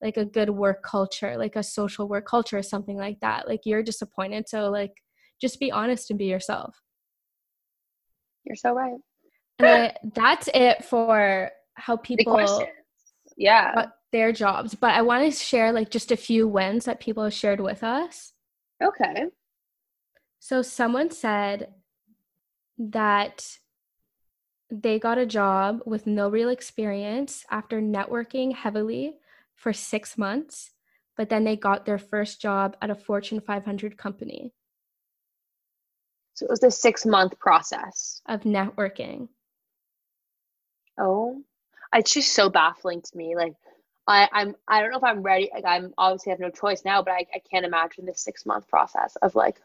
like 0.00 0.16
a 0.16 0.24
good 0.24 0.48
work 0.48 0.82
culture 0.82 1.36
like 1.36 1.56
a 1.56 1.62
social 1.62 2.08
work 2.08 2.26
culture 2.26 2.56
or 2.56 2.62
something 2.62 2.96
like 2.96 3.20
that 3.20 3.46
like 3.46 3.60
you're 3.66 3.82
disappointed 3.82 4.48
so 4.48 4.70
like 4.70 4.92
just 5.42 5.60
be 5.60 5.70
honest 5.70 6.08
and 6.08 6.18
be 6.18 6.24
yourself 6.24 6.80
you're 8.48 8.56
so 8.56 8.72
right. 8.72 8.96
And 9.58 9.92
that's 10.14 10.48
it 10.54 10.84
for 10.84 11.50
how 11.74 11.96
people 11.96 12.66
yeah 13.36 13.86
their 14.12 14.32
jobs. 14.32 14.74
But 14.74 14.92
I 14.92 15.02
want 15.02 15.24
to 15.24 15.38
share 15.38 15.72
like 15.72 15.90
just 15.90 16.10
a 16.10 16.16
few 16.16 16.48
wins 16.48 16.86
that 16.86 17.00
people 17.00 17.24
have 17.24 17.34
shared 17.34 17.60
with 17.60 17.82
us. 17.84 18.32
Okay. 18.82 19.26
So 20.38 20.62
someone 20.62 21.10
said 21.10 21.74
that 22.78 23.58
they 24.70 24.98
got 24.98 25.18
a 25.18 25.26
job 25.26 25.80
with 25.86 26.06
no 26.06 26.28
real 26.28 26.48
experience 26.48 27.44
after 27.50 27.80
networking 27.80 28.54
heavily 28.54 29.16
for 29.54 29.72
six 29.72 30.16
months, 30.16 30.70
but 31.16 31.28
then 31.28 31.44
they 31.44 31.56
got 31.56 31.84
their 31.84 31.98
first 31.98 32.40
job 32.40 32.76
at 32.80 32.90
a 32.90 32.94
Fortune 32.94 33.40
500 33.40 33.96
company. 33.96 34.52
So 36.34 36.46
it 36.46 36.50
was 36.50 36.62
a 36.62 36.70
six 36.70 37.04
month 37.04 37.38
process 37.40 38.22
of 38.26 38.42
networking. 38.42 39.28
Oh, 41.00 41.42
it's 41.92 42.14
just 42.14 42.32
so 42.32 42.48
baffling 42.48 43.02
to 43.02 43.16
me. 43.16 43.34
Like, 43.34 43.54
I, 44.08 44.28
I'm 44.32 44.56
I 44.66 44.80
don't 44.80 44.90
know 44.90 44.98
if 44.98 45.04
I'm 45.04 45.22
ready. 45.22 45.50
Like, 45.54 45.64
I'm 45.64 45.92
obviously 45.98 46.30
have 46.30 46.40
no 46.40 46.50
choice 46.50 46.84
now, 46.84 47.02
but 47.02 47.12
I, 47.12 47.26
I 47.34 47.40
can't 47.50 47.64
imagine 47.64 48.06
this 48.06 48.20
six 48.20 48.46
month 48.46 48.66
process 48.68 49.16
of 49.22 49.34
like 49.34 49.60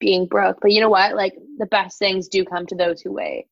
being 0.00 0.26
broke. 0.26 0.60
But 0.60 0.72
you 0.72 0.80
know 0.80 0.90
what? 0.90 1.14
Like, 1.14 1.34
the 1.58 1.66
best 1.66 1.98
things 1.98 2.28
do 2.28 2.44
come 2.44 2.66
to 2.66 2.74
those 2.74 3.00
who 3.00 3.12
wait. 3.12 3.46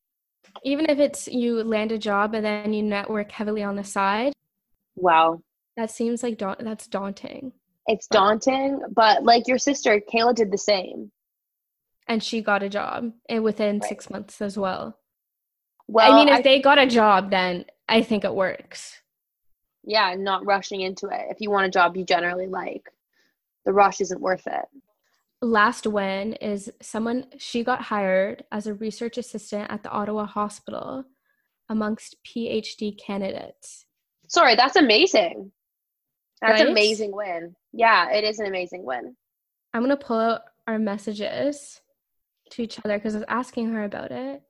Even 0.63 0.89
if 0.89 0.99
it's 0.99 1.27
you 1.27 1.63
land 1.63 1.91
a 1.91 1.97
job 1.97 2.33
and 2.33 2.43
then 2.43 2.73
you 2.73 2.83
network 2.83 3.31
heavily 3.31 3.63
on 3.63 3.75
the 3.75 3.83
side. 3.83 4.33
Wow. 4.95 5.41
That 5.77 5.91
seems 5.91 6.23
like 6.23 6.37
da- 6.37 6.55
that's 6.59 6.87
daunting. 6.87 7.53
It's 7.85 8.07
daunting, 8.07 8.81
but 8.93 9.23
like 9.23 9.47
your 9.47 9.59
sister, 9.59 10.01
Kayla 10.11 10.35
did 10.35 10.51
the 10.51 10.57
same 10.57 11.11
and 12.07 12.23
she 12.23 12.41
got 12.41 12.63
a 12.63 12.69
job 12.69 13.11
and 13.29 13.43
within 13.43 13.79
right. 13.79 13.87
six 13.87 14.09
months 14.09 14.41
as 14.41 14.57
well. 14.57 14.97
Well, 15.87 16.11
I 16.11 16.15
mean, 16.15 16.29
if 16.29 16.39
I, 16.39 16.41
they 16.41 16.61
got 16.61 16.79
a 16.79 16.87
job, 16.87 17.29
then 17.29 17.65
I 17.87 18.01
think 18.01 18.25
it 18.25 18.33
works. 18.33 19.01
Yeah, 19.87 20.13
not 20.15 20.45
rushing 20.45 20.81
into 20.81 21.07
it. 21.07 21.27
If 21.29 21.39
you 21.39 21.49
want 21.49 21.65
a 21.65 21.71
job 21.71 21.95
you 21.95 22.03
generally 22.03 22.45
like, 22.45 22.91
the 23.65 23.71
rush 23.71 24.01
isn't 24.01 24.21
worth 24.21 24.45
it. 24.45 24.65
Last 25.41 25.87
win 25.87 26.33
is 26.33 26.69
someone 26.81 27.27
she 27.37 27.63
got 27.63 27.81
hired 27.83 28.43
as 28.51 28.67
a 28.67 28.73
research 28.73 29.17
assistant 29.17 29.71
at 29.71 29.83
the 29.83 29.89
Ottawa 29.89 30.25
Hospital 30.25 31.05
amongst 31.69 32.17
PhD 32.25 32.97
candidates. 32.99 33.85
Sorry, 34.27 34.55
that's 34.55 34.75
amazing. 34.75 35.51
That's 36.41 36.59
Right? 36.59 36.61
an 36.61 36.71
amazing 36.71 37.11
win. 37.15 37.55
Yeah, 37.71 38.11
it 38.11 38.23
is 38.25 38.39
an 38.39 38.45
amazing 38.47 38.83
win. 38.83 39.15
I'm 39.73 39.81
gonna 39.81 39.95
pull 39.95 40.19
out 40.19 40.41
our 40.67 40.79
messages 40.79 41.81
to 42.51 42.61
each 42.61 42.79
other 42.83 42.97
because 42.97 43.15
I 43.15 43.19
was 43.19 43.25
asking 43.29 43.69
her 43.69 43.83
about 43.85 44.11
it. 44.11 44.43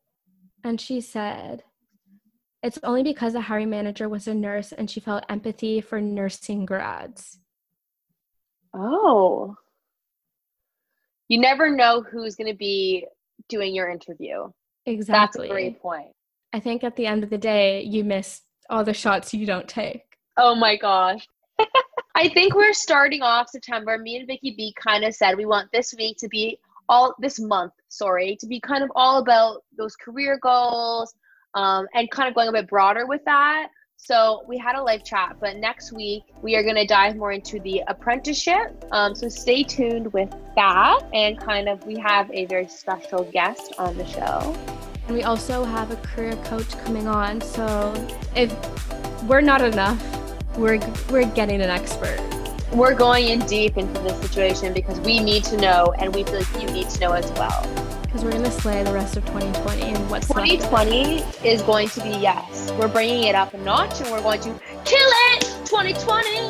And 0.63 0.81
she 0.81 0.99
said, 1.01 1.63
It's 2.63 2.79
only 2.83 3.03
because 3.03 3.33
the 3.33 3.41
hiring 3.41 3.69
manager 3.69 4.09
was 4.09 4.27
a 4.27 4.33
nurse 4.33 4.71
and 4.71 4.89
she 4.89 4.99
felt 4.99 5.23
empathy 5.29 5.79
for 5.79 6.01
nursing 6.01 6.65
grads. 6.65 7.39
Oh. 8.73 9.55
You 11.27 11.39
never 11.39 11.69
know 11.69 12.01
who's 12.01 12.35
going 12.35 12.51
to 12.51 12.57
be 12.57 13.05
doing 13.47 13.75
your 13.75 13.89
interview. 13.89 14.49
Exactly. 14.85 15.47
That's 15.47 15.51
a 15.51 15.53
great 15.53 15.81
point. 15.81 16.07
I 16.53 16.59
think 16.59 16.83
at 16.83 16.95
the 16.95 17.05
end 17.05 17.23
of 17.23 17.29
the 17.29 17.37
day, 17.37 17.81
you 17.81 18.03
miss 18.03 18.41
all 18.69 18.83
the 18.83 18.93
shots 18.93 19.33
you 19.33 19.45
don't 19.45 19.67
take. 19.67 20.03
Oh 20.37 20.55
my 20.55 20.77
gosh. 20.77 21.27
I 22.15 22.29
think 22.29 22.55
we're 22.55 22.73
starting 22.73 23.21
off 23.21 23.49
September. 23.49 23.97
Me 23.97 24.17
and 24.17 24.27
Vicky 24.27 24.55
B 24.57 24.73
kind 24.81 25.03
of 25.03 25.13
said 25.13 25.37
we 25.37 25.45
want 25.45 25.71
this 25.71 25.93
week 25.95 26.17
to 26.19 26.27
be 26.27 26.57
all 26.89 27.13
this 27.19 27.39
month, 27.39 27.73
sorry, 27.89 28.35
to 28.39 28.47
be 28.47 28.59
kind 28.59 28.83
of 28.83 28.91
all 28.95 29.19
about 29.19 29.63
those 29.77 29.95
career 29.95 30.39
goals 30.41 31.13
um, 31.57 31.87
and 31.95 32.09
kind 32.11 32.29
of 32.29 32.35
going 32.35 32.47
a 32.47 32.51
bit 32.51 32.67
broader 32.69 33.07
with 33.07 33.25
that. 33.25 33.69
So 33.95 34.43
we 34.47 34.59
had 34.59 34.75
a 34.75 34.81
live 34.81 35.03
chat, 35.03 35.37
but 35.41 35.57
next 35.57 35.91
week 35.91 36.21
we 36.43 36.55
are 36.55 36.61
going 36.61 36.75
to 36.75 36.85
dive 36.85 37.15
more 37.15 37.31
into 37.31 37.59
the 37.59 37.81
apprenticeship. 37.87 38.85
Um, 38.91 39.15
so 39.15 39.27
stay 39.27 39.63
tuned 39.63 40.13
with 40.13 40.29
that. 40.55 40.99
And 41.13 41.39
kind 41.39 41.67
of, 41.67 41.83
we 41.87 41.97
have 41.97 42.29
a 42.31 42.45
very 42.45 42.67
special 42.67 43.23
guest 43.23 43.73
on 43.79 43.97
the 43.97 44.05
show. 44.05 44.55
And 45.07 45.15
we 45.15 45.23
also 45.23 45.63
have 45.63 45.89
a 45.89 45.95
career 45.95 46.35
coach 46.45 46.69
coming 46.85 47.07
on. 47.07 47.41
So 47.41 47.91
if 48.35 48.53
we're 49.23 49.41
not 49.41 49.63
enough, 49.63 49.99
we're, 50.57 50.79
we're 51.09 51.25
getting 51.31 51.59
an 51.61 51.71
expert. 51.71 52.19
We're 52.71 52.93
going 52.93 53.29
in 53.29 53.39
deep 53.47 53.77
into 53.77 53.99
this 54.01 54.21
situation 54.21 54.73
because 54.73 54.99
we 54.99 55.19
need 55.19 55.43
to 55.45 55.57
know, 55.57 55.91
and 55.97 56.13
we 56.13 56.23
feel 56.23 56.39
like 56.39 56.61
you 56.61 56.69
need 56.69 56.87
to 56.89 56.99
know 56.99 57.13
as 57.13 57.31
well. 57.31 57.86
Because 58.17 58.33
we're 58.33 58.39
going 58.39 58.51
to 58.51 58.61
slay 58.61 58.83
the 58.83 58.93
rest 58.93 59.15
of 59.15 59.23
2020 59.27 59.81
and 59.83 60.09
what's 60.09 60.27
left 60.31 60.49
2020 60.49 61.21
is 61.47 61.61
going 61.61 61.87
to 61.89 62.01
be 62.01 62.09
yes. 62.09 62.71
We're 62.71 62.87
bringing 62.87 63.25
it 63.25 63.35
up 63.35 63.53
a 63.53 63.59
notch, 63.59 64.01
and 64.01 64.09
we're 64.09 64.23
going 64.23 64.41
to 64.41 64.59
kill 64.85 65.09
it. 65.33 65.41
2020. 65.65 66.49